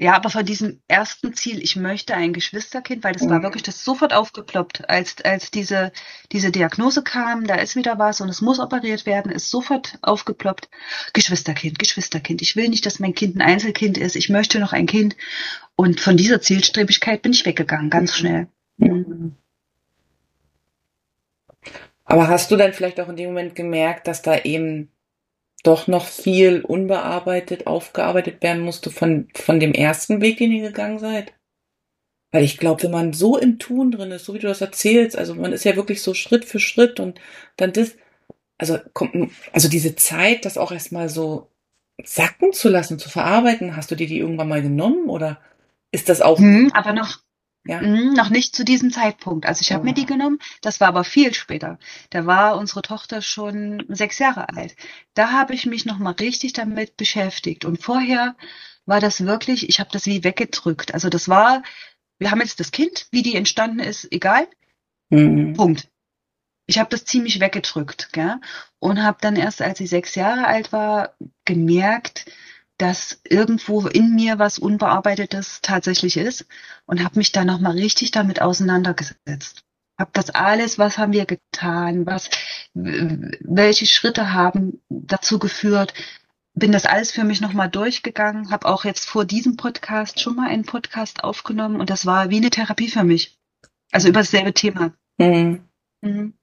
[0.00, 3.30] ja, aber von diesem ersten Ziel, ich möchte ein Geschwisterkind, weil das mhm.
[3.30, 5.90] war wirklich das sofort aufgeploppt, als, als diese,
[6.30, 10.68] diese Diagnose kam, da ist wieder was und es muss operiert werden, ist sofort aufgeploppt.
[11.14, 12.42] Geschwisterkind, Geschwisterkind.
[12.42, 14.14] Ich will nicht, dass mein Kind ein Einzelkind ist.
[14.14, 15.16] Ich möchte noch ein Kind.
[15.74, 18.16] Und von dieser Zielstrebigkeit bin ich weggegangen, ganz mhm.
[18.16, 18.48] schnell.
[18.76, 19.34] Mhm.
[22.04, 24.92] Aber hast du dann vielleicht auch in dem Moment gemerkt, dass da eben
[25.64, 30.98] doch noch viel unbearbeitet aufgearbeitet werden musste von, von dem ersten Weg, den ihr gegangen
[30.98, 31.32] seid?
[32.30, 35.16] Weil ich glaube, wenn man so im Tun drin ist, so wie du das erzählst,
[35.16, 37.20] also man ist ja wirklich so Schritt für Schritt und
[37.56, 37.96] dann das,
[38.58, 41.50] also kommt, also diese Zeit, das auch erstmal so
[42.04, 43.76] sacken zu lassen, zu verarbeiten?
[43.76, 45.40] Hast du dir die irgendwann mal genommen oder
[45.90, 46.38] ist das auch?
[46.38, 47.18] Hm, aber noch,
[47.68, 47.80] Ja.
[47.80, 49.44] hm, noch nicht zu diesem Zeitpunkt.
[49.44, 51.78] Also ich habe mir die genommen, das war aber viel später.
[52.08, 54.74] Da war unsere Tochter schon sechs Jahre alt.
[55.12, 57.66] Da habe ich mich noch mal richtig damit beschäftigt.
[57.66, 58.36] Und vorher
[58.86, 60.94] war das wirklich, ich habe das wie weggedrückt.
[60.94, 61.62] Also das war,
[62.18, 64.48] wir haben jetzt das Kind, wie die entstanden ist, egal.
[65.10, 65.52] Mhm.
[65.52, 65.88] Punkt.
[66.64, 68.36] Ich habe das ziemlich weggedrückt, gell?
[68.78, 72.24] Und habe dann erst, als ich sechs Jahre alt war, gemerkt,
[72.78, 76.46] dass irgendwo in mir was Unbearbeitetes tatsächlich ist
[76.86, 79.64] und habe mich da noch mal richtig damit auseinandergesetzt.
[79.98, 82.30] Habe das alles, was haben wir getan, was,
[82.74, 85.92] welche Schritte haben dazu geführt,
[86.54, 90.36] bin das alles für mich noch mal durchgegangen, habe auch jetzt vor diesem Podcast schon
[90.36, 93.38] mal einen Podcast aufgenommen und das war wie eine Therapie für mich.
[93.90, 94.92] Also über dasselbe Thema.
[95.18, 95.64] Mhm.
[96.00, 96.34] Mhm.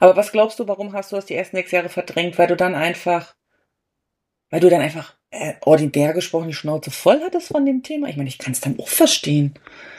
[0.00, 2.38] Aber was glaubst du, warum hast du das die ersten sechs Jahre verdrängt?
[2.38, 3.34] Weil du dann einfach,
[4.50, 8.08] weil du dann einfach äh, ordinär gesprochen die Schnauze voll hattest von dem Thema?
[8.08, 9.54] Ich meine, ich kann es dann auch verstehen.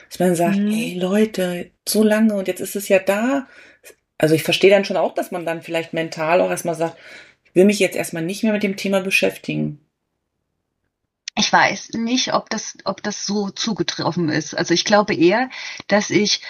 [0.09, 0.71] Dass man sagt, Mhm.
[0.71, 3.47] hey Leute, so lange und jetzt ist es ja da.
[4.17, 6.97] Also ich verstehe dann schon auch, dass man dann vielleicht mental auch erstmal sagt,
[7.45, 9.79] ich will mich jetzt erstmal nicht mehr mit dem Thema beschäftigen.
[11.35, 14.53] Ich weiß nicht, ob das, ob das so zugetroffen ist.
[14.55, 15.49] Also ich glaube eher,
[15.87, 16.41] dass ich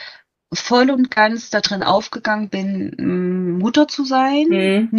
[0.53, 4.89] voll und ganz darin aufgegangen bin, Mutter zu sein, Mhm.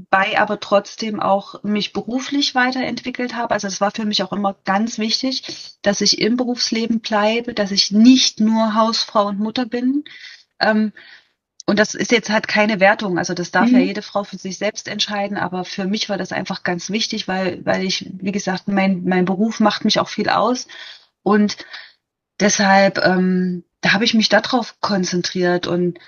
[0.00, 3.54] Nebenbei aber trotzdem auch mich beruflich weiterentwickelt habe.
[3.54, 7.70] Also es war für mich auch immer ganz wichtig, dass ich im Berufsleben bleibe, dass
[7.70, 10.04] ich nicht nur Hausfrau und Mutter bin.
[10.60, 10.92] Ähm,
[11.66, 13.76] und das ist jetzt halt keine Wertung, also das darf Mhm.
[13.76, 17.28] ja jede Frau für sich selbst entscheiden, aber für mich war das einfach ganz wichtig,
[17.28, 20.66] weil, weil ich, wie gesagt, mein, mein Beruf macht mich auch viel aus
[21.22, 21.58] und
[22.40, 25.98] deshalb, ähm, da habe ich mich darauf konzentriert und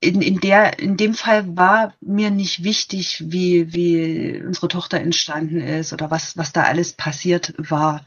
[0.00, 5.60] in, in der, in dem Fall war mir nicht wichtig, wie, wie unsere Tochter entstanden
[5.60, 8.06] ist oder was, was da alles passiert war,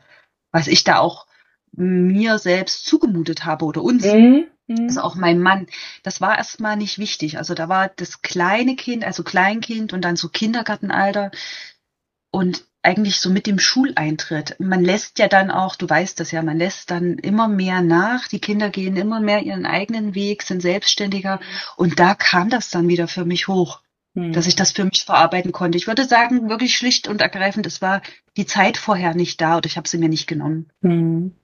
[0.51, 1.27] was ich da auch
[1.73, 4.05] mir selbst zugemutet habe oder uns.
[4.05, 4.47] Mhm.
[4.67, 4.85] Mhm.
[4.85, 5.67] Also auch mein Mann,
[6.03, 7.37] das war erstmal nicht wichtig.
[7.37, 11.31] Also da war das kleine Kind, also Kleinkind und dann so Kindergartenalter
[12.31, 14.55] und eigentlich so mit dem Schuleintritt.
[14.59, 18.27] Man lässt ja dann auch, du weißt das ja, man lässt dann immer mehr nach.
[18.27, 21.39] Die Kinder gehen immer mehr ihren eigenen Weg, sind selbstständiger
[21.77, 23.81] und da kam das dann wieder für mich hoch,
[24.13, 24.33] Mhm.
[24.33, 25.77] dass ich das für mich verarbeiten konnte.
[25.77, 28.01] Ich würde sagen, wirklich schlicht und ergreifend, es war
[28.35, 30.69] die Zeit vorher nicht da oder ich habe sie mir nicht genommen.
[30.81, 31.35] Und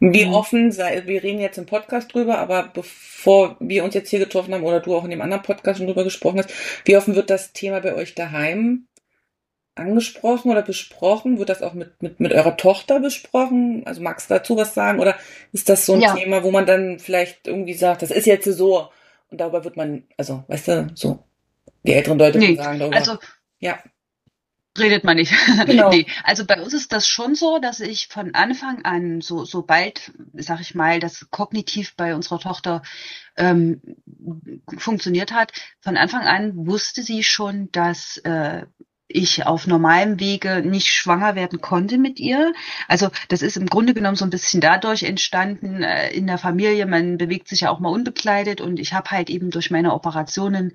[0.00, 0.34] Wie Mhm.
[0.34, 4.52] offen sei, wir reden jetzt im Podcast drüber, aber bevor wir uns jetzt hier getroffen
[4.52, 6.50] haben oder du auch in dem anderen Podcast schon drüber gesprochen hast,
[6.84, 8.86] wie offen wird das Thema bei euch daheim
[9.76, 11.38] angesprochen oder besprochen?
[11.38, 13.86] Wird das auch mit, mit, mit eurer Tochter besprochen?
[13.86, 15.00] Also magst du dazu was sagen?
[15.00, 15.16] Oder
[15.52, 16.14] ist das so ein Ja.
[16.14, 18.88] Thema, wo man dann vielleicht irgendwie sagt, das ist jetzt so
[19.30, 21.24] und darüber wird man, also, weißt du, so,
[21.84, 22.96] die älteren Leute Nee, sagen darüber.
[22.96, 23.18] Also
[23.58, 23.78] ja.
[24.78, 25.32] redet man nicht.
[25.66, 25.90] Genau.
[25.90, 30.12] Nee, also bei uns ist das schon so, dass ich von Anfang an, so sobald,
[30.34, 32.82] sag ich mal, das kognitiv bei unserer Tochter
[33.36, 33.80] ähm,
[34.78, 38.66] funktioniert hat, von Anfang an wusste sie schon, dass äh,
[39.08, 42.52] ich auf normalem Wege nicht schwanger werden konnte mit ihr.
[42.88, 46.86] Also das ist im Grunde genommen so ein bisschen dadurch entstanden äh, in der Familie.
[46.86, 50.72] Man bewegt sich ja auch mal unbekleidet und ich habe halt eben durch meine Operationen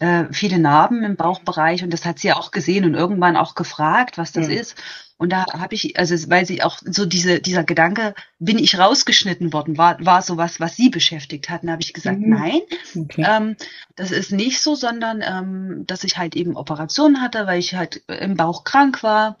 [0.00, 4.18] äh, viele Narben im Bauchbereich und das hat sie auch gesehen und irgendwann auch gefragt,
[4.18, 4.54] was das Mhm.
[4.54, 4.76] ist.
[5.16, 9.52] Und da habe ich, also weil sie auch so diese, dieser Gedanke, bin ich rausgeschnitten
[9.52, 11.62] worden, war, war so was, was sie beschäftigt hat.
[11.62, 12.30] Und da habe ich gesagt, Mhm.
[12.30, 12.60] nein,
[12.96, 13.24] Okay.
[13.26, 13.56] ähm,
[13.96, 18.02] das ist nicht so, sondern ähm, dass ich halt eben Operationen hatte, weil ich halt
[18.08, 19.38] im Bauch krank war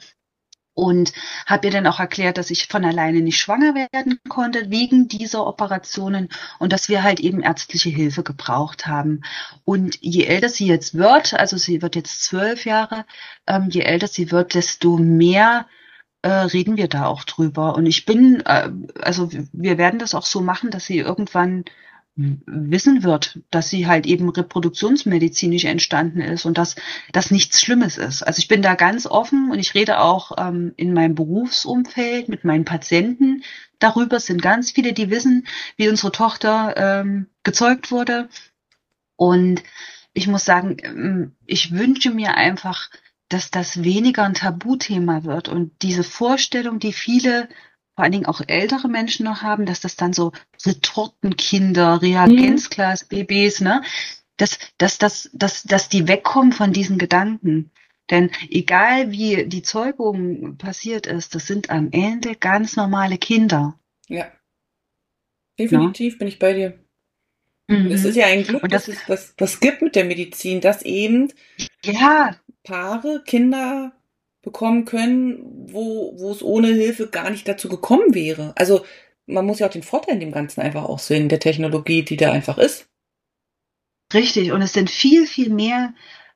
[0.74, 1.12] und
[1.46, 5.46] habe ihr dann auch erklärt, dass ich von alleine nicht schwanger werden konnte wegen dieser
[5.46, 6.28] Operationen
[6.58, 9.22] und dass wir halt eben ärztliche Hilfe gebraucht haben.
[9.64, 13.06] Und je älter sie jetzt wird, also sie wird jetzt zwölf Jahre,
[13.46, 15.66] ähm, je älter sie wird, desto mehr
[16.22, 17.76] äh, reden wir da auch drüber.
[17.76, 18.70] Und ich bin, äh,
[19.00, 21.64] also wir werden das auch so machen, dass sie irgendwann
[22.16, 26.76] wissen wird, dass sie halt eben reproduktionsmedizinisch entstanden ist und dass
[27.12, 28.22] das nichts Schlimmes ist.
[28.22, 32.44] Also ich bin da ganz offen und ich rede auch ähm, in meinem Berufsumfeld mit
[32.44, 33.42] meinen Patienten
[33.80, 34.18] darüber.
[34.18, 35.46] Es sind ganz viele, die wissen,
[35.76, 38.28] wie unsere Tochter ähm, gezeugt wurde.
[39.16, 39.64] Und
[40.12, 42.90] ich muss sagen, ähm, ich wünsche mir einfach,
[43.28, 47.48] dass das weniger ein Tabuthema wird und diese Vorstellung, die viele
[47.94, 50.32] vor allen Dingen auch ältere Menschen noch haben, dass das dann so
[50.66, 53.82] Retortenkinder, Reagenzglas-Babys, ne,
[54.36, 57.70] dass, dass, dass, dass, dass die wegkommen von diesen Gedanken.
[58.10, 63.78] Denn egal wie die Zeugung passiert ist, das sind am Ende ganz normale Kinder.
[64.08, 64.30] Ja.
[65.58, 66.78] Definitiv bin ich bei dir.
[67.66, 70.60] Es ist ja ein Glück, Und dass das- es das, das gibt mit der Medizin,
[70.60, 71.32] dass eben
[71.82, 73.92] ja, Paare, Kinder
[74.44, 78.52] bekommen können, wo, wo es ohne Hilfe gar nicht dazu gekommen wäre.
[78.56, 78.84] Also
[79.26, 82.16] man muss ja auch den Vorteil in dem Ganzen einfach auch sehen, der Technologie, die
[82.16, 82.86] da einfach ist.
[84.12, 85.94] Richtig, und es sind viel, viel mehr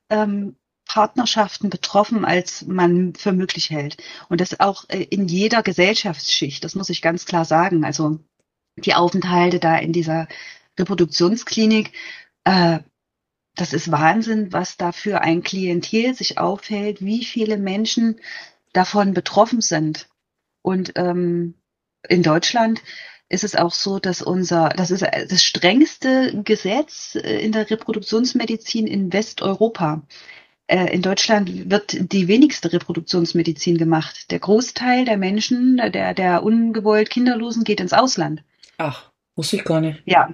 [0.09, 0.55] ähm,
[0.85, 3.97] Partnerschaften betroffen, als man für möglich hält.
[4.27, 7.85] Und das auch äh, in jeder Gesellschaftsschicht, das muss ich ganz klar sagen.
[7.85, 8.19] Also
[8.75, 10.27] die Aufenthalte da in dieser
[10.77, 11.91] Reproduktionsklinik,
[12.43, 12.79] äh,
[13.59, 18.19] das ist Wahnsinn, was da für ein Klientel sich aufhält, wie viele Menschen
[18.73, 20.07] davon betroffen sind.
[20.61, 21.55] Und ähm,
[22.07, 22.81] in Deutschland
[23.27, 28.87] ist es auch so, dass unser, das ist das strengste Gesetz äh, in der Reproduktionsmedizin
[28.87, 30.03] in Westeuropa.
[30.67, 34.31] Äh, in Deutschland wird die wenigste Reproduktionsmedizin gemacht.
[34.31, 38.43] Der Großteil der Menschen, der, der ungewollt Kinderlosen geht ins Ausland.
[38.77, 40.01] Ach, wusste ich gar nicht.
[40.05, 40.33] Ja,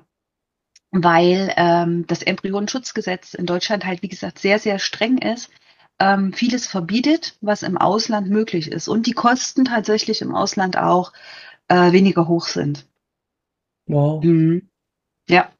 [1.03, 5.49] weil ähm, das Embryonenschutzgesetz in Deutschland halt, wie gesagt, sehr, sehr streng ist,
[5.99, 11.13] ähm, vieles verbietet, was im Ausland möglich ist und die Kosten tatsächlich im Ausland auch
[11.67, 12.85] äh, weniger hoch sind.
[13.87, 14.23] Wow.
[14.23, 14.69] Mhm.
[15.27, 15.51] Ja.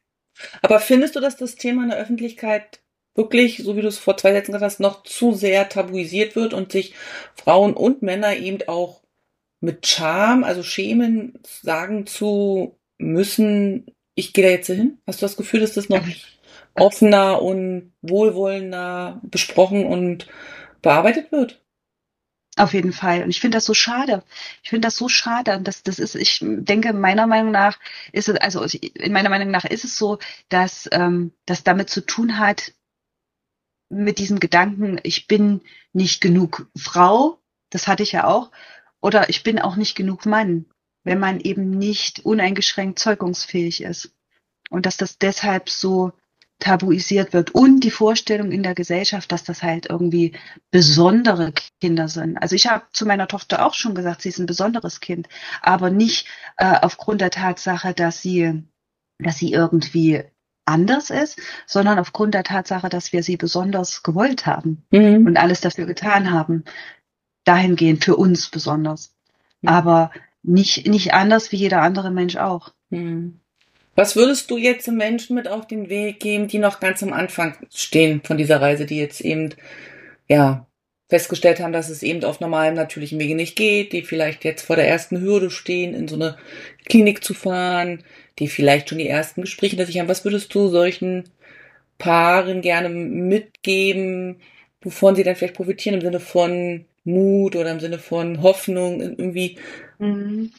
[0.62, 2.82] Aber findest du, dass das Thema in der Öffentlichkeit
[3.16, 6.54] wirklich, so wie du es vor zwei Sätzen gesagt hast, noch zu sehr tabuisiert wird
[6.54, 6.94] und sich
[7.36, 9.02] Frauen und Männer eben auch
[9.62, 15.00] mit Scham, also Schämen sagen zu müssen, ich gehe da jetzt hin?
[15.06, 16.04] Hast du das Gefühl, dass das noch
[16.74, 20.28] offener und wohlwollender besprochen und
[20.82, 21.62] bearbeitet wird?
[22.58, 23.24] Auf jeden Fall.
[23.24, 24.24] Und ich finde das so schade.
[24.64, 25.58] Ich finde das so schade.
[25.58, 27.78] Und das, das ist, ich denke, meiner Meinung nach
[28.14, 32.06] ist es, also in meiner Meinung nach ist es so, dass ähm, das damit zu
[32.06, 32.72] tun hat,
[33.90, 35.62] mit diesem Gedanken, ich bin
[35.94, 37.40] nicht genug Frau,
[37.70, 38.52] das hatte ich ja auch,
[39.02, 40.66] oder ich bin auch nicht genug Mann
[41.06, 44.12] wenn man eben nicht uneingeschränkt zeugungsfähig ist.
[44.70, 46.12] Und dass das deshalb so
[46.60, 47.52] tabuisiert wird.
[47.52, 50.34] Und die Vorstellung in der Gesellschaft, dass das halt irgendwie
[50.72, 52.38] besondere Kinder sind.
[52.38, 55.28] Also ich habe zu meiner Tochter auch schon gesagt, sie ist ein besonderes Kind,
[55.62, 56.28] aber nicht
[56.58, 58.64] äh, aufgrund der Tatsache, dass sie,
[59.20, 60.24] dass sie irgendwie
[60.64, 65.28] anders ist, sondern aufgrund der Tatsache, dass wir sie besonders gewollt haben mhm.
[65.28, 66.64] und alles dafür getan haben.
[67.44, 69.14] Dahingehend für uns besonders.
[69.62, 69.70] Mhm.
[69.70, 70.12] Aber
[70.46, 72.74] nicht, nicht anders wie jeder andere Mensch auch.
[72.92, 73.40] Hm.
[73.96, 77.56] Was würdest du jetzt Menschen mit auf den Weg geben, die noch ganz am Anfang
[77.74, 79.56] stehen von dieser Reise, die jetzt eben,
[80.28, 80.68] ja,
[81.08, 84.76] festgestellt haben, dass es eben auf normalem natürlichen Wege nicht geht, die vielleicht jetzt vor
[84.76, 86.36] der ersten Hürde stehen, in so eine
[86.86, 88.04] Klinik zu fahren,
[88.40, 90.10] die vielleicht schon die ersten Gespräche hinter sich haben.
[90.10, 91.26] Was würdest du solchen
[92.00, 94.42] Paaren gerne mitgeben,
[94.82, 99.58] wovon sie dann vielleicht profitieren im Sinne von Mut oder im Sinne von Hoffnung, irgendwie
[100.00, 100.50] Mhm.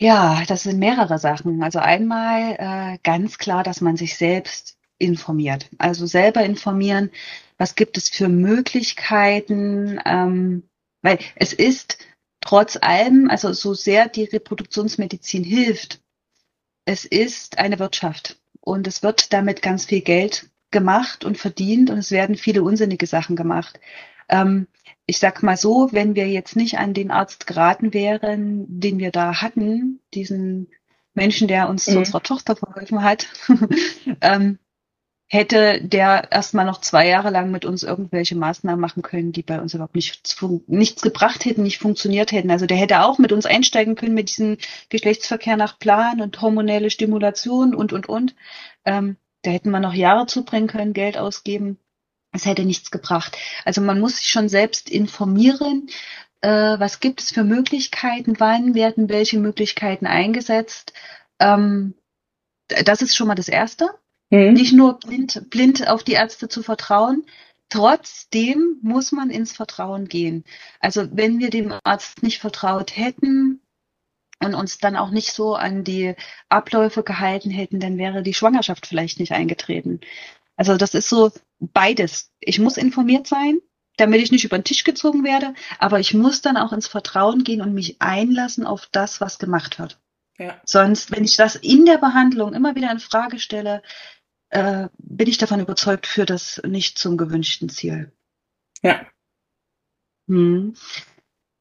[0.00, 1.62] Ja, das sind mehrere Sachen.
[1.62, 5.68] Also einmal äh, ganz klar, dass man sich selbst informiert.
[5.78, 7.10] Also selber informieren,
[7.58, 10.62] was gibt es für Möglichkeiten, ähm,
[11.02, 11.98] weil es ist
[12.40, 16.00] trotz allem, also so sehr die Reproduktionsmedizin hilft,
[16.84, 21.98] es ist eine Wirtschaft und es wird damit ganz viel Geld gemacht und verdient und
[21.98, 23.80] es werden viele unsinnige Sachen gemacht.
[24.28, 24.66] Ähm,
[25.10, 29.10] ich sag mal so, wenn wir jetzt nicht an den Arzt geraten wären, den wir
[29.10, 30.68] da hatten, diesen
[31.14, 31.92] Menschen, der uns mhm.
[31.92, 33.26] zu unserer Tochter verholfen hat,
[34.20, 34.60] ähm,
[35.26, 39.60] hätte der erstmal noch zwei Jahre lang mit uns irgendwelche Maßnahmen machen können, die bei
[39.60, 40.36] uns überhaupt nichts,
[40.68, 42.52] nichts gebracht hätten, nicht funktioniert hätten.
[42.52, 44.58] Also der hätte auch mit uns einsteigen können mit diesem
[44.90, 48.36] Geschlechtsverkehr nach Plan und hormonelle Stimulation und, und, und.
[48.84, 51.78] Ähm, da hätten wir noch Jahre zubringen können, Geld ausgeben
[52.32, 53.36] es hätte nichts gebracht.
[53.64, 55.88] Also man muss sich schon selbst informieren,
[56.40, 60.92] äh, was gibt es für Möglichkeiten, wann werden welche Möglichkeiten eingesetzt.
[61.38, 61.94] Ähm,
[62.68, 63.90] das ist schon mal das Erste.
[64.30, 64.52] Mhm.
[64.52, 67.26] Nicht nur blind, blind auf die Ärzte zu vertrauen.
[67.68, 70.44] Trotzdem muss man ins Vertrauen gehen.
[70.80, 73.60] Also wenn wir dem Arzt nicht vertraut hätten,
[74.42, 76.14] und uns dann auch nicht so an die
[76.48, 80.00] Abläufe gehalten hätten, dann wäre die Schwangerschaft vielleicht nicht eingetreten.
[80.60, 82.34] Also das ist so beides.
[82.38, 83.60] Ich muss informiert sein,
[83.96, 87.44] damit ich nicht über den Tisch gezogen werde, aber ich muss dann auch ins Vertrauen
[87.44, 89.98] gehen und mich einlassen auf das, was gemacht wird.
[90.36, 90.60] Ja.
[90.66, 93.82] Sonst, wenn ich das in der Behandlung immer wieder in Frage stelle,
[94.50, 98.12] äh, bin ich davon überzeugt, führt das nicht zum gewünschten Ziel.
[98.82, 99.06] Ja.
[100.28, 100.74] Hm.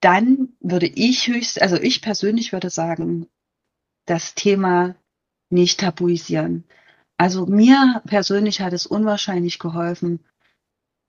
[0.01, 3.29] Dann würde ich höchst, also ich persönlich würde sagen,
[4.07, 4.97] das Thema
[5.49, 6.65] nicht tabuisieren.
[7.19, 10.21] Also mir persönlich hat es unwahrscheinlich geholfen,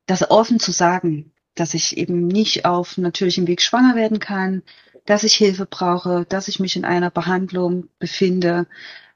[0.06, 4.64] das offen zu sagen, dass ich eben nicht auf natürlichem Weg schwanger werden kann,
[5.06, 8.66] dass ich Hilfe brauche, dass ich mich in einer Behandlung befinde,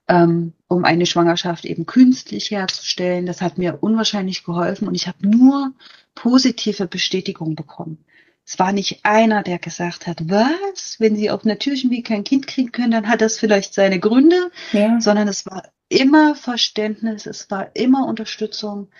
[0.06, 3.26] ähm, um eine Schwangerschaft eben künstlich herzustellen.
[3.26, 5.72] Das hat mir unwahrscheinlich geholfen und ich habe nur
[6.14, 8.04] positive Bestätigung bekommen.
[8.46, 12.46] Es war nicht einer, der gesagt hat, was, wenn Sie auf natürlichem Weg kein Kind
[12.46, 15.00] kriegen können, dann hat das vielleicht seine Gründe, ja.
[15.00, 18.90] sondern es war immer Verständnis, es war immer Unterstützung.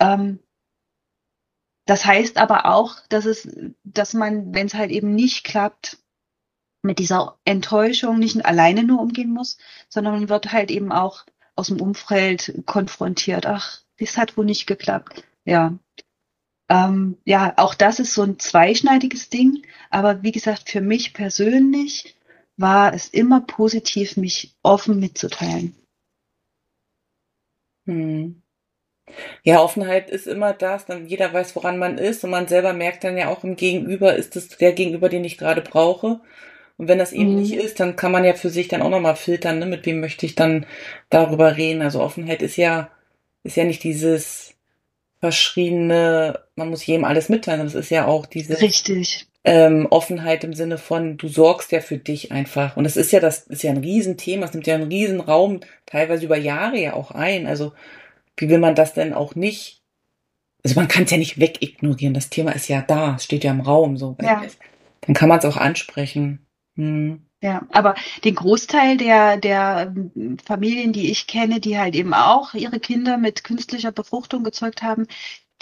[0.00, 0.40] Ähm,
[1.86, 3.48] das heißt aber auch, dass es,
[3.84, 5.98] dass man, wenn es halt eben nicht klappt,
[6.82, 9.56] mit dieser Enttäuschung nicht alleine nur umgehen muss,
[9.88, 11.24] sondern man wird halt eben auch
[11.56, 13.46] aus dem Umfeld konfrontiert.
[13.46, 15.24] Ach, das hat wohl nicht geklappt.
[15.44, 15.78] Ja.
[16.68, 19.62] Ähm, ja, auch das ist so ein zweischneidiges Ding.
[19.90, 22.16] Aber wie gesagt, für mich persönlich
[22.56, 25.74] war es immer positiv, mich offen mitzuteilen.
[27.86, 28.42] Hm.
[29.42, 33.04] Ja, Offenheit ist immer das, dann jeder weiß, woran man ist und man selber merkt
[33.04, 36.20] dann ja auch im Gegenüber, ist es der Gegenüber, den ich gerade brauche.
[36.76, 37.40] Und wenn das eben mhm.
[37.40, 39.66] nicht ist, dann kann man ja für sich dann auch nochmal filtern, ne?
[39.66, 40.66] mit wem möchte ich dann
[41.10, 41.82] darüber reden.
[41.82, 42.90] Also Offenheit ist ja,
[43.44, 44.54] ist ja nicht dieses
[45.20, 49.26] verschriene, man muss jedem alles mitteilen, sondern es ist ja auch diese Richtig.
[49.46, 52.76] Ähm, Offenheit im Sinne von, du sorgst ja für dich einfach.
[52.76, 56.24] Und das ist ja das ist ja ein Riesenthema, es nimmt ja einen Riesenraum, teilweise
[56.24, 57.46] über Jahre ja auch ein.
[57.46, 57.72] Also
[58.36, 59.82] wie will man das denn auch nicht?
[60.64, 62.14] Also man kann es ja nicht wegignorieren.
[62.14, 64.16] Das Thema ist ja da, es steht ja im Raum so.
[64.22, 64.42] Ja.
[65.02, 66.46] Dann kann man es auch ansprechen.
[66.76, 67.26] Hm.
[67.42, 67.94] Ja, aber
[68.24, 73.18] den Großteil der, der ähm, Familien, die ich kenne, die halt eben auch ihre Kinder
[73.18, 75.06] mit künstlicher Befruchtung gezeugt haben,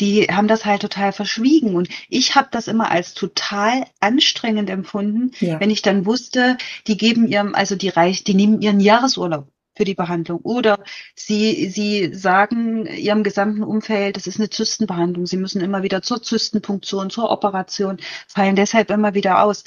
[0.01, 1.74] die haben das halt total verschwiegen.
[1.74, 5.60] Und ich habe das immer als total anstrengend empfunden, ja.
[5.60, 6.56] wenn ich dann wusste,
[6.86, 10.40] die geben ihrem, also die reich, die nehmen ihren Jahresurlaub für die Behandlung.
[10.43, 10.82] Oder
[11.14, 15.27] sie, sie sagen ihrem gesamten Umfeld, das ist eine Zystenbehandlung.
[15.27, 17.98] Sie müssen immer wieder zur Zystenpunktion, zur Operation,
[18.28, 19.64] fallen deshalb immer wieder aus.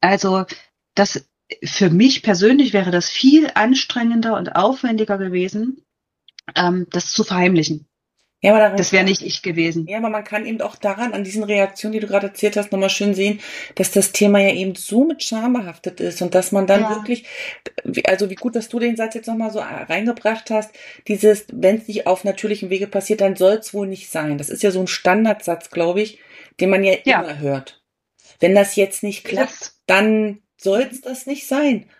[0.00, 0.44] Also
[0.94, 1.28] das
[1.64, 5.82] für mich persönlich wäre das viel anstrengender und aufwendiger gewesen,
[6.54, 7.86] ähm, das zu verheimlichen.
[8.40, 9.88] Ja, aber daran das wäre nicht ich gewesen.
[9.88, 12.70] Ja, aber man kann eben auch daran, an diesen Reaktionen, die du gerade erzählt hast,
[12.70, 13.40] nochmal schön sehen,
[13.74, 16.90] dass das Thema ja eben so mit Scham behaftet ist und dass man dann ja.
[16.90, 17.24] wirklich,
[18.06, 20.70] also wie gut, dass du den Satz jetzt nochmal so reingebracht hast,
[21.08, 24.38] dieses, wenn es nicht auf natürlichem Wege passiert, dann soll es wohl nicht sein.
[24.38, 26.20] Das ist ja so ein Standardsatz, glaube ich,
[26.60, 27.82] den man ja, ja, immer hört.
[28.38, 31.90] Wenn das jetzt nicht klappt, das dann soll es das nicht sein.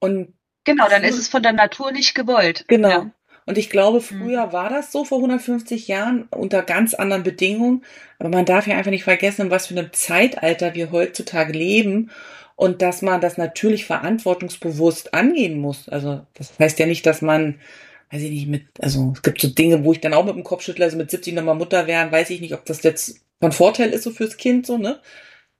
[0.00, 0.34] Und
[0.64, 2.66] genau, dann ist es von der Natur nicht gewollt.
[2.68, 2.88] Genau.
[2.88, 3.10] Ja.
[3.48, 4.52] Und ich glaube, früher mhm.
[4.52, 7.82] war das so vor 150 Jahren unter ganz anderen Bedingungen.
[8.18, 12.10] Aber man darf ja einfach nicht vergessen, in was für einem Zeitalter wir heutzutage leben
[12.56, 15.88] und dass man das natürlich verantwortungsbewusst angehen muss.
[15.88, 17.58] Also das heißt ja nicht, dass man,
[18.10, 20.44] weiß ich nicht, mit, also es gibt so Dinge, wo ich dann auch mit dem
[20.44, 23.52] Kopf schüttle, also mit 70 nochmal Mutter werden, weiß ich nicht, ob das jetzt von
[23.52, 25.00] Vorteil ist so fürs Kind, so, ne?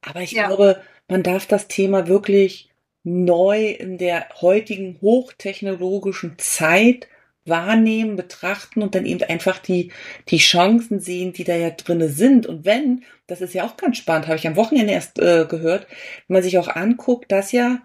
[0.03, 0.47] Aber ich ja.
[0.49, 2.69] glaube, man darf das Thema wirklich
[3.03, 7.09] neu in der heutigen hochtechnologischen Zeit
[7.49, 9.93] wahrnehmen, betrachten und dann eben einfach die,
[10.29, 12.47] die Chancen sehen, die da ja drinne sind.
[12.47, 15.87] Und wenn, das ist ja auch ganz spannend, habe ich am Wochenende erst äh, gehört,
[16.27, 17.83] wenn man sich auch anguckt, dass ja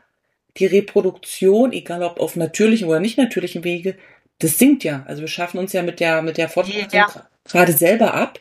[0.57, 3.95] die Reproduktion, egal ob auf natürlichem oder nicht natürlichem Wege,
[4.39, 5.03] das sinkt ja.
[5.07, 7.29] Also wir schaffen uns ja mit der, mit der Fortpflanzung ja.
[7.45, 8.39] gerade selber ab.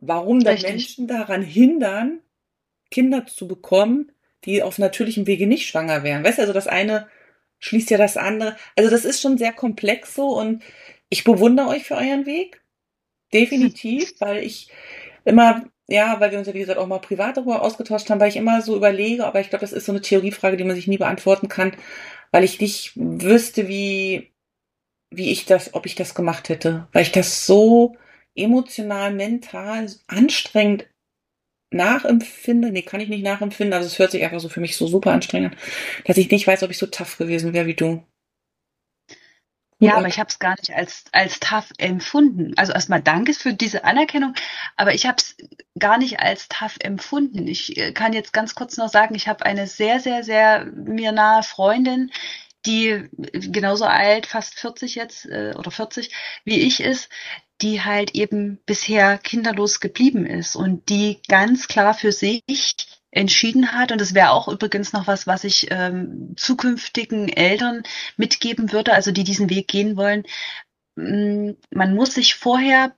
[0.00, 2.20] Warum da Menschen daran hindern,
[2.90, 4.12] Kinder zu bekommen,
[4.44, 6.24] die auf natürlichem Wege nicht schwanger wären.
[6.24, 7.08] Weißt du, also das eine
[7.60, 8.56] schließt ja das andere.
[8.76, 10.62] Also das ist schon sehr komplex so und
[11.08, 12.62] ich bewundere euch für euren Weg.
[13.32, 14.70] Definitiv, weil ich
[15.24, 18.28] immer, ja, weil wir uns ja wie gesagt auch mal privat darüber ausgetauscht haben, weil
[18.30, 20.86] ich immer so überlege, aber ich glaube, das ist so eine Theoriefrage, die man sich
[20.86, 21.72] nie beantworten kann,
[22.30, 24.32] weil ich nicht wüsste, wie,
[25.10, 27.96] wie ich das, ob ich das gemacht hätte, weil ich das so
[28.34, 30.86] emotional, mental anstrengend
[31.70, 34.86] nachempfinde, nee, kann ich nicht nachempfinden, also es hört sich einfach so für mich so
[34.86, 35.58] super anstrengend an,
[36.06, 38.02] dass ich nicht weiß, ob ich so tough gewesen wäre wie du.
[39.80, 42.52] Ja, aber ich habe es gar nicht als, als tough empfunden.
[42.56, 44.34] Also erstmal danke für diese Anerkennung,
[44.76, 45.36] aber ich habe es
[45.78, 47.46] gar nicht als tough empfunden.
[47.46, 51.12] Ich äh, kann jetzt ganz kurz noch sagen, ich habe eine sehr, sehr, sehr mir
[51.12, 52.10] nahe Freundin,
[52.66, 56.10] die genauso alt, fast 40 jetzt äh, oder 40
[56.44, 57.08] wie ich ist,
[57.60, 62.42] die halt eben bisher kinderlos geblieben ist und die ganz klar für sich
[63.10, 63.90] entschieden hat.
[63.90, 67.82] Und das wäre auch übrigens noch was, was ich ähm, zukünftigen Eltern
[68.16, 70.24] mitgeben würde, also die diesen Weg gehen wollen.
[70.96, 72.94] Mm, man muss sich vorher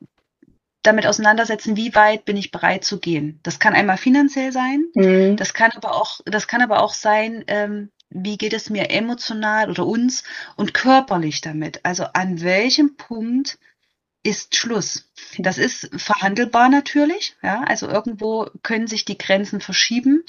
[0.83, 3.39] damit auseinandersetzen, wie weit bin ich bereit zu gehen.
[3.43, 5.37] Das kann einmal finanziell sein, mhm.
[5.37, 9.71] das kann aber auch, das kann aber auch sein, ähm, wie geht es mir emotional
[9.71, 10.25] oder uns
[10.57, 11.81] und körperlich damit.
[11.85, 13.59] Also an welchem Punkt
[14.23, 15.11] ist Schluss.
[15.39, 20.25] Das ist verhandelbar natürlich, ja, also irgendwo können sich die Grenzen verschieben.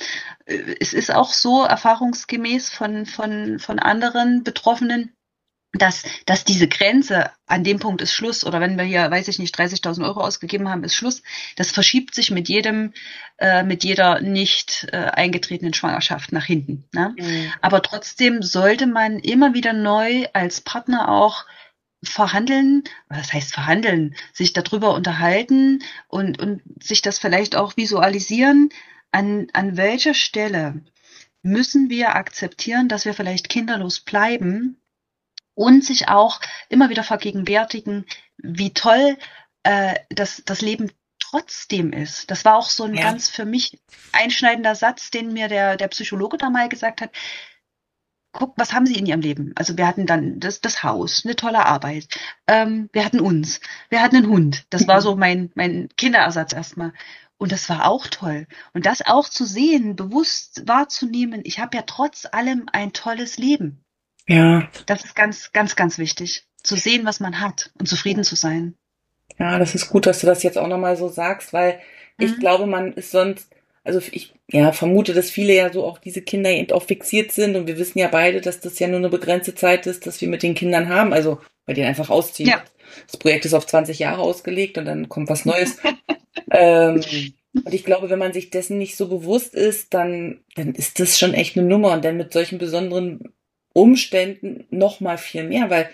[0.45, 5.13] Es ist auch so erfahrungsgemäß von, von, von anderen Betroffenen,
[5.73, 9.39] dass, dass diese Grenze an dem Punkt ist Schluss oder wenn wir hier, weiß ich
[9.39, 11.23] nicht, 30.000 Euro ausgegeben haben, ist Schluss.
[11.55, 12.93] Das verschiebt sich mit jedem,
[13.37, 16.85] äh, mit jeder nicht äh, eingetretenen Schwangerschaft nach hinten.
[16.93, 17.15] Ne?
[17.17, 17.53] Mhm.
[17.61, 21.45] Aber trotzdem sollte man immer wieder neu als Partner auch
[22.03, 28.69] verhandeln, was heißt verhandeln, sich darüber unterhalten und, und sich das vielleicht auch visualisieren,
[29.11, 30.81] an, an welcher Stelle
[31.43, 34.77] müssen wir akzeptieren, dass wir vielleicht kinderlos bleiben
[35.53, 38.05] und sich auch immer wieder vergegenwärtigen,
[38.37, 39.17] wie toll
[39.63, 42.29] äh, das, das Leben trotzdem ist.
[42.31, 43.03] Das war auch so ein ja.
[43.03, 43.79] ganz für mich
[44.11, 47.11] einschneidender Satz, den mir der, der Psychologe da mal gesagt hat.
[48.33, 49.51] Guck, was haben Sie in Ihrem Leben?
[49.55, 52.07] Also wir hatten dann das, das Haus, eine tolle Arbeit.
[52.47, 53.59] Ähm, wir hatten uns,
[53.89, 54.65] wir hatten einen Hund.
[54.69, 56.93] Das war so mein, mein Kinderersatz erstmal.
[57.37, 58.45] Und das war auch toll.
[58.73, 63.83] Und das auch zu sehen, bewusst wahrzunehmen, ich habe ja trotz allem ein tolles Leben.
[64.27, 64.69] Ja.
[64.85, 66.45] Das ist ganz, ganz, ganz wichtig.
[66.63, 68.75] Zu sehen, was man hat und zufrieden zu sein.
[69.39, 71.79] Ja, das ist gut, dass du das jetzt auch nochmal so sagst, weil
[72.17, 72.25] mhm.
[72.25, 73.49] ich glaube, man ist sonst,
[73.83, 77.55] also ich ja, vermute, dass viele ja so auch diese Kinder eben auch fixiert sind
[77.55, 80.27] und wir wissen ja beide, dass das ja nur eine begrenzte Zeit ist, dass wir
[80.27, 82.49] mit den Kindern haben, also bei denen einfach ausziehen.
[82.49, 82.63] Ja.
[83.07, 85.77] Das Projekt ist auf 20 Jahre ausgelegt und dann kommt was Neues.
[86.51, 87.01] ähm,
[87.53, 91.19] und ich glaube, wenn man sich dessen nicht so bewusst ist, dann, dann ist das
[91.19, 91.91] schon echt eine Nummer.
[91.93, 93.33] Und dann mit solchen besonderen
[93.73, 95.89] Umständen noch mal viel mehr, weil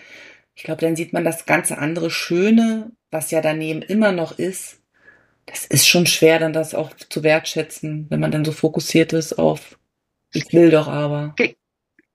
[0.54, 4.80] ich glaube, dann sieht man das ganze andere Schöne, was ja daneben immer noch ist.
[5.50, 9.38] Das ist schon schwer, dann das auch zu wertschätzen, wenn man dann so fokussiert ist
[9.38, 9.78] auf,
[10.32, 11.34] ich will doch aber.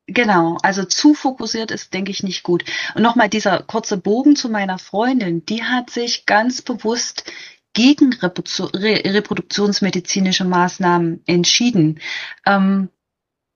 [0.05, 2.65] Genau, also zu fokussiert ist, denke ich, nicht gut.
[2.93, 7.31] Und nochmal dieser kurze Bogen zu meiner Freundin, die hat sich ganz bewusst
[7.71, 12.01] gegen reproduktionsmedizinische Maßnahmen entschieden.
[12.45, 12.89] Ähm,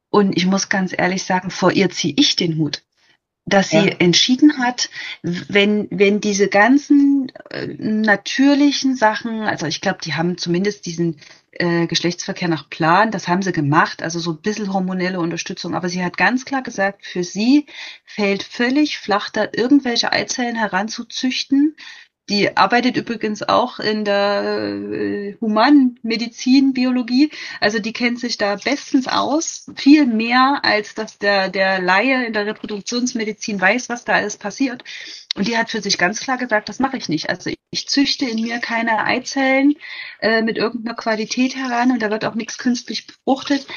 [0.09, 2.83] und ich muss ganz ehrlich sagen, vor ihr ziehe ich den Hut.
[3.49, 3.95] Dass sie ja.
[3.99, 4.89] entschieden hat,
[5.23, 11.17] wenn, wenn diese ganzen äh, natürlichen Sachen, also ich glaube, die haben zumindest diesen
[11.53, 15.89] äh, Geschlechtsverkehr nach Plan, das haben sie gemacht, also so ein bisschen hormonelle Unterstützung, aber
[15.89, 17.65] sie hat ganz klar gesagt, für sie
[18.05, 21.75] fällt völlig flach, da irgendwelche Eizellen heranzuzüchten,
[22.29, 27.31] die arbeitet übrigens auch in der äh, Humanmedizin, Biologie.
[27.61, 29.71] Also die kennt sich da bestens aus.
[29.75, 34.83] Viel mehr, als dass der, der Laie in der Reproduktionsmedizin weiß, was da alles passiert.
[35.35, 37.29] Und die hat für sich ganz klar gesagt, das mache ich nicht.
[37.29, 39.75] Also ich züchte in mir keine Eizellen
[40.19, 43.67] äh, mit irgendeiner Qualität heran und da wird auch nichts künstlich befruchtet.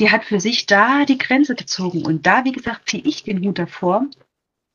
[0.00, 2.04] Die hat für sich da die Grenze gezogen.
[2.04, 4.06] Und da, wie gesagt, ziehe ich den Hut davor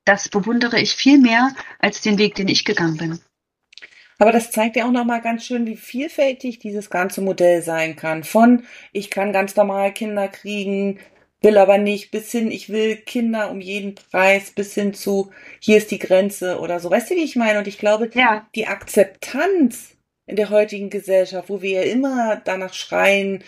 [0.10, 3.20] das bewundere ich viel mehr als den Weg, den ich gegangen bin.
[4.18, 8.24] Aber das zeigt ja auch nochmal ganz schön, wie vielfältig dieses ganze Modell sein kann.
[8.24, 11.00] Von ich kann ganz normal Kinder kriegen,
[11.42, 15.78] will aber nicht, bis hin, ich will Kinder um jeden Preis, bis hin zu, hier
[15.78, 16.90] ist die Grenze oder so.
[16.90, 17.60] Weißt du, wie ich meine?
[17.60, 18.48] Und ich glaube, ja.
[18.56, 19.96] die Akzeptanz
[20.26, 23.44] in der heutigen Gesellschaft, wo wir ja immer danach schreien,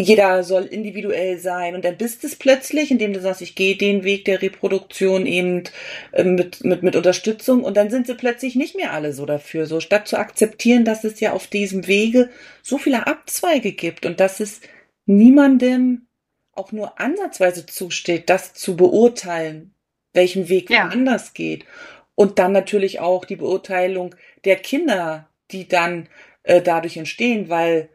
[0.00, 4.04] jeder soll individuell sein und dann bist es plötzlich, indem du sagst, ich gehe den
[4.04, 5.64] Weg der Reproduktion eben
[6.12, 9.66] äh, mit, mit, mit Unterstützung und dann sind sie plötzlich nicht mehr alle so dafür.
[9.66, 12.30] So statt zu akzeptieren, dass es ja auf diesem Wege
[12.62, 14.60] so viele Abzweige gibt und dass es
[15.06, 16.06] niemandem
[16.52, 19.74] auch nur ansatzweise zusteht, das zu beurteilen,
[20.12, 20.88] welchen Weg ja.
[20.88, 21.64] anders geht.
[22.14, 24.14] Und dann natürlich auch die Beurteilung
[24.44, 26.08] der Kinder, die dann
[26.42, 27.88] äh, dadurch entstehen, weil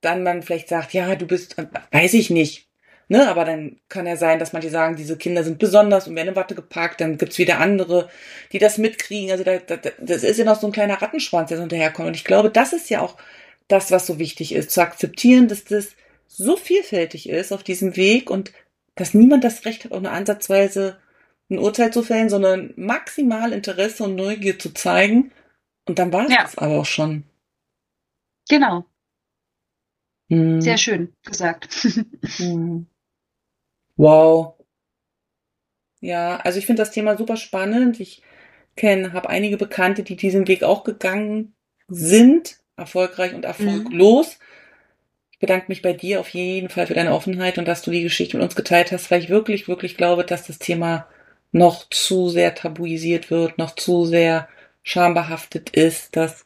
[0.00, 2.68] dann man vielleicht sagt, ja, du bist, äh, weiß ich nicht.
[3.10, 6.28] Ne, aber dann kann ja sein, dass manche sagen, diese Kinder sind besonders und werden
[6.28, 8.10] in Watte gepackt, dann gibt's wieder andere,
[8.52, 9.30] die das mitkriegen.
[9.30, 12.08] Also da, da, das ist ja noch so ein kleiner Rattenschwanz, der so hinterherkommt.
[12.08, 13.16] Und ich glaube, das ist ja auch
[13.66, 15.92] das, was so wichtig ist, zu akzeptieren, dass das
[16.26, 18.52] so vielfältig ist auf diesem Weg und
[18.94, 20.98] dass niemand das Recht hat, auch eine Ansatzweise
[21.50, 25.32] ein Urteil zu fällen, sondern maximal Interesse und Neugier zu zeigen.
[25.86, 26.46] Und dann war es ja.
[26.56, 27.24] aber auch schon.
[28.50, 28.84] Genau.
[30.28, 30.60] Hm.
[30.60, 31.86] Sehr schön gesagt.
[32.36, 32.86] Hm.
[33.96, 34.54] Wow.
[36.00, 37.98] Ja, also ich finde das Thema super spannend.
[38.00, 38.22] Ich
[38.76, 41.54] kenne, habe einige Bekannte, die diesen Weg auch gegangen
[41.88, 44.38] sind, erfolgreich und erfolglos.
[44.38, 44.44] Mhm.
[45.32, 48.02] Ich bedanke mich bei dir auf jeden Fall für deine Offenheit und dass du die
[48.02, 51.08] Geschichte mit uns geteilt hast, weil ich wirklich, wirklich glaube, dass das Thema
[51.52, 54.48] noch zu sehr tabuisiert wird, noch zu sehr
[54.82, 56.44] schambehaftet ist, dass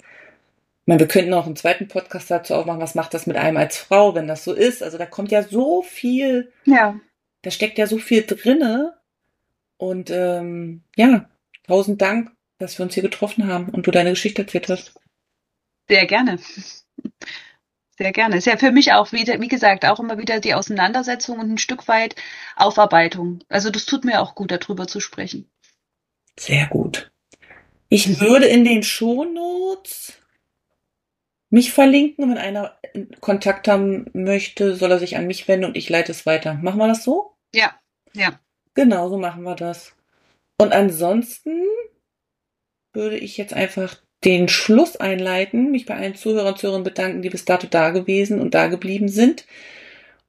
[0.87, 3.79] meine, wir könnten auch einen zweiten Podcast dazu aufmachen, was macht das mit einem als
[3.79, 4.83] Frau, wenn das so ist.
[4.83, 6.99] Also da kommt ja so viel, ja.
[7.43, 8.99] da steckt ja so viel drinne.
[9.77, 11.29] Und ähm, ja,
[11.67, 14.95] tausend Dank, dass wir uns hier getroffen haben und du deine Geschichte erzählt hast.
[15.89, 16.39] Sehr gerne.
[17.99, 18.37] Sehr gerne.
[18.37, 21.59] Ist ja für mich auch wieder, wie gesagt, auch immer wieder die Auseinandersetzung und ein
[21.59, 22.17] Stück weit
[22.57, 23.45] Aufarbeitung.
[23.49, 25.51] Also das tut mir auch gut, darüber zu sprechen.
[26.39, 27.13] Sehr gut.
[27.89, 30.22] Ich würde in den Shownotes
[31.53, 32.31] mich verlinken.
[32.31, 32.77] Wenn einer
[33.21, 36.55] Kontakt haben möchte, soll er sich an mich wenden und ich leite es weiter.
[36.55, 37.35] Machen wir das so?
[37.55, 37.79] Ja,
[38.15, 38.41] ja.
[38.75, 39.95] Genau, so machen wir das.
[40.59, 41.63] Und ansonsten
[42.95, 47.31] würde ich jetzt einfach den Schluss einleiten, mich bei allen Zuhörern und Zuhörern bedanken, die
[47.31, 49.47] bis dato da gewesen und da geblieben sind.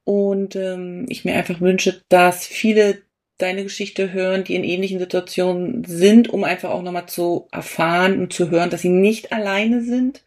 [0.03, 3.03] Und ähm, ich mir einfach wünsche, dass viele
[3.37, 8.33] deine Geschichte hören, die in ähnlichen Situationen sind, um einfach auch nochmal zu erfahren und
[8.33, 10.23] zu hören, dass sie nicht alleine sind,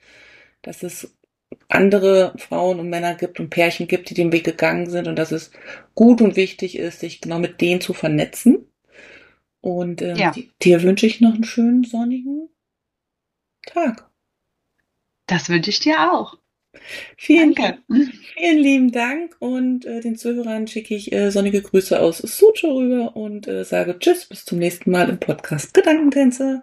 [0.66, 1.16] dass es
[1.68, 5.32] andere Frauen und Männer gibt und Pärchen gibt, die den Weg gegangen sind und dass
[5.32, 5.52] es
[5.94, 8.66] gut und wichtig ist, sich genau mit denen zu vernetzen.
[9.60, 10.34] Und ähm, ja.
[10.62, 12.48] dir wünsche ich noch einen schönen sonnigen
[13.64, 14.10] Tag.
[15.26, 16.38] Das wünsche ich dir auch.
[17.16, 17.82] Vielen, Danke.
[18.34, 23.16] vielen lieben Dank und äh, den Zuhörern schicke ich äh, sonnige Grüße aus Sucho rüber
[23.16, 26.62] und äh, sage Tschüss, bis zum nächsten Mal im Podcast Gedankentänze.